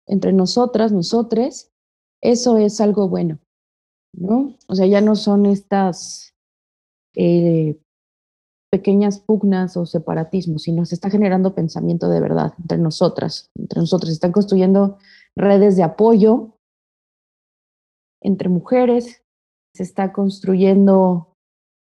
entre 0.07 0.33
nosotras, 0.33 0.91
nosotres. 0.91 1.71
Eso 2.21 2.57
es 2.57 2.81
algo 2.81 3.07
bueno, 3.09 3.39
¿no? 4.13 4.55
O 4.67 4.75
sea, 4.75 4.87
ya 4.87 5.01
no 5.01 5.15
son 5.15 5.45
estas 5.45 6.33
eh, 7.15 7.77
pequeñas 8.71 9.19
pugnas 9.19 9.77
o 9.77 9.85
separatismos, 9.85 10.63
sino 10.63 10.85
se 10.85 10.95
está 10.95 11.09
generando 11.09 11.53
pensamiento 11.53 12.09
de 12.09 12.19
verdad 12.21 12.53
entre 12.59 12.77
nosotras, 12.77 13.51
entre 13.57 13.81
nosotros. 13.81 14.09
Se 14.09 14.15
están 14.15 14.31
construyendo 14.31 14.97
redes 15.35 15.75
de 15.75 15.83
apoyo 15.83 16.57
entre 18.21 18.49
mujeres, 18.49 19.21
se 19.75 19.83
está 19.83 20.13
construyendo 20.13 21.33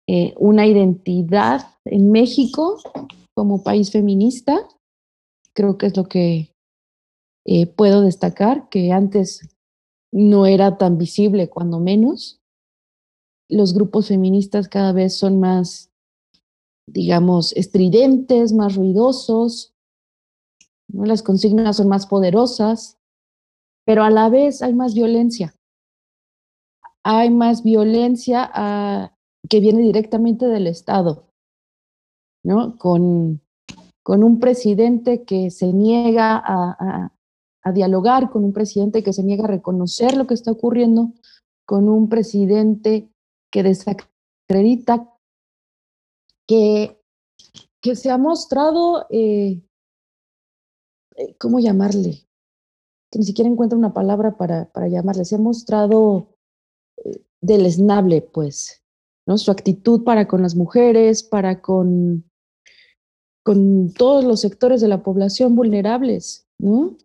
eh, 0.08 0.34
una 0.38 0.66
identidad 0.66 1.76
en 1.84 2.10
México 2.10 2.78
como 3.36 3.62
país 3.62 3.90
feminista. 3.90 4.66
Creo 5.54 5.76
que 5.76 5.86
es 5.86 5.96
lo 5.96 6.04
que 6.04 6.54
eh, 7.44 7.66
puedo 7.66 8.00
destacar, 8.00 8.70
que 8.70 8.92
antes 8.92 9.46
no 10.10 10.46
era 10.46 10.78
tan 10.78 10.96
visible, 10.96 11.50
cuando 11.50 11.80
menos. 11.80 12.40
Los 13.50 13.74
grupos 13.74 14.08
feministas 14.08 14.68
cada 14.68 14.92
vez 14.92 15.14
son 15.14 15.38
más, 15.38 15.90
digamos, 16.88 17.52
estridentes, 17.52 18.54
más 18.54 18.74
ruidosos, 18.74 19.74
¿no? 20.88 21.04
las 21.04 21.22
consignas 21.22 21.76
son 21.76 21.88
más 21.88 22.06
poderosas, 22.06 22.98
pero 23.84 24.02
a 24.02 24.08
la 24.08 24.30
vez 24.30 24.62
hay 24.62 24.72
más 24.72 24.94
violencia. 24.94 25.54
Hay 27.04 27.30
más 27.30 27.62
violencia 27.62 28.48
ah, 28.52 29.12
que 29.48 29.60
viene 29.60 29.80
directamente 29.82 30.46
del 30.46 30.66
Estado, 30.66 31.26
¿no? 32.44 32.76
Con, 32.78 33.40
con 34.02 34.24
un 34.24 34.40
presidente 34.40 35.24
que 35.24 35.50
se 35.50 35.72
niega 35.72 36.42
a, 36.44 37.12
dialogar 37.72 38.30
con 38.30 38.44
un 38.44 38.52
presidente 38.52 39.04
que 39.04 39.12
se 39.12 39.22
niega 39.22 39.44
a 39.44 39.46
reconocer 39.46 40.16
lo 40.16 40.26
que 40.26 40.34
está 40.34 40.50
ocurriendo, 40.50 41.12
con 41.64 41.88
un 41.88 42.08
presidente 42.08 43.08
que 43.52 43.62
desacredita, 43.62 45.08
que, 46.48 47.00
que 47.80 47.94
se 47.94 48.10
ha 48.10 48.18
mostrado, 48.18 49.06
eh, 49.10 49.62
eh, 51.16 51.36
¿cómo 51.38 51.60
llamarle? 51.60 52.26
Que 53.12 53.20
ni 53.20 53.24
siquiera 53.24 53.48
encuentra 53.48 53.78
una 53.78 53.94
palabra 53.94 54.36
para, 54.36 54.64
para 54.72 54.88
llamarle, 54.88 55.24
se 55.24 55.36
ha 55.36 55.38
mostrado 55.38 56.31
deleznable, 57.42 58.22
pues, 58.22 58.82
¿no? 59.26 59.36
Su 59.36 59.50
actitud 59.50 60.04
para 60.04 60.26
con 60.26 60.42
las 60.42 60.54
mujeres, 60.54 61.22
para 61.22 61.60
con, 61.60 62.24
con 63.44 63.92
todos 63.92 64.24
los 64.24 64.40
sectores 64.40 64.80
de 64.80 64.88
la 64.88 65.02
población 65.02 65.54
vulnerables, 65.54 66.46
¿no? 66.58 66.96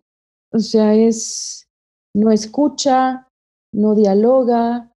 O 0.54 0.60
sea, 0.60 0.96
es, 0.96 1.68
no 2.16 2.32
escucha, 2.32 3.28
no 3.74 3.96
dialoga, 3.96 4.94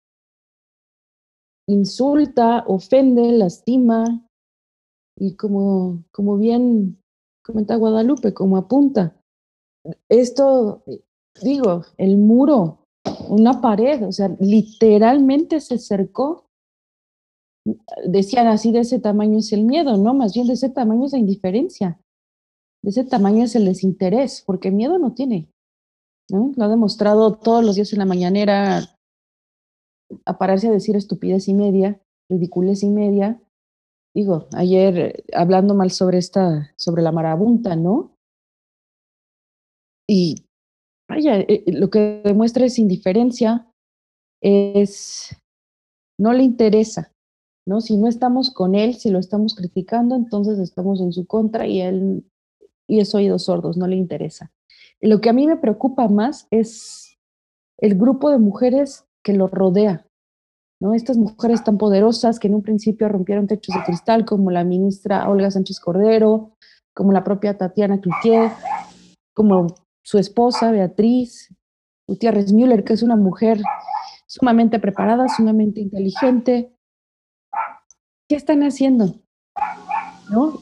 insulta, 1.69 2.65
ofende, 2.67 3.33
lastima 3.33 4.27
y 5.17 5.37
como, 5.37 6.05
como 6.11 6.37
bien 6.37 7.01
comenta 7.45 7.77
Guadalupe, 7.77 8.35
como 8.35 8.57
apunta. 8.57 9.17
Esto, 10.09 10.83
digo, 11.43 11.85
el 11.97 12.19
muro, 12.19 12.88
una 13.29 13.61
pared, 13.61 14.07
o 14.07 14.13
sea, 14.13 14.35
literalmente 14.41 15.61
se 15.61 15.75
acercó. 15.75 16.47
Decían 18.07 18.47
así, 18.47 18.73
de 18.73 18.81
ese 18.81 18.99
tamaño 18.99 19.39
es 19.39 19.53
el 19.53 19.65
miedo, 19.65 19.97
¿no? 19.97 20.15
Más 20.15 20.35
bien 20.35 20.47
de 20.47 20.55
ese 20.55 20.71
tamaño 20.71 21.07
es 21.07 21.13
la 21.13 21.19
indiferencia 21.19 22.01
de 22.83 22.91
ese 22.91 23.05
tamaño 23.05 23.45
es 23.45 23.57
el 23.57 23.65
desinterés, 23.65 24.43
porque 24.47 24.71
miedo 24.71 24.99
no 24.99 25.15
tiene. 25.15 25.51
Lo 26.31 26.65
ha 26.65 26.69
demostrado 26.69 27.39
todos 27.39 27.65
los 27.65 27.77
días 27.77 27.93
en 27.93 28.01
la 28.01 28.05
mañanera 28.05 28.81
a 30.25 30.39
pararse 30.39 30.69
a 30.69 30.73
decir 30.73 30.97
estupidez 30.97 31.49
y 31.49 31.55
media, 31.55 32.01
ridiculez 32.31 32.83
y 32.83 32.91
media. 32.91 33.43
Digo, 34.15 34.49
ayer 34.53 34.99
eh, 34.99 35.25
hablando 35.35 35.75
mal 35.75 35.91
sobre 35.91 36.19
esta, 36.19 36.73
sobre 36.77 37.03
la 37.03 37.13
marabunta, 37.13 37.77
¿no? 37.77 38.15
Y 40.09 40.47
eh, 41.17 41.47
eh, 41.49 41.73
lo 41.73 41.91
que 41.91 42.21
demuestra 42.25 42.67
es 42.67 42.79
indiferencia, 42.79 43.67
es 44.43 45.37
no 46.19 46.33
le 46.33 46.43
interesa, 46.43 47.13
¿no? 47.67 47.81
Si 47.81 47.97
no 47.97 48.09
estamos 48.09 48.51
con 48.51 48.75
él, 48.75 48.95
si 48.95 49.11
lo 49.11 49.19
estamos 49.19 49.55
criticando, 49.55 50.17
entonces 50.17 50.59
estamos 50.59 51.01
en 51.01 51.13
su 51.13 51.27
contra 51.27 51.67
y 51.67 51.81
él 51.81 52.25
y 52.89 53.01
es 53.01 53.15
oídos 53.15 53.45
sordos, 53.45 53.77
no 53.77 53.87
le 53.87 53.97
interesa. 53.97 54.51
Lo 55.01 55.21
que 55.21 55.29
a 55.29 55.33
mí 55.33 55.47
me 55.47 55.57
preocupa 55.57 56.09
más 56.09 56.49
es 56.51 57.19
el 57.79 57.97
grupo 57.97 58.31
de 58.31 58.39
mujeres 58.39 59.05
que 59.23 59.35
lo 59.35 59.47
rodea, 59.47 60.07
¿no? 60.81 60.95
Estas 60.95 61.17
mujeres 61.17 61.63
tan 61.65 61.79
poderosas 61.79 62.39
que 62.39 62.49
en 62.49 62.55
un 62.55 62.63
principio 62.63 63.09
rompieron 63.09 63.47
techos 63.47 63.75
de 63.75 63.85
cristal, 63.85 64.25
como 64.25 64.51
la 64.51 64.65
ministra 64.65 65.29
Olga 65.29 65.51
Sánchez 65.51 65.81
Cordero, 65.81 66.57
como 66.95 67.13
la 67.13 67.25
propia 67.25 67.57
Tatiana 67.57 68.01
Cloutier, 68.01 68.51
como 69.35 69.69
su 70.09 70.17
esposa 70.17 70.71
Beatriz 70.71 71.55
Gutiérrez 72.09 72.51
Müller, 72.55 72.83
que 72.83 72.95
es 72.95 73.03
una 73.03 73.15
mujer 73.15 73.61
sumamente 74.27 74.79
preparada, 74.79 75.29
sumamente 75.29 75.81
inteligente. 75.81 76.75
¿Qué 78.27 78.37
están 78.37 78.63
haciendo? 78.63 79.17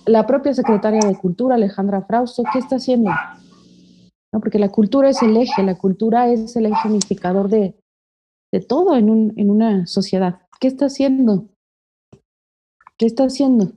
La 0.04 0.26
propia 0.26 0.52
secretaria 0.52 0.98
de 0.98 1.16
Cultura, 1.16 1.54
Alejandra 1.54 2.02
Frausto, 2.02 2.42
¿qué 2.52 2.58
está 2.58 2.76
haciendo? 2.76 3.12
¿No? 4.32 4.40
Porque 4.40 4.58
la 4.58 4.68
cultura 4.68 5.10
es 5.10 5.22
el 5.22 5.36
eje, 5.36 5.62
la 5.62 5.78
cultura 5.78 6.26
es 6.26 6.56
el 6.56 6.66
eje 6.66 6.88
unificador 6.88 7.48
de, 7.48 7.78
de 8.52 8.60
todo 8.60 8.96
en, 8.96 9.08
un, 9.08 9.32
en 9.36 9.50
una 9.50 9.86
sociedad. 9.86 10.40
¿Qué 10.58 10.66
está 10.66 10.86
haciendo? 10.86 11.50
¿Qué 12.98 13.06
está 13.06 13.26
haciendo? 13.26 13.74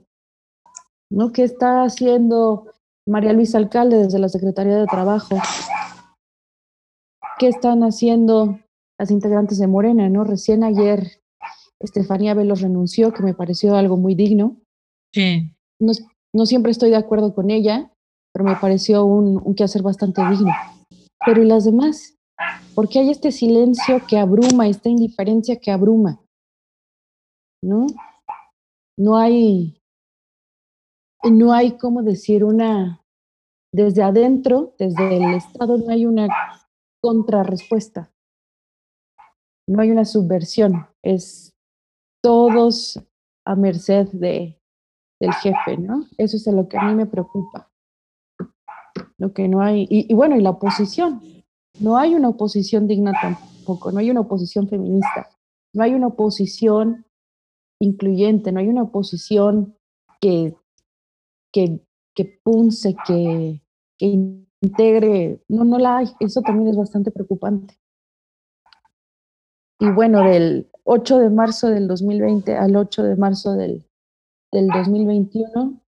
¿No? 1.12 1.30
¿Qué 1.30 1.44
está 1.44 1.84
haciendo 1.84 2.72
María 3.06 3.32
Luisa 3.32 3.58
Alcalde 3.58 3.96
desde 3.96 4.18
la 4.18 4.28
Secretaría 4.28 4.76
de 4.76 4.86
Trabajo? 4.86 5.36
¿Qué 7.38 7.48
están 7.48 7.82
haciendo 7.82 8.60
las 8.98 9.10
integrantes 9.10 9.58
de 9.58 9.66
Morena? 9.66 10.08
¿no? 10.08 10.24
Recién 10.24 10.62
ayer 10.62 11.22
Estefanía 11.80 12.34
Velos 12.34 12.60
renunció, 12.60 13.12
que 13.12 13.22
me 13.22 13.34
pareció 13.34 13.76
algo 13.76 13.96
muy 13.96 14.14
digno. 14.14 14.56
Sí 15.14 15.54
no, 15.80 16.46
siempre 16.46 16.72
estoy 16.72 16.90
de 16.90 16.96
acuerdo 16.96 17.34
con 17.34 17.50
ella, 17.50 17.90
pero 18.32 18.44
me 18.44 18.56
pareció 18.56 19.04
un, 19.04 19.40
un 19.42 19.54
quehacer 19.54 19.82
bastante 19.82 20.22
digno. 20.28 20.52
Pero 21.24 21.42
¿y 21.42 21.46
las 21.46 21.64
demás? 21.64 22.16
¿Por 22.74 22.88
qué 22.88 23.00
hay 23.00 23.10
este 23.10 23.32
silencio 23.32 24.02
que 24.08 24.18
abruma, 24.18 24.68
esta 24.68 24.88
indiferencia 24.88 25.56
que 25.56 25.70
abruma? 25.70 26.20
¿No? 27.62 27.86
No 28.98 29.16
hay, 29.16 29.79
no 31.24 31.52
hay, 31.52 31.72
¿cómo 31.72 32.02
decir, 32.02 32.44
una, 32.44 33.04
desde 33.72 34.02
adentro, 34.02 34.74
desde 34.78 35.16
el 35.16 35.34
Estado, 35.34 35.78
no 35.78 35.90
hay 35.90 36.06
una 36.06 36.28
contrarrespuesta. 37.02 38.12
No 39.68 39.80
hay 39.80 39.90
una 39.90 40.04
subversión. 40.04 40.86
Es 41.02 41.52
todos 42.22 43.00
a 43.46 43.54
merced 43.54 44.08
de, 44.12 44.60
del 45.20 45.32
jefe, 45.34 45.76
¿no? 45.76 46.06
Eso 46.18 46.36
es 46.36 46.46
lo 46.46 46.68
que 46.68 46.78
a 46.78 46.82
mí 46.82 46.94
me 46.94 47.06
preocupa. 47.06 47.70
Lo 49.18 49.32
que 49.32 49.48
no 49.48 49.60
hay, 49.60 49.86
y, 49.88 50.12
bueno, 50.14 50.36
y 50.36 50.40
la 50.40 50.50
oposición. 50.50 51.22
No 51.78 51.96
hay 51.96 52.14
una 52.14 52.28
oposición 52.28 52.86
digna 52.86 53.12
tampoco, 53.20 53.92
no 53.92 53.98
hay 53.98 54.10
una 54.10 54.20
oposición 54.20 54.68
feminista, 54.68 55.30
no 55.72 55.82
hay 55.82 55.94
una 55.94 56.08
oposición 56.08 57.06
incluyente, 57.80 58.50
no 58.52 58.60
hay 58.60 58.68
una 58.68 58.82
oposición 58.82 59.76
que, 60.20 60.56
que, 61.52 61.80
que 62.14 62.40
punce, 62.42 62.94
que, 63.06 63.62
que 63.98 64.06
integre, 64.60 65.42
no, 65.48 65.64
no 65.64 65.78
la 65.78 65.98
hay, 65.98 66.06
eso 66.20 66.40
también 66.42 66.68
es 66.68 66.76
bastante 66.76 67.10
preocupante. 67.10 67.78
Y 69.78 69.90
bueno, 69.90 70.22
del 70.22 70.70
8 70.84 71.18
de 71.18 71.30
marzo 71.30 71.68
del 71.68 71.88
2020 71.88 72.56
al 72.56 72.76
8 72.76 73.02
de 73.02 73.16
marzo 73.16 73.54
del 73.54 73.86
del 74.52 74.68
2021, 74.68 75.80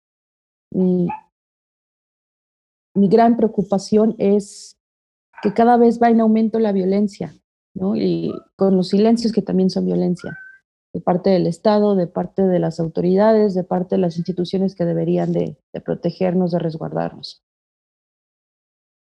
mi, 0.70 1.08
mi 2.94 3.08
gran 3.08 3.36
preocupación 3.36 4.14
es 4.18 4.78
que 5.42 5.52
cada 5.52 5.76
vez 5.76 6.00
va 6.00 6.10
en 6.10 6.20
aumento 6.20 6.58
la 6.58 6.72
violencia, 6.72 7.34
¿no? 7.74 7.96
Y 7.96 8.32
con 8.56 8.76
los 8.76 8.88
silencios 8.88 9.32
que 9.32 9.42
también 9.42 9.70
son 9.70 9.86
violencia, 9.86 10.38
de 10.92 11.00
parte 11.00 11.30
del 11.30 11.46
Estado, 11.46 11.96
de 11.96 12.06
parte 12.06 12.42
de 12.42 12.58
las 12.58 12.78
autoridades, 12.78 13.54
de 13.54 13.64
parte 13.64 13.94
de 13.94 14.00
las 14.00 14.16
instituciones 14.16 14.74
que 14.74 14.84
deberían 14.84 15.32
de, 15.32 15.56
protegernos, 15.84 16.52
de 16.52 16.58
resguardarnos. 16.58 17.42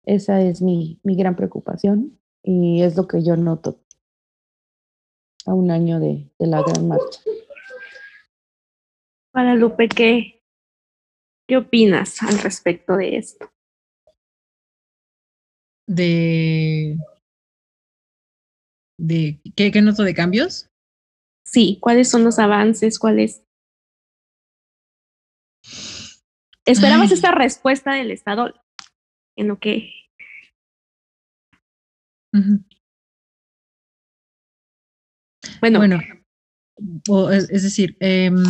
Esa 0.07 0.41
es 0.41 0.62
mi, 0.62 1.01
mi, 1.03 1.16
gran 1.16 1.37
preocupación 1.37 2.18
y 2.43 2.82
es 2.82 2.97
lo 2.97 3.07
que 3.07 3.22
yo 3.22 3.37
noto 3.37 3.80
a 5.47 5.55
un 5.55 5.70
año 5.70 6.01
de, 6.01 6.30
de 6.39 6.47
la 6.47 6.62
gran 6.62 6.89
marcha. 6.89 7.20
Guadalupe, 9.32 9.89
¿qué, 9.89 10.43
¿qué 11.49 11.57
opinas 11.57 12.22
al 12.22 12.39
respecto 12.39 12.97
de 12.97 13.16
esto? 13.16 13.51
De, 15.87 16.97
de 18.99 19.41
¿qué, 19.55 19.70
¿qué 19.70 19.82
noto 19.82 20.03
de 20.03 20.14
cambios? 20.14 20.70
Sí, 21.45 21.78
¿cuáles 21.80 22.11
son 22.11 22.24
los 22.24 22.38
avances? 22.38 22.99
¿Cuáles 22.99 23.45
esperabas 26.64 27.12
esta 27.12 27.32
respuesta 27.32 27.95
del 27.95 28.11
Estado 28.11 28.55
en 29.36 29.49
lo 29.49 29.59
que... 29.59 29.90
Bueno, 35.61 35.78
bueno 35.78 36.01
es, 37.32 37.62
decir, 37.62 37.97
em, 38.01 38.42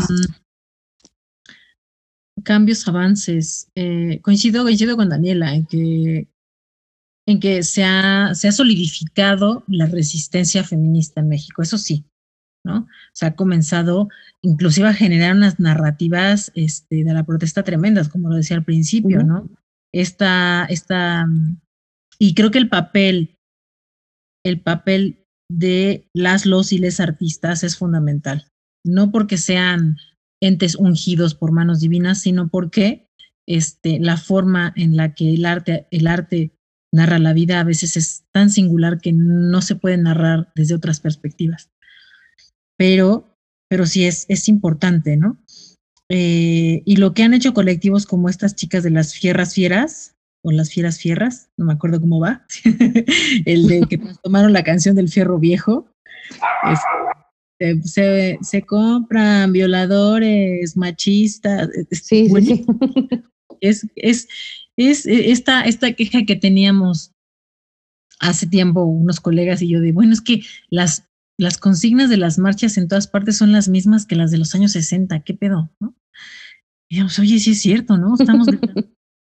cambios, 2.43 2.87
avances. 2.89 3.71
Eh, 3.75 4.21
coincido, 4.23 4.63
coincido 4.63 4.97
con 4.97 5.09
Daniela 5.09 5.55
en 5.55 5.67
que, 5.67 6.29
en 7.27 7.41
que 7.41 7.63
se, 7.63 7.85
ha, 7.85 8.35
se 8.35 8.49
ha 8.49 8.53
solidificado 8.53 9.65
la 9.67 9.87
resistencia 9.87 10.65
feminista 10.65 11.21
en 11.21 11.29
México, 11.29 11.63
eso 11.63 11.79
sí, 11.79 12.05
¿no? 12.65 12.87
Se 13.13 13.27
ha 13.27 13.37
comenzado 13.37 14.09
inclusive 14.43 14.89
a 14.89 14.95
generar 14.95 15.37
unas 15.37 15.61
narrativas 15.61 16.51
este, 16.55 17.05
de 17.05 17.13
la 17.13 17.25
protesta 17.25 17.63
tremendas, 17.63 18.09
como 18.09 18.31
lo 18.31 18.37
decía 18.37 18.57
al 18.57 18.65
principio, 18.65 19.23
¿no? 19.23 19.49
Esta, 19.93 20.65
esta, 20.65 21.27
y 22.19 22.35
creo 22.35 22.51
que 22.51 22.59
el 22.59 22.69
papel, 22.69 23.39
el 24.45 24.61
papel 24.61 25.25
de 25.49 26.09
las, 26.15 26.47
los 26.47 26.73
y 26.73 26.79
les 26.79 27.01
artistas 27.01 27.63
es 27.63 27.77
fundamental. 27.77 28.49
No 28.85 29.13
porque 29.13 29.39
sean 29.39 29.97
entes 30.43 30.75
ungidos 30.75 31.35
por 31.35 31.53
manos 31.53 31.81
divinas, 31.81 32.21
sino 32.21 32.49
porque 32.49 33.09
este, 33.47 34.01
la 34.01 34.17
forma 34.17 34.73
en 34.77 34.97
la 34.97 35.15
que 35.15 35.35
el 35.35 35.47
arte, 35.47 35.87
el 35.91 36.07
arte 36.07 36.59
narra 36.93 37.19
la 37.19 37.33
vida 37.33 37.61
a 37.61 37.65
veces 37.65 37.97
es 37.97 38.25
tan 38.33 38.51
singular 38.51 39.01
que 39.01 39.13
no 39.13 39.61
se 39.63 39.77
puede 39.77 39.97
narrar 39.97 40.53
desde 40.55 40.75
otras 40.75 41.01
perspectivas. 41.01 41.71
Pero, 42.77 43.37
pero 43.69 43.87
sí 43.87 44.05
es, 44.05 44.27
es 44.29 44.49
importante, 44.49 45.17
¿no? 45.17 45.39
Eh, 46.09 46.83
y 46.85 46.97
lo 46.97 47.15
que 47.15 47.23
han 47.23 47.35
hecho 47.35 47.55
colectivos 47.55 48.07
como 48.07 48.29
estas 48.29 48.55
chicas 48.55 48.83
de 48.83 48.91
las 48.91 49.15
fierras 49.15 49.55
fieras, 49.55 50.15
o 50.43 50.53
las 50.53 50.71
fieras 50.71 50.99
fierras, 50.99 51.49
no 51.57 51.65
me 51.65 51.73
acuerdo 51.73 52.01
cómo 52.01 52.21
va, 52.21 52.47
el 53.47 53.67
de 53.67 53.87
que 53.89 53.99
tomaron 54.23 54.53
la 54.53 54.63
canción 54.63 54.95
del 54.95 55.09
fierro 55.09 55.39
viejo, 55.39 55.89
se, 57.85 58.39
se, 58.43 58.63
compran 58.63 59.53
violadores, 59.53 60.77
machistas. 60.77 61.71
Sí, 61.91 62.29
sí, 62.29 62.67
Es, 63.61 63.87
es, 63.97 64.29
es 64.77 65.07
esta, 65.07 65.63
esta 65.63 65.93
queja 65.93 66.25
que 66.27 66.37
teníamos 66.37 67.13
hace 68.21 68.47
tiempo 68.47 68.85
unos 68.85 69.21
colegas 69.21 69.63
y 69.63 69.69
yo 69.69 69.81
de, 69.81 69.93
bueno, 69.93 70.13
es 70.13 70.21
que 70.21 70.43
las, 70.69 71.09
las 71.39 71.59
consignas 71.59 72.11
de 72.11 72.17
las 72.17 72.39
marchas 72.39 72.77
en 72.77 72.89
todas 72.89 73.09
partes 73.09 73.37
son 73.37 73.53
las 73.53 73.69
mismas 73.69 74.07
que 74.07 74.17
las 74.17 74.31
de 74.31 74.39
los 74.39 74.55
años 74.55 74.73
60, 74.73 75.21
¿qué 75.21 75.35
pedo? 75.35 75.71
¿no? 75.81 75.95
Digamos, 76.89 77.19
oye, 77.19 77.39
sí 77.39 77.53
es 77.53 77.61
cierto, 77.61 77.97
¿no? 77.97 78.15
Estamos 78.19 78.47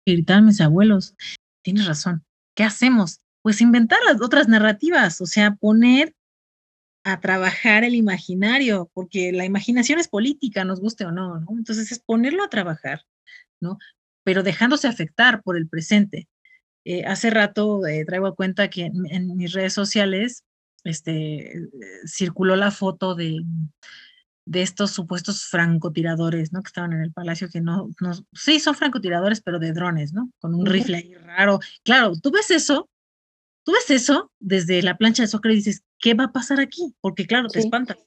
gritaban 0.06 0.46
mis 0.46 0.60
abuelos, 0.60 1.14
tienes 1.62 1.86
razón, 1.86 2.24
¿qué 2.54 2.64
hacemos? 2.64 3.20
Pues 3.42 3.60
inventar 3.60 3.98
las 4.06 4.20
otras 4.20 4.48
narrativas, 4.48 5.20
o 5.20 5.26
sea, 5.26 5.54
poner 5.54 6.14
a 7.04 7.20
trabajar 7.20 7.84
el 7.84 7.94
imaginario, 7.94 8.90
porque 8.94 9.32
la 9.32 9.44
imaginación 9.44 9.98
es 9.98 10.08
política, 10.08 10.64
nos 10.64 10.80
guste 10.80 11.04
o 11.04 11.12
no, 11.12 11.40
¿no? 11.40 11.46
Entonces 11.50 11.92
es 11.92 11.98
ponerlo 11.98 12.42
a 12.42 12.48
trabajar, 12.48 13.02
¿no? 13.60 13.78
Pero 14.24 14.42
dejándose 14.42 14.88
afectar 14.88 15.42
por 15.42 15.56
el 15.58 15.68
presente. 15.68 16.28
Eh, 16.86 17.04
hace 17.04 17.30
rato 17.30 17.86
eh, 17.86 18.04
traigo 18.06 18.26
a 18.26 18.34
cuenta 18.34 18.68
que 18.68 18.86
en, 18.86 19.36
mis 19.36 19.52
redes 19.52 19.74
sociales 19.74 20.44
este, 20.84 21.56
eh, 21.56 21.68
circuló 22.06 22.56
la 22.56 22.70
foto 22.70 23.14
de, 23.14 23.42
de 24.46 24.62
estos 24.62 24.90
supuestos 24.90 25.46
francotiradores, 25.46 26.52
¿no? 26.52 26.62
Que 26.62 26.68
estaban 26.68 26.92
en 26.92 27.00
el 27.00 27.12
palacio, 27.12 27.48
que 27.48 27.60
no, 27.60 27.90
no, 28.00 28.12
sí, 28.32 28.60
son 28.60 28.74
francotiradores, 28.74 29.40
pero 29.40 29.58
de 29.58 29.72
drones, 29.72 30.12
¿no? 30.12 30.30
Con 30.40 30.54
un 30.54 30.66
rifle 30.66 30.98
ahí 30.98 31.14
raro. 31.14 31.60
Claro, 31.82 32.12
tú 32.22 32.30
ves 32.30 32.50
eso, 32.50 32.88
tú 33.64 33.72
ves 33.72 33.90
eso 33.90 34.30
desde 34.38 34.82
la 34.82 34.96
plancha 34.96 35.22
de 35.22 35.28
soccer 35.28 35.52
y 35.52 35.56
dices, 35.56 35.82
¿qué 35.98 36.14
va 36.14 36.24
a 36.24 36.32
pasar 36.32 36.60
aquí? 36.60 36.94
Porque 37.00 37.26
claro, 37.26 37.48
te 37.48 37.58
espantas. 37.58 37.98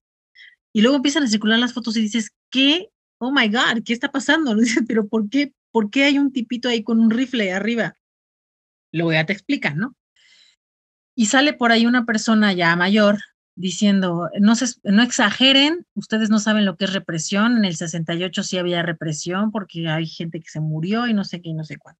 Y 0.73 0.81
luego 0.81 0.97
empiezan 0.97 1.23
a 1.23 1.27
circular 1.27 1.57
las 1.57 1.73
fotos 1.73 1.97
y 1.97 2.01
dices, 2.01 2.31
¿qué? 2.51 2.89
Oh 3.19 3.31
my 3.31 3.47
God, 3.47 3.83
¿qué 3.83 3.93
está 3.93 4.11
pasando? 4.11 4.53
Dices, 4.55 4.83
pero 4.87 5.07
¿por 5.07 5.27
qué? 5.29 5.53
¿Por 5.71 5.89
qué 5.89 6.03
hay 6.03 6.19
un 6.19 6.31
tipito 6.31 6.69
ahí 6.69 6.83
con 6.83 6.99
un 6.99 7.09
rifle 7.09 7.51
arriba? 7.51 7.97
Luego 8.91 9.11
ya 9.11 9.25
te 9.25 9.33
explican, 9.33 9.77
¿no? 9.77 9.95
Y 11.19 11.25
sale 11.25 11.53
por 11.53 11.71
ahí 11.71 11.87
una 11.87 12.05
persona 12.05 12.53
ya 12.53 12.75
mayor 12.75 13.17
diciendo, 13.55 14.29
no, 14.39 14.55
se, 14.55 14.67
no 14.83 15.01
exageren, 15.01 15.83
ustedes 15.95 16.29
no 16.29 16.37
saben 16.37 16.63
lo 16.63 16.77
que 16.77 16.85
es 16.85 16.93
represión, 16.93 17.57
en 17.57 17.65
el 17.65 17.75
68 17.75 18.43
sí 18.43 18.59
había 18.59 18.83
represión 18.83 19.51
porque 19.51 19.87
hay 19.87 20.05
gente 20.05 20.39
que 20.39 20.47
se 20.47 20.59
murió 20.59 21.07
y 21.07 21.15
no 21.15 21.23
sé 21.23 21.41
qué 21.41 21.49
y 21.49 21.53
no 21.55 21.63
sé 21.63 21.77
cuánto. 21.77 21.99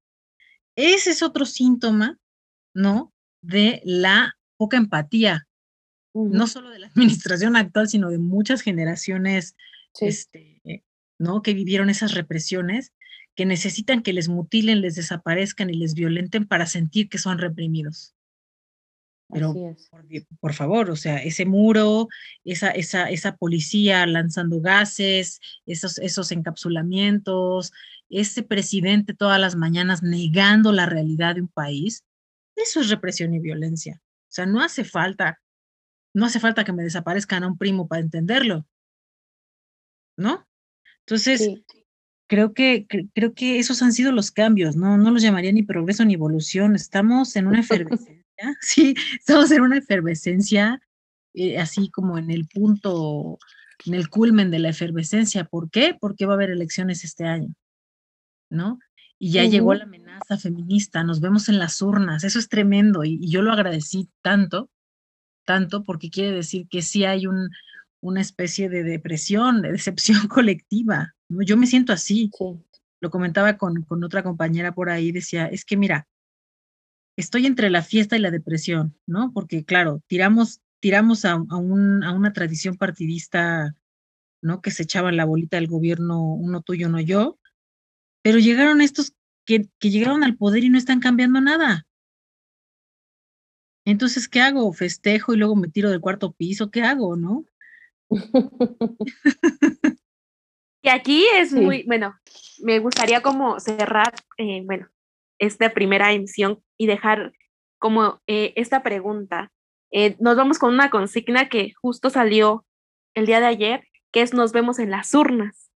Ese 0.76 1.10
es 1.10 1.24
otro 1.24 1.46
síntoma, 1.46 2.16
¿no? 2.74 3.12
De 3.42 3.82
la 3.84 4.36
poca 4.56 4.76
empatía, 4.76 5.48
no 6.14 6.46
solo 6.46 6.70
de 6.70 6.78
la 6.78 6.86
administración 6.94 7.56
actual, 7.56 7.88
sino 7.88 8.10
de 8.10 8.18
muchas 8.18 8.60
generaciones, 8.60 9.56
este, 10.00 10.62
¿no? 11.18 11.42
Que 11.42 11.54
vivieron 11.54 11.90
esas 11.90 12.14
represiones, 12.14 12.92
que 13.34 13.46
necesitan 13.46 14.04
que 14.04 14.12
les 14.12 14.28
mutilen, 14.28 14.80
les 14.80 14.94
desaparezcan 14.94 15.70
y 15.70 15.74
les 15.74 15.94
violenten 15.94 16.46
para 16.46 16.66
sentir 16.66 17.08
que 17.08 17.18
son 17.18 17.38
reprimidos. 17.38 18.14
Pero 19.30 19.54
por, 20.40 20.54
favor, 20.54 20.90
o 20.90 20.96
sea, 20.96 21.22
ese 21.22 21.44
muro, 21.44 22.08
esa, 22.44 22.70
esa, 22.70 23.10
esa 23.10 23.36
policía 23.36 24.06
lanzando 24.06 24.60
gases, 24.60 25.40
esos, 25.66 25.98
esos 25.98 26.32
encapsulamientos, 26.32 27.72
ese 28.08 28.42
presidente 28.42 29.12
todas 29.12 29.38
las 29.38 29.54
mañanas 29.54 30.02
negando 30.02 30.72
la 30.72 30.86
realidad 30.86 31.34
de 31.34 31.42
un 31.42 31.48
país, 31.48 32.04
eso 32.56 32.80
es 32.80 32.88
represión 32.88 33.34
y 33.34 33.38
violencia. 33.38 34.00
O 34.02 34.30
sea, 34.30 34.46
no 34.46 34.62
hace 34.62 34.84
falta, 34.84 35.40
no 36.14 36.24
hace 36.24 36.40
falta 36.40 36.64
que 36.64 36.72
me 36.72 36.82
desaparezcan 36.82 37.44
a 37.44 37.48
un 37.48 37.58
primo 37.58 37.86
para 37.86 38.00
entenderlo. 38.00 38.66
¿No? 40.16 40.48
Entonces, 41.00 41.50
creo 42.28 42.54
que, 42.54 42.86
creo 43.14 43.34
que 43.34 43.58
esos 43.58 43.82
han 43.82 43.92
sido 43.92 44.10
los 44.10 44.30
cambios, 44.30 44.74
¿no? 44.74 44.96
No 44.96 45.10
los 45.10 45.22
llamaría 45.22 45.52
ni 45.52 45.62
progreso 45.62 46.04
ni 46.04 46.14
evolución. 46.14 46.74
Estamos 46.74 47.36
en 47.36 47.46
una 47.46 47.60
efervescencia 47.60 48.27
Sí, 48.60 48.94
estamos 49.18 49.50
en 49.50 49.62
una 49.62 49.78
efervescencia, 49.78 50.80
eh, 51.34 51.58
así 51.58 51.90
como 51.90 52.18
en 52.18 52.30
el 52.30 52.46
punto, 52.48 53.38
en 53.84 53.94
el 53.94 54.08
culmen 54.08 54.50
de 54.50 54.58
la 54.58 54.70
efervescencia. 54.70 55.44
¿Por 55.44 55.70
qué? 55.70 55.96
Porque 55.98 56.26
va 56.26 56.34
a 56.34 56.36
haber 56.36 56.50
elecciones 56.50 57.04
este 57.04 57.24
año, 57.24 57.54
¿no? 58.50 58.78
Y 59.20 59.32
ya 59.32 59.44
llegó 59.44 59.74
la 59.74 59.84
amenaza 59.84 60.38
feminista, 60.38 61.02
nos 61.02 61.20
vemos 61.20 61.48
en 61.48 61.58
las 61.58 61.82
urnas, 61.82 62.22
eso 62.22 62.38
es 62.38 62.48
tremendo 62.48 63.02
y, 63.02 63.28
yo 63.28 63.42
lo 63.42 63.50
agradecí 63.50 64.08
tanto, 64.22 64.70
tanto, 65.44 65.82
porque 65.82 66.08
quiere 66.08 66.30
decir 66.30 66.68
que 66.68 66.82
sí 66.82 67.04
hay 67.04 67.26
un, 67.26 67.50
una 68.00 68.20
especie 68.20 68.68
de 68.68 68.84
depresión, 68.84 69.60
de 69.60 69.72
decepción 69.72 70.28
colectiva. 70.28 71.14
Yo 71.28 71.56
me 71.56 71.66
siento 71.66 71.92
así. 71.92 72.30
Lo 73.00 73.10
comentaba 73.10 73.56
con, 73.58 73.82
con 73.82 74.04
otra 74.04 74.22
compañera 74.22 74.72
por 74.72 74.88
ahí, 74.88 75.10
decía, 75.12 75.46
es 75.46 75.64
que 75.64 75.76
mira, 75.76 76.06
estoy 77.18 77.46
entre 77.46 77.68
la 77.68 77.82
fiesta 77.82 78.16
y 78.16 78.20
la 78.20 78.30
depresión, 78.30 78.96
¿no? 79.04 79.32
Porque 79.34 79.64
claro, 79.64 80.00
tiramos, 80.06 80.60
tiramos 80.78 81.24
a, 81.24 81.34
una 81.34 82.32
tradición 82.32 82.76
partidista, 82.76 83.74
¿no? 84.40 84.62
Que 84.62 84.70
se 84.70 84.84
echaban 84.84 85.16
la 85.16 85.24
bolita 85.24 85.56
del 85.56 85.66
gobierno, 85.66 86.22
uno 86.22 86.62
tuyo, 86.62 86.86
uno 86.86 87.00
yo, 87.00 87.38
pero 88.22 88.38
llegaron 88.38 88.80
estos 88.80 89.14
que, 89.44 89.68
que 89.80 89.90
llegaron 89.90 90.22
al 90.22 90.36
poder 90.36 90.62
y 90.62 90.70
no 90.70 90.78
están 90.78 91.00
cambiando 91.00 91.40
nada. 91.40 91.88
Entonces, 93.84 94.28
¿qué 94.28 94.40
hago? 94.40 94.72
¿Festejo 94.72 95.34
y 95.34 95.38
luego 95.38 95.56
me 95.56 95.68
tiro 95.68 95.90
del 95.90 96.00
cuarto 96.00 96.32
piso? 96.32 96.70
¿Qué 96.70 96.82
hago, 96.82 97.16
no? 97.16 97.44
y 100.82 100.88
aquí 100.88 101.26
es 101.34 101.52
muy, 101.52 101.82
bueno, 101.82 102.14
me 102.60 102.78
gustaría 102.78 103.22
como 103.22 103.58
cerrar, 103.58 104.14
eh, 104.36 104.62
bueno, 104.64 104.88
esta 105.38 105.70
primera 105.70 106.12
emisión 106.12 106.62
y 106.76 106.86
dejar 106.86 107.32
como 107.78 108.20
eh, 108.26 108.52
esta 108.56 108.82
pregunta. 108.82 109.52
Eh, 109.90 110.16
nos 110.18 110.36
vamos 110.36 110.58
con 110.58 110.74
una 110.74 110.90
consigna 110.90 111.48
que 111.48 111.72
justo 111.80 112.10
salió 112.10 112.64
el 113.14 113.26
día 113.26 113.40
de 113.40 113.46
ayer, 113.46 113.88
que 114.12 114.22
es 114.22 114.34
nos 114.34 114.52
vemos 114.52 114.78
en 114.78 114.90
las 114.90 115.14
urnas. 115.14 115.70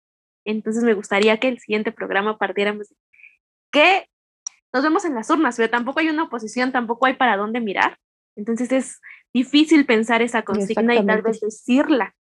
Entonces 0.45 0.83
me 0.83 0.93
gustaría 0.93 1.39
que 1.39 1.47
el 1.47 1.59
siguiente 1.59 1.91
programa 1.91 2.37
partiéramos 2.37 2.93
que 3.71 4.07
nos 4.73 4.83
vemos 4.83 5.05
en 5.05 5.15
las 5.15 5.29
urnas, 5.29 5.55
pero 5.57 5.69
tampoco 5.69 5.99
hay 5.99 6.09
una 6.09 6.23
oposición, 6.23 6.71
tampoco 6.71 7.05
hay 7.05 7.13
para 7.13 7.37
dónde 7.37 7.59
mirar. 7.59 7.97
Entonces 8.35 8.71
es 8.71 9.01
difícil 9.33 9.85
pensar 9.85 10.21
esa 10.21 10.43
consigna 10.43 10.95
y 10.95 11.05
tal 11.05 11.21
vez 11.21 11.39
decirla. 11.39 12.15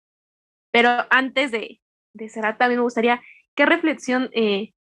Pero 0.71 0.91
antes 1.11 1.51
de, 1.51 1.81
de 2.15 2.29
cerrar, 2.29 2.59
también 2.59 2.81
me 2.81 2.85
gustaría, 2.85 3.23
¿qué 3.55 3.67
reflexión 3.67 4.31
eh, 4.33 4.73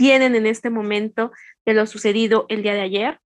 tienen 0.00 0.34
en 0.34 0.46
este 0.46 0.70
momento 0.70 1.30
de 1.66 1.74
lo 1.74 1.84
sucedido 1.84 2.46
el 2.48 2.62
día 2.62 2.72
de 2.72 2.80
ayer. 2.80 3.20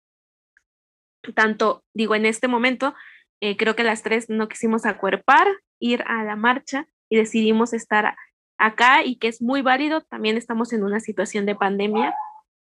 Tanto, 1.36 1.84
digo, 1.94 2.16
en 2.16 2.26
este 2.26 2.48
momento, 2.48 2.96
eh, 3.42 3.58
creo 3.58 3.76
que 3.76 3.84
las 3.84 4.02
tres 4.02 4.28
no 4.28 4.50
quisimos 4.50 4.88
acuerpar, 4.88 5.46
ir 5.78 6.04
a 6.08 6.24
la 6.24 6.36
marcha 6.36 6.88
y 7.10 7.18
decidimos 7.18 7.74
estar 7.74 8.16
acá 8.58 9.04
y 9.04 9.18
que 9.18 9.28
es 9.28 9.40
muy 9.40 9.62
válido, 9.62 10.02
también 10.02 10.36
estamos 10.36 10.74
en 10.74 10.84
una 10.84 11.00
situación 11.00 11.46
de 11.46 11.54
pandemia. 11.54 12.16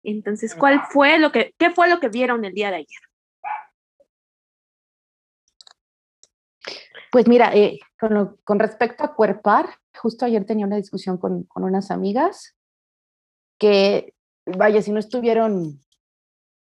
Entonces, 0.02 0.56
¿cuál 0.56 0.82
fue 0.90 1.20
lo 1.20 1.32
que, 1.32 1.54
qué 1.60 1.70
fue 1.70 1.88
lo 1.88 2.00
que 2.00 2.10
vieron 2.10 2.44
el 2.46 2.56
día 2.56 2.72
de 2.72 2.78
ayer? 2.78 3.02
Pues 7.12 7.28
mira, 7.28 7.56
eh, 7.56 7.80
con, 8.00 8.58
respecto 8.58 9.04
a 9.04 9.14
cuerpar, 9.14 9.70
justo 9.96 10.26
ayer 10.26 10.46
tenía 10.46 10.66
una 10.66 10.78
discusión 10.78 11.20
con, 11.20 11.44
con 11.44 11.64
unas 11.64 11.92
amigas 11.92 12.56
que, 13.60 14.14
vaya, 14.46 14.82
si 14.82 14.92
no 14.92 15.00
estuvieron 15.00 15.80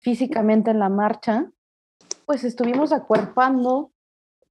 físicamente 0.00 0.70
en 0.70 0.78
la 0.78 0.88
marcha, 0.88 1.50
pues 2.26 2.44
estuvimos 2.44 2.92
acuerpando 2.92 3.92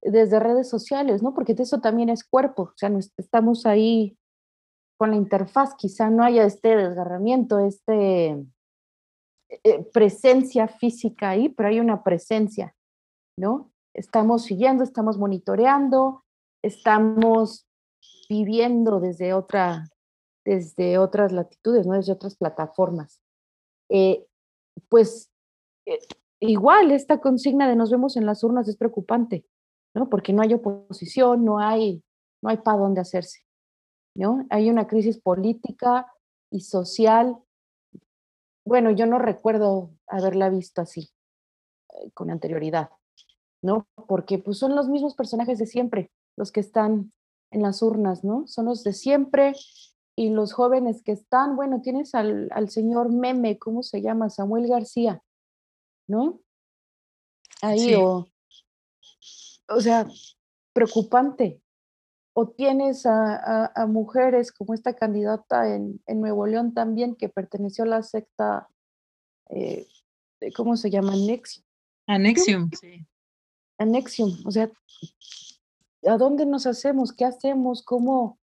desde 0.02 0.40
redes 0.40 0.68
sociales, 0.68 1.22
¿no? 1.22 1.34
Porque 1.34 1.54
eso 1.58 1.80
también 1.80 2.08
es 2.08 2.24
cuerpo, 2.24 2.62
o 2.62 2.72
sea, 2.76 2.90
estamos 3.18 3.66
ahí 3.66 4.16
con 4.96 5.10
la 5.10 5.16
interfaz, 5.16 5.74
quizá 5.76 6.10
no 6.10 6.22
haya 6.22 6.44
este 6.44 6.76
desgarramiento, 6.76 7.58
este 7.58 8.46
eh, 9.64 9.82
presencia 9.92 10.68
física 10.68 11.30
ahí, 11.30 11.48
pero 11.48 11.70
hay 11.70 11.80
una 11.80 12.02
presencia, 12.02 12.74
¿no? 13.36 13.72
Estamos 13.94 14.44
siguiendo, 14.44 14.84
estamos 14.84 15.18
monitoreando, 15.18 16.24
estamos 16.62 17.66
viviendo 18.28 19.00
desde 19.00 19.32
otra, 19.32 19.88
desde 20.44 20.98
otras 20.98 21.32
latitudes, 21.32 21.86
¿no? 21.86 21.94
Desde 21.94 22.12
otras 22.12 22.36
plataformas. 22.36 23.20
Eh, 23.88 24.26
pues 24.88 25.30
eh, 25.86 25.98
igual 26.40 26.90
esta 26.90 27.20
consigna 27.20 27.68
de 27.68 27.76
nos 27.76 27.90
vemos 27.90 28.16
en 28.16 28.26
las 28.26 28.42
urnas 28.44 28.68
es 28.68 28.76
preocupante, 28.76 29.44
¿no? 29.94 30.08
Porque 30.08 30.32
no 30.32 30.42
hay 30.42 30.54
oposición, 30.54 31.44
no 31.44 31.58
hay, 31.58 32.02
no 32.42 32.50
hay 32.50 32.58
para 32.58 32.78
dónde 32.78 33.00
hacerse, 33.00 33.40
¿no? 34.14 34.46
Hay 34.50 34.70
una 34.70 34.86
crisis 34.86 35.18
política 35.18 36.12
y 36.50 36.60
social. 36.60 37.36
Bueno, 38.64 38.90
yo 38.90 39.06
no 39.06 39.18
recuerdo 39.18 39.90
haberla 40.06 40.48
visto 40.48 40.80
así 40.80 41.10
eh, 41.94 42.10
con 42.12 42.30
anterioridad, 42.30 42.90
¿no? 43.62 43.86
Porque 44.06 44.38
pues 44.38 44.58
son 44.58 44.74
los 44.74 44.88
mismos 44.88 45.14
personajes 45.14 45.58
de 45.58 45.66
siempre, 45.66 46.10
los 46.36 46.52
que 46.52 46.60
están 46.60 47.12
en 47.50 47.62
las 47.62 47.82
urnas, 47.82 48.24
¿no? 48.24 48.46
Son 48.46 48.66
los 48.66 48.84
de 48.84 48.92
siempre 48.92 49.54
y 50.16 50.30
los 50.30 50.52
jóvenes 50.52 51.02
que 51.02 51.12
están, 51.12 51.56
bueno, 51.56 51.80
tienes 51.82 52.14
al, 52.14 52.48
al 52.52 52.68
señor 52.70 53.10
meme, 53.10 53.58
¿cómo 53.58 53.82
se 53.82 54.02
llama? 54.02 54.30
Samuel 54.30 54.68
García, 54.68 55.22
¿no? 56.06 56.40
Ahí 57.62 57.94
o, 57.94 58.26
o 59.68 59.80
sea, 59.80 60.06
preocupante. 60.72 61.60
O 62.32 62.48
tienes 62.48 63.06
a, 63.06 63.72
mujeres 63.88 64.52
como 64.52 64.72
esta 64.72 64.94
candidata 64.94 65.74
en, 65.74 66.00
en, 66.06 66.20
Nuevo 66.20 66.46
León 66.46 66.74
también 66.74 67.16
que 67.16 67.28
perteneció 67.28 67.84
a 67.84 67.88
la 67.88 68.02
secta, 68.02 68.68
eh, 69.48 69.86
¿cómo 70.56 70.76
se 70.76 70.90
llama? 70.90 71.12
Anexium. 71.12 71.64
Anexium, 72.06 72.70
sí. 72.80 73.06
Anexium, 73.78 74.38
o 74.46 74.50
sea, 74.50 74.70
¿a 76.06 76.16
dónde 76.16 76.46
nos 76.46 76.66
hacemos? 76.66 77.12
¿Qué 77.12 77.24
hacemos? 77.24 77.82
¿Cómo? 77.82 78.39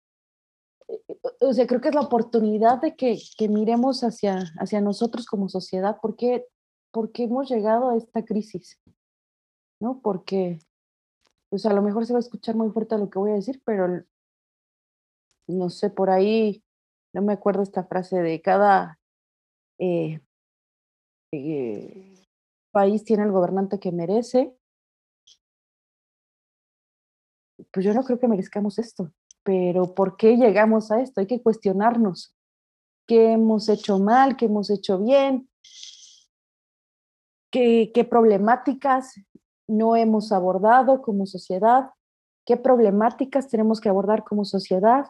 O 1.40 1.54
sea, 1.54 1.68
creo 1.68 1.82
que 1.82 1.90
es 1.90 1.96
la 1.96 2.02
oportunidad 2.02 2.82
de 2.82 2.96
que, 2.96 3.18
que 3.38 3.50
miremos 3.50 4.04
hacia, 4.04 4.44
hacia 4.60 4.82
nosotros 4.82 5.26
como 5.26 5.50
sociedad, 5.50 5.98
porque 6.02 6.46
porque 6.94 7.24
hemos 7.24 7.50
llegado 7.50 7.90
a 7.90 7.98
esta 7.98 8.24
crisis, 8.24 8.80
¿no? 9.82 10.00
Porque, 10.02 10.60
pues 11.50 11.66
a 11.66 11.74
lo 11.74 11.82
mejor 11.82 12.06
se 12.06 12.14
va 12.14 12.20
a 12.20 12.22
escuchar 12.22 12.56
muy 12.56 12.70
fuerte 12.70 12.98
lo 13.00 13.10
que 13.10 13.18
voy 13.18 13.32
a 13.32 13.36
decir, 13.36 13.62
pero 13.66 14.04
no 15.48 15.70
sé, 15.72 15.90
por 15.90 16.12
ahí, 16.12 16.64
no 17.14 17.24
me 17.24 17.34
acuerdo 17.34 17.64
esta 17.64 17.84
frase 17.84 18.22
de 18.22 18.42
cada 18.44 19.00
eh, 19.80 20.22
eh, 21.32 22.24
país 22.72 23.04
tiene 23.04 23.24
el 23.24 23.32
gobernante 23.32 23.80
que 23.80 23.92
merece. 23.92 24.56
Pues 27.72 27.84
yo 27.84 27.94
no 27.96 28.04
creo 28.04 28.20
que 28.20 28.28
merezcamos 28.28 28.78
esto, 28.78 29.12
pero 29.44 29.94
¿por 29.94 30.18
qué 30.18 30.38
llegamos 30.38 30.92
a 30.92 31.02
esto? 31.02 31.22
Hay 31.22 31.28
que 31.28 31.42
cuestionarnos 31.42 32.34
qué 33.08 33.34
hemos 33.34 33.70
hecho 33.70 34.00
mal, 34.00 34.38
qué 34.38 34.46
hemos 34.46 34.70
hecho 34.70 35.00
bien, 35.00 35.50
qué, 37.52 38.08
problemáticas 38.10 39.14
no 39.68 39.96
hemos 39.96 40.32
abordado 40.32 41.02
como 41.02 41.26
sociedad, 41.26 41.92
qué 42.46 42.58
problemáticas 42.58 43.48
tenemos 43.48 43.80
que 43.80 43.90
abordar 43.90 44.24
como 44.24 44.46
sociedad. 44.46 45.08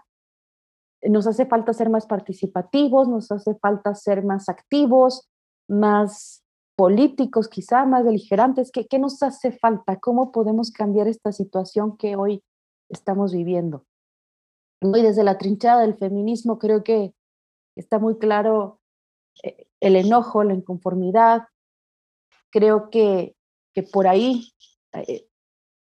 Nos 1.03 1.27
hace 1.27 1.45
falta 1.45 1.73
ser 1.73 1.89
más 1.89 2.05
participativos, 2.05 3.07
nos 3.07 3.31
hace 3.31 3.55
falta 3.55 3.93
ser 3.95 4.23
más 4.23 4.49
activos, 4.49 5.29
más 5.67 6.43
políticos, 6.75 7.47
quizá 7.47 7.85
más 7.85 8.03
beligerantes. 8.03 8.71
¿Qué, 8.71 8.87
¿Qué, 8.87 8.99
nos 8.99 9.21
hace 9.21 9.51
falta? 9.51 9.99
¿Cómo 9.99 10.31
podemos 10.31 10.71
cambiar 10.71 11.07
esta 11.07 11.31
situación 11.31 11.97
que 11.97 12.15
hoy 12.15 12.43
estamos 12.89 13.33
viviendo? 13.33 13.85
Y 14.83 15.01
desde 15.01 15.23
la 15.23 15.37
trinchada 15.37 15.81
del 15.81 15.95
feminismo 15.95 16.59
creo 16.59 16.83
que 16.83 17.13
está 17.75 17.99
muy 17.99 18.17
claro 18.17 18.81
eh, 19.43 19.67
el 19.79 19.95
enojo, 19.95 20.43
la 20.43 20.53
inconformidad, 20.53 21.43
creo 22.49 22.89
que, 22.89 23.35
que 23.73 23.83
por 23.83 24.07
ahí 24.07 24.51
eh, 24.93 25.27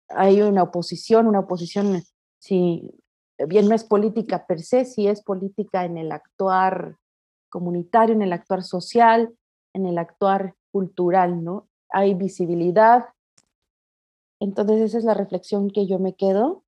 hay 0.09 0.43
una 0.43 0.63
oposición, 0.63 1.27
una 1.27 1.41
oposición, 1.41 2.03
si 2.39 2.89
bien 3.49 3.69
no 3.69 3.75
es 3.75 3.85
política 3.85 4.47
per 4.47 4.61
se, 4.61 4.85
si 4.85 5.09
es 5.09 5.23
política 5.23 5.85
en 5.85 5.99
el 5.99 6.13
actuar 6.13 6.97
comunitario, 7.49 8.15
en 8.15 8.23
el 8.23 8.33
actuar 8.33 8.63
social, 8.63 9.35
en 9.73 9.87
el 9.87 9.99
actuar 9.99 10.55
cultural, 10.71 11.43
¿no? 11.43 11.69
Hay 11.89 12.15
visibilidad. 12.15 13.07
Entonces 14.41 14.81
esa 14.81 14.99
es 14.99 15.05
la 15.05 15.15
reflexión 15.15 15.71
que 15.71 15.87
yo 15.87 15.99
me 15.99 16.15
quedo. 16.15 16.64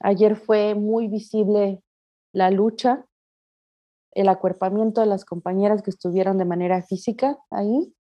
Ayer 0.00 0.36
fue 0.36 0.74
muy 0.74 1.08
visible 1.08 1.82
la 2.32 2.50
lucha, 2.50 3.06
el 4.12 4.28
acuerpamiento 4.28 5.00
de 5.00 5.06
las 5.06 5.24
compañeras 5.24 5.82
que 5.82 5.90
estuvieron 5.90 6.38
de 6.38 6.44
manera 6.44 6.82
física 6.82 7.38
ahí, 7.50 7.94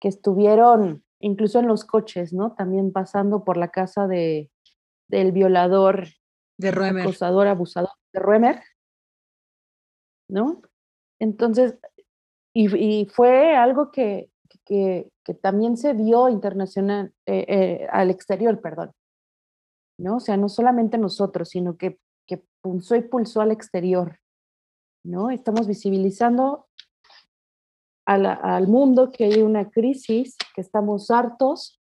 que 0.00 0.08
estuvieron 0.08 1.04
incluso 1.20 1.60
en 1.60 1.68
los 1.68 1.84
coches, 1.84 2.32
¿no? 2.32 2.54
También 2.54 2.92
pasando 2.92 3.44
por 3.44 3.56
la 3.56 3.68
casa 3.68 4.06
de, 4.06 4.50
del 5.08 5.32
violador, 5.32 6.08
de 6.58 6.70
Ruemer. 6.70 7.02
acosador, 7.02 7.46
abusador 7.46 7.90
de 8.12 8.20
Ruemer, 8.20 8.62
¿no? 10.28 10.62
Entonces, 11.20 11.78
y, 12.54 13.06
fue 13.06 13.54
algo 13.56 13.90
que, 13.90 14.30
que, 14.64 15.10
también 15.40 15.76
se 15.76 15.94
vio 15.94 16.28
internacional, 16.28 17.14
eh, 17.26 17.44
eh, 17.48 17.86
al 17.90 18.10
exterior, 18.10 18.60
perdón, 18.60 18.92
¿no? 20.02 20.16
O 20.16 20.20
sea, 20.20 20.36
no 20.36 20.48
solamente 20.48 20.98
nosotros, 20.98 21.48
sino 21.50 21.76
que, 21.76 21.98
que 22.26 22.44
pulsó 22.60 22.96
y 22.96 23.02
pulsó 23.02 23.40
al 23.40 23.52
exterior, 23.52 24.18
¿no? 25.04 25.30
Estamos 25.30 25.66
visibilizando 25.66 26.66
al 28.04 28.66
mundo 28.66 29.12
que 29.12 29.24
hay 29.24 29.42
una 29.42 29.70
crisis, 29.70 30.36
que 30.54 30.60
estamos 30.60 31.10
hartos, 31.12 31.80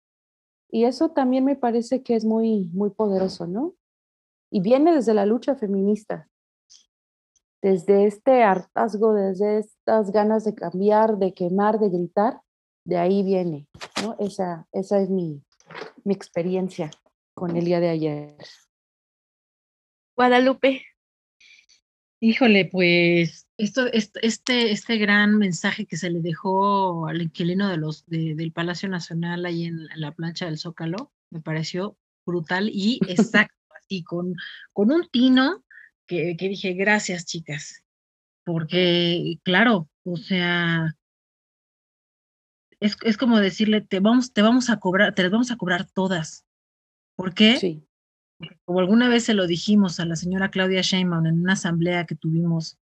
y 0.70 0.86
eso 0.86 1.10
también 1.10 1.46
me 1.46 1.56
parece 1.56 2.02
que 2.02 2.16
es 2.16 2.26
muy, 2.26 2.72
muy 2.74 2.90
poderoso, 2.90 3.46
¿no? 3.46 3.76
Y 4.52 4.62
viene 4.62 4.96
desde 4.96 5.14
la 5.14 5.28
lucha 5.28 5.56
feminista, 5.56 6.28
desde 7.62 8.08
este 8.08 8.44
hartazgo, 8.44 9.14
desde 9.14 9.60
estas 9.60 10.12
ganas 10.12 10.44
de 10.44 10.56
cambiar, 10.56 11.18
de 11.18 11.34
quemar, 11.36 11.80
de 11.80 11.90
gritar, 11.90 12.42
de 12.84 12.98
ahí 12.98 13.22
viene, 13.22 13.68
¿no? 14.02 14.16
Esa, 14.18 14.68
esa 14.72 15.00
es 15.00 15.10
mi, 15.10 15.44
mi 16.04 16.14
experiencia 16.14 16.90
con 17.38 17.56
el 17.56 17.66
día 17.66 17.80
de 17.80 17.90
ayer. 17.90 18.36
Guadalupe. 20.16 20.84
Híjole, 22.20 22.66
pues 22.66 23.48
esto, 23.58 23.86
este, 23.94 24.72
este 24.72 24.98
gran 24.98 25.38
mensaje 25.38 25.86
que 25.86 25.98
se 25.98 26.10
le 26.10 26.22
dejó 26.22 27.06
al 27.06 27.22
inquilino 27.22 27.70
de 27.70 27.78
los, 27.78 28.08
del 28.08 28.52
Palacio 28.52 28.90
Nacional 28.90 29.46
ahí 29.46 29.66
en, 29.66 29.86
la 29.98 30.14
plancha 30.14 30.48
del 30.48 30.58
Zócalo, 30.58 31.12
me 31.30 31.40
pareció 31.40 31.96
brutal 32.26 32.72
y 32.74 33.00
exacto, 33.08 33.54
así 33.84 34.04
con, 34.04 34.34
con 34.74 34.92
un 34.92 35.08
tino 35.08 35.64
que, 36.08 36.38
que 36.38 36.50
dije, 36.50 36.74
gracias 36.74 37.28
chicas, 37.28 37.84
porque 38.46 39.38
claro, 39.44 39.88
o 40.06 40.18
sea, 40.18 40.96
es, 42.80 42.98
es, 43.04 43.16
como 43.16 43.40
decirle, 43.40 43.82
te 43.82 44.00
vamos, 44.00 44.34
te 44.34 44.42
vamos 44.42 44.72
a 44.72 44.80
cobrar, 44.80 45.14
te 45.14 45.22
las 45.22 45.32
vamos 45.32 45.52
a 45.52 45.58
cobrar 45.58 45.86
todas. 45.86 46.47
¿Por 47.18 47.34
qué? 47.34 47.58
Sí. 47.58 47.84
Como 48.64 48.80
alguna 48.80 49.10
vez 49.10 49.26
se 49.26 49.34
lo 49.34 49.48
dijimos 49.48 50.00
a 50.00 50.06
la 50.06 50.16
señora 50.16 50.52
Claudia 50.52 50.82
Sheinbaum 50.82 51.26
en 51.26 51.42
una 51.42 51.54
asamblea 51.54 52.06
que 52.06 52.16
tuvimos 52.16 52.78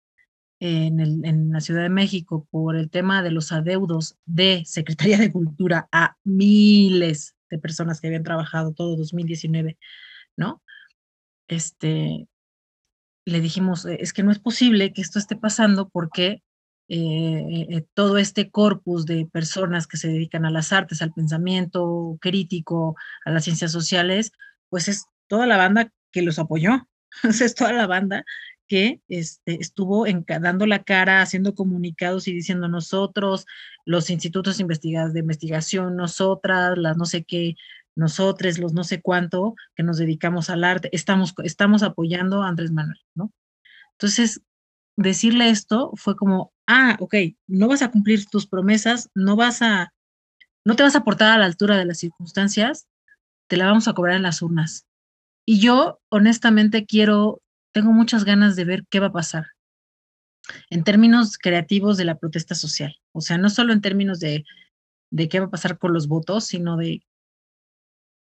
en, 0.59 0.99
el, 0.99 1.24
en, 1.24 1.53
la 1.53 1.61
Ciudad 1.61 1.82
de 1.82 1.89
México 1.89 2.47
por 2.51 2.76
el 2.76 2.91
tema 2.91 3.22
de 3.22 3.30
los 3.30 3.53
adeudos 3.53 4.18
de 4.26 4.64
Secretaría 4.66 5.18
de 5.18 5.30
Cultura 5.32 5.89
a 5.93 6.16
miles 6.24 7.37
de 7.49 7.59
personas 7.59 8.01
que 8.01 8.09
habían 8.09 8.24
trabajado 8.24 8.72
todo 8.72 8.97
2019, 8.97 9.78
¿no? 10.37 10.61
Este, 11.47 12.26
le 13.24 13.41
dijimos, 13.41 13.85
es 13.85 14.12
que 14.12 14.24
no 14.24 14.32
es 14.32 14.41
posible 14.41 14.93
que 14.93 15.03
esto 15.03 15.20
esté 15.20 15.37
pasando 15.37 15.89
porque 15.89 16.43
eh, 16.89 17.66
eh, 17.70 17.87
todo 17.95 18.18
este 18.18 18.51
corpus 18.51 19.07
de 19.07 19.26
personas 19.26 19.87
que 19.87 19.97
se 19.97 20.09
dedican 20.09 20.45
a 20.45 20.51
las 20.51 20.72
artes, 20.72 21.01
al 21.03 21.12
pensamiento 21.12 22.18
crítico, 22.20 22.97
a 23.24 23.30
las 23.30 23.45
ciencias 23.45 23.72
sociales, 23.72 24.32
pues 24.68 24.89
es 24.89 25.07
toda 25.26 25.47
la 25.47 25.57
banda 25.57 25.93
que 26.11 26.22
los 26.22 26.39
apoyó, 26.39 26.89
es 27.22 27.55
toda 27.55 27.72
la 27.72 27.87
banda 27.87 28.24
que 28.66 29.01
este, 29.09 29.59
estuvo 29.61 30.07
dando 30.41 30.66
la 30.66 30.82
cara, 30.85 31.20
haciendo 31.22 31.55
comunicados 31.55 32.28
y 32.28 32.35
diciendo 32.35 32.68
nosotros, 32.68 33.47
los 33.85 34.11
institutos 34.11 34.59
de 34.59 35.20
investigación, 35.20 35.97
nosotras, 35.97 36.78
las 36.78 36.97
no 36.97 37.05
sé 37.05 37.24
qué, 37.24 37.57
nosotros, 37.95 38.59
los 38.59 38.72
no 38.72 38.85
sé 38.85 39.01
cuánto, 39.01 39.55
que 39.74 39.82
nos 39.82 39.99
dedicamos 39.99 40.51
al 40.51 40.64
arte, 40.64 40.89
estamos, 40.93 41.35
estamos 41.45 41.82
apoyando 41.82 42.43
a 42.43 42.49
Andrés 42.49 42.72
Manuel, 42.72 42.99
¿no? 43.14 43.32
Entonces, 43.93 44.41
decirle 44.97 45.51
esto 45.51 45.93
fue 45.97 46.17
como, 46.17 46.53
ah, 46.67 46.97
ok, 47.01 47.15
no 47.47 47.69
vas 47.69 47.83
a 47.83 47.91
cumplir 47.91 48.27
tus 48.27 48.47
promesas, 48.47 49.11
no 49.15 49.37
vas 49.37 49.63
a, 49.63 49.93
no 50.65 50.77
te 50.77 50.83
vas 50.83 50.97
a 50.97 51.05
portar 51.05 51.33
a 51.33 51.39
la 51.39 51.47
altura 51.47 51.77
de 51.77 51.85
las 51.85 51.99
circunstancias, 51.99 52.87
te 53.49 53.57
la 53.57 53.67
vamos 53.67 53.89
a 53.89 53.93
cobrar 53.93 54.17
en 54.17 54.23
las 54.23 54.43
urnas. 54.43 54.87
Y 55.47 55.61
yo, 55.61 56.01
honestamente, 56.09 56.87
quiero, 56.87 57.43
tengo 57.73 57.93
muchas 57.93 58.25
ganas 58.25 58.57
de 58.57 58.65
ver 58.65 58.85
qué 58.89 59.01
va 59.01 59.09
a 59.09 59.13
pasar 59.13 59.47
en 60.71 60.85
términos 60.85 61.39
creativos 61.39 61.97
de 61.97 62.05
la 62.05 62.19
protesta 62.19 62.55
social. 62.55 62.97
O 63.13 63.21
sea, 63.21 63.39
no 63.39 63.51
solo 63.51 63.73
en 63.73 63.81
términos 63.81 64.21
de, 64.21 64.45
de 65.11 65.29
qué 65.29 65.41
va 65.41 65.47
a 65.47 65.51
pasar 65.51 65.79
con 65.79 65.93
los 65.93 66.09
votos, 66.09 66.45
sino 66.45 66.77
de 66.77 67.03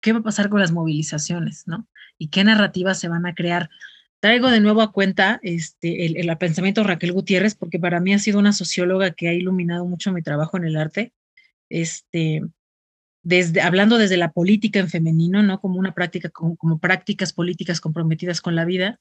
qué 0.02 0.14
va 0.14 0.20
a 0.20 0.24
pasar 0.24 0.50
con 0.50 0.60
las 0.60 0.72
movilizaciones, 0.72 1.64
¿no? 1.68 1.88
Y 2.18 2.30
qué 2.30 2.44
narrativas 2.44 3.00
se 3.00 3.10
van 3.10 3.26
a 3.26 3.36
crear. 3.36 3.70
Traigo 4.20 4.50
de 4.50 4.60
nuevo 4.60 4.82
a 4.82 4.92
cuenta 4.92 5.40
este, 5.44 6.06
el, 6.06 6.38
pensamiento 6.38 6.82
de 6.82 6.88
Raquel 6.88 7.12
Gutiérrez, 7.12 7.56
porque 7.56 7.80
para 7.80 8.00
mí 8.00 8.14
ha 8.14 8.20
sido 8.20 8.40
una 8.40 8.54
socióloga 8.54 9.12
que 9.12 9.28
ha 9.30 9.34
iluminado 9.34 9.86
mucho 9.86 10.12
mi 10.12 10.22
trabajo 10.24 10.58
en 10.58 10.66
el 10.66 10.78
arte. 10.78 11.14
Este, 11.70 12.42
hablando 13.62 13.98
desde 13.98 14.18
la 14.18 14.32
política 14.32 14.80
en 14.80 14.90
femenino, 14.90 15.44
¿no? 15.44 15.60
Como 15.60 15.78
una 15.78 15.94
práctica, 15.94 16.30
como, 16.30 16.56
como 16.56 16.80
prácticas 16.80 17.34
políticas 17.34 17.80
comprometidas 17.80 18.42
con 18.42 18.56
la 18.56 18.66
vida, 18.66 19.00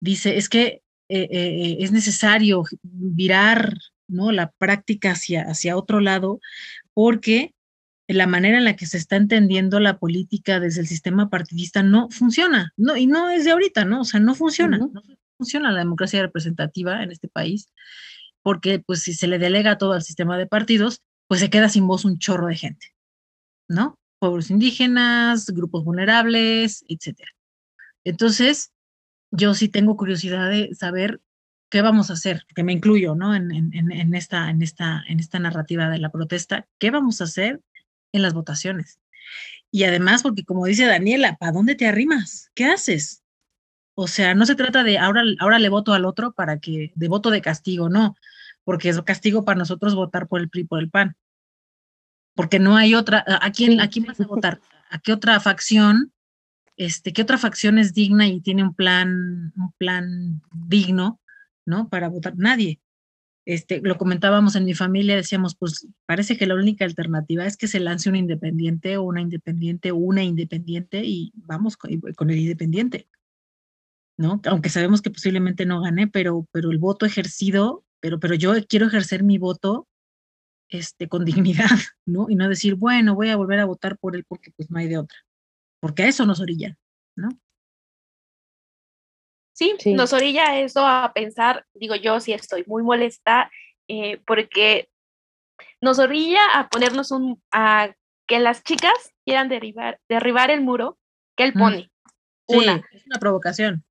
dice, 0.00 0.36
es 0.36 0.48
que 0.48 0.82
eh, 1.08 1.28
eh, 1.30 1.76
es 1.80 1.92
necesario 1.92 2.64
virar. 2.82 3.76
La 4.14 4.50
práctica 4.50 5.12
hacia 5.12 5.76
otro 5.76 6.00
lado, 6.00 6.38
porque 6.92 7.54
la 8.12 8.26
manera 8.26 8.58
en 8.58 8.64
la 8.64 8.76
que 8.76 8.86
se 8.86 8.98
está 8.98 9.16
entendiendo 9.16 9.80
la 9.80 9.98
política 9.98 10.60
desde 10.60 10.80
el 10.80 10.86
sistema 10.86 11.30
partidista 11.30 11.82
no 11.82 12.10
funciona, 12.10 12.72
no, 12.76 12.96
y 12.96 13.06
no 13.06 13.30
es 13.30 13.44
de 13.44 13.52
ahorita, 13.52 13.84
¿no? 13.84 14.02
O 14.02 14.04
sea, 14.04 14.20
no 14.20 14.34
funciona, 14.34 14.78
no 14.78 14.92
funciona 15.36 15.72
la 15.72 15.80
democracia 15.80 16.22
representativa 16.22 17.02
en 17.02 17.10
este 17.10 17.28
país, 17.28 17.72
porque 18.42 18.78
pues 18.80 19.02
si 19.02 19.14
se 19.14 19.26
le 19.26 19.38
delega 19.38 19.78
todo 19.78 19.92
al 19.92 20.02
sistema 20.02 20.36
de 20.38 20.46
partidos, 20.46 21.00
pues 21.28 21.40
se 21.40 21.50
queda 21.50 21.68
sin 21.68 21.86
voz 21.86 22.04
un 22.04 22.18
chorro 22.18 22.48
de 22.48 22.56
gente. 22.56 22.92
¿no? 23.72 23.98
Pueblos 24.18 24.50
indígenas, 24.50 25.46
grupos 25.50 25.84
vulnerables, 25.84 26.84
etcétera. 26.88 27.30
Entonces, 28.04 28.72
yo 29.30 29.54
sí 29.54 29.68
tengo 29.68 29.96
curiosidad 29.96 30.50
de 30.50 30.74
saber 30.74 31.20
qué 31.70 31.82
vamos 31.82 32.10
a 32.10 32.14
hacer, 32.14 32.44
que 32.54 32.62
me 32.62 32.72
incluyo, 32.72 33.14
¿no? 33.14 33.34
En, 33.34 33.50
en, 33.52 34.14
esta, 34.14 34.50
en, 34.50 34.62
esta, 34.62 35.02
en 35.08 35.20
esta 35.20 35.38
narrativa 35.38 35.88
de 35.88 35.98
la 35.98 36.10
protesta, 36.10 36.66
¿qué 36.78 36.90
vamos 36.90 37.20
a 37.20 37.24
hacer 37.24 37.60
en 38.12 38.22
las 38.22 38.34
votaciones? 38.34 39.00
Y 39.70 39.84
además, 39.84 40.22
porque 40.22 40.44
como 40.44 40.66
dice 40.66 40.86
Daniela, 40.86 41.36
¿para 41.36 41.52
dónde 41.52 41.74
te 41.74 41.86
arrimas? 41.86 42.50
¿Qué 42.54 42.66
haces? 42.66 43.22
O 43.94 44.06
sea, 44.08 44.34
no 44.34 44.46
se 44.46 44.54
trata 44.54 44.84
de 44.84 44.98
ahora, 44.98 45.22
ahora 45.38 45.58
le 45.58 45.68
voto 45.68 45.92
al 45.92 46.04
otro 46.04 46.32
para 46.32 46.58
que, 46.58 46.92
de 46.94 47.08
voto 47.08 47.30
de 47.30 47.42
castigo, 47.42 47.88
no, 47.88 48.16
porque 48.64 48.88
es 48.88 49.00
castigo 49.02 49.44
para 49.44 49.58
nosotros 49.58 49.94
votar 49.94 50.28
por 50.28 50.40
el 50.40 50.48
PRI, 50.48 50.64
por 50.64 50.80
el 50.80 50.90
PAN 50.90 51.16
porque 52.34 52.58
no 52.58 52.76
hay 52.76 52.94
otra, 52.94 53.24
¿a 53.26 53.50
quién, 53.52 53.80
¿a 53.80 53.88
quién 53.88 54.06
vas 54.06 54.20
a 54.20 54.26
votar? 54.26 54.60
¿A 54.90 54.98
qué 54.98 55.12
otra 55.12 55.38
facción? 55.40 56.12
Este, 56.76 57.12
¿Qué 57.12 57.22
otra 57.22 57.38
facción 57.38 57.78
es 57.78 57.92
digna 57.92 58.26
y 58.26 58.40
tiene 58.40 58.62
un 58.62 58.74
plan, 58.74 59.52
un 59.56 59.72
plan 59.76 60.42
digno, 60.52 61.20
¿no? 61.66 61.88
Para 61.88 62.08
votar. 62.08 62.34
Nadie. 62.36 62.80
Este, 63.44 63.80
lo 63.82 63.98
comentábamos 63.98 64.54
en 64.54 64.64
mi 64.64 64.74
familia, 64.74 65.16
decíamos, 65.16 65.56
pues 65.56 65.88
parece 66.06 66.36
que 66.36 66.46
la 66.46 66.54
única 66.54 66.84
alternativa 66.84 67.44
es 67.44 67.56
que 67.56 67.66
se 67.66 67.80
lance 67.80 68.08
un 68.08 68.14
independiente 68.14 68.96
o 68.96 69.02
una 69.02 69.20
independiente 69.20 69.90
o 69.90 69.96
una 69.96 70.22
independiente 70.22 71.02
y 71.04 71.32
vamos 71.34 71.76
con, 71.76 71.90
con, 72.16 72.30
el 72.30 72.38
independiente, 72.38 73.08
¿no? 74.16 74.40
Aunque 74.46 74.68
sabemos 74.68 75.02
que 75.02 75.10
posiblemente 75.10 75.66
no 75.66 75.80
gane, 75.80 76.06
pero, 76.06 76.46
pero 76.52 76.70
el 76.70 76.78
voto 76.78 77.04
ejercido, 77.04 77.84
pero, 77.98 78.20
pero 78.20 78.34
yo 78.34 78.54
quiero 78.68 78.86
ejercer 78.86 79.24
mi 79.24 79.38
voto 79.38 79.88
este, 80.68 81.08
con 81.08 81.24
dignidad, 81.24 81.78
¿no? 82.06 82.26
Y 82.30 82.36
no 82.36 82.48
decir, 82.48 82.76
bueno, 82.76 83.16
voy 83.16 83.30
a 83.30 83.36
volver 83.36 83.58
a 83.58 83.64
votar 83.64 83.98
por 83.98 84.14
él 84.14 84.24
porque 84.24 84.52
pues 84.52 84.70
no 84.70 84.78
hay 84.78 84.86
de 84.86 84.98
otra, 84.98 85.18
porque 85.80 86.04
a 86.04 86.08
eso 86.08 86.26
nos 86.26 86.40
orilla, 86.40 86.76
¿no? 87.16 87.28
Sí, 89.78 89.94
nos 89.94 90.12
orilla 90.12 90.58
eso 90.58 90.86
a 90.86 91.12
pensar, 91.14 91.66
digo 91.74 91.94
yo 91.94 92.20
sí 92.20 92.32
estoy 92.32 92.64
muy 92.66 92.82
molesta, 92.82 93.50
eh, 93.88 94.20
porque 94.26 94.88
nos 95.80 95.98
orilla 95.98 96.40
a 96.54 96.68
ponernos 96.68 97.10
un, 97.10 97.42
a 97.52 97.94
que 98.26 98.38
las 98.38 98.62
chicas 98.62 99.12
quieran 99.24 99.48
derribar, 99.48 100.00
derribar 100.08 100.50
el 100.50 100.60
muro 100.60 100.98
que 101.36 101.44
él 101.44 101.52
mm. 101.54 101.58
pone. 101.58 101.90
una. 102.46 102.82
Es 102.92 103.06
una 103.06 103.18
provocación 103.18 103.84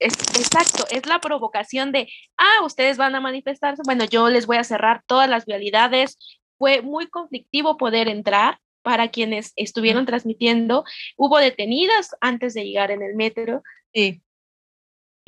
es 0.00 0.14
exacto, 0.40 0.86
es 0.90 1.06
la 1.06 1.20
provocación 1.20 1.92
de, 1.92 2.08
ah, 2.38 2.64
ustedes 2.64 2.96
van 2.96 3.14
a 3.14 3.20
manifestarse, 3.20 3.82
bueno, 3.84 4.04
yo 4.06 4.30
les 4.30 4.46
voy 4.46 4.56
a 4.56 4.64
cerrar 4.64 5.04
todas 5.06 5.28
las 5.28 5.44
vialidades. 5.44 6.18
Fue 6.58 6.82
muy 6.82 7.08
conflictivo 7.08 7.76
poder 7.76 8.08
entrar 8.08 8.58
para 8.82 9.08
quienes 9.08 9.52
estuvieron 9.56 10.06
transmitiendo. 10.06 10.84
Hubo 11.16 11.38
detenidas 11.38 12.16
antes 12.20 12.54
de 12.54 12.64
llegar 12.64 12.90
en 12.90 13.02
el 13.02 13.14
metro. 13.14 13.62
Sí. 13.94 14.22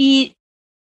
Y 0.04 0.36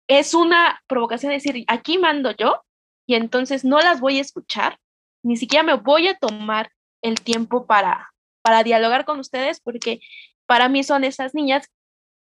es 0.08 0.34
una 0.34 0.82
provocación 0.88 1.32
de 1.32 1.36
decir, 1.36 1.66
aquí 1.68 1.98
mando 1.98 2.32
yo 2.32 2.64
y 3.06 3.16
entonces 3.16 3.66
no 3.66 3.80
las 3.80 4.00
voy 4.00 4.18
a 4.18 4.22
escuchar, 4.22 4.80
ni 5.24 5.36
siquiera 5.36 5.62
me 5.62 5.74
voy 5.74 6.08
a 6.08 6.18
tomar 6.18 6.72
el 7.02 7.20
tiempo 7.20 7.66
para, 7.66 8.14
para 8.42 8.64
dialogar 8.64 9.04
con 9.04 9.20
ustedes 9.20 9.60
porque 9.60 10.00
para 10.46 10.70
mí 10.70 10.86
son 10.86 11.04
esas 11.04 11.36
niñas 11.36 11.70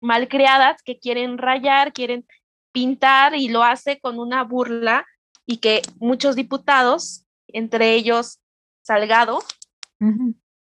malcriadas 0.02 0.82
que 0.82 0.98
quieren 0.98 1.38
rayar, 1.38 1.94
quieren 1.94 2.26
pintar 2.72 3.36
y 3.36 3.50
lo 3.50 3.62
hace 3.62 4.00
con 4.00 4.18
una 4.18 4.44
burla 4.44 5.06
y 5.46 5.58
que 5.58 5.84
muchos 6.00 6.36
diputados, 6.36 7.28
entre 7.48 7.94
ellos 7.94 8.40
Salgado, 8.82 9.44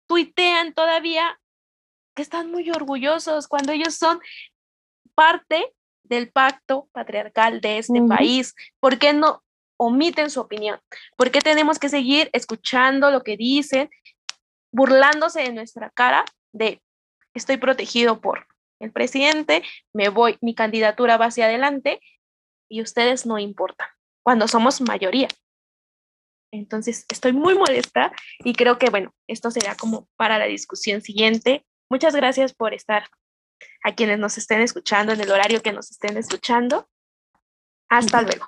tuitean 0.06 0.76
todavía 0.76 1.40
que 2.14 2.22
están 2.22 2.52
muy 2.52 2.70
orgullosos 2.70 3.48
cuando 3.48 3.72
ellos 3.72 3.96
son 3.96 4.20
parte 5.16 5.74
del 6.12 6.30
pacto 6.30 6.90
patriarcal 6.92 7.62
de 7.62 7.78
este 7.78 8.02
país. 8.02 8.54
¿Por 8.82 9.00
qué 9.00 9.14
no 9.14 9.42
omiten 9.78 10.30
su 10.30 10.42
opinión? 10.42 10.78
¿Por 11.16 11.32
qué 11.32 11.40
tenemos 11.40 11.80
que 11.80 11.88
seguir 11.88 12.30
escuchando 12.34 13.10
lo 13.12 13.24
que 13.24 13.38
dicen, 13.38 13.90
burlándose 14.74 15.42
de 15.42 15.54
nuestra 15.54 15.90
cara 15.90 16.26
de 16.52 16.82
estoy 17.34 17.56
protegido 17.56 18.20
por 18.20 18.46
el 18.82 18.92
presidente, 18.92 19.64
me 19.94 20.10
voy, 20.10 20.38
mi 20.42 20.54
candidatura 20.54 21.16
va 21.16 21.28
hacia 21.28 21.46
adelante 21.46 22.02
y 22.70 22.82
ustedes 22.82 23.26
no 23.26 23.40
importan, 23.40 23.88
cuando 24.22 24.50
somos 24.50 24.82
mayoría. 24.82 25.30
Entonces, 26.52 27.06
estoy 27.10 27.32
muy 27.32 27.56
molesta 27.56 28.12
y 28.40 28.52
creo 28.54 28.78
que, 28.78 28.90
bueno, 28.90 29.14
esto 29.28 29.50
será 29.50 29.76
como 29.76 30.10
para 30.18 30.38
la 30.38 30.46
discusión 30.46 31.02
siguiente. 31.02 31.64
Muchas 31.90 32.14
gracias 32.14 32.54
por 32.54 32.74
estar 32.74 33.08
a 33.84 33.94
quienes 33.94 34.20
nos 34.20 34.38
estén 34.38 34.62
escuchando 34.62 35.14
en 35.14 35.22
el 35.22 35.32
horario 35.32 35.62
que 35.62 35.74
nos 35.74 35.92
estén 35.92 36.18
escuchando. 36.18 36.88
Hasta 37.90 38.22
luego. 38.22 38.48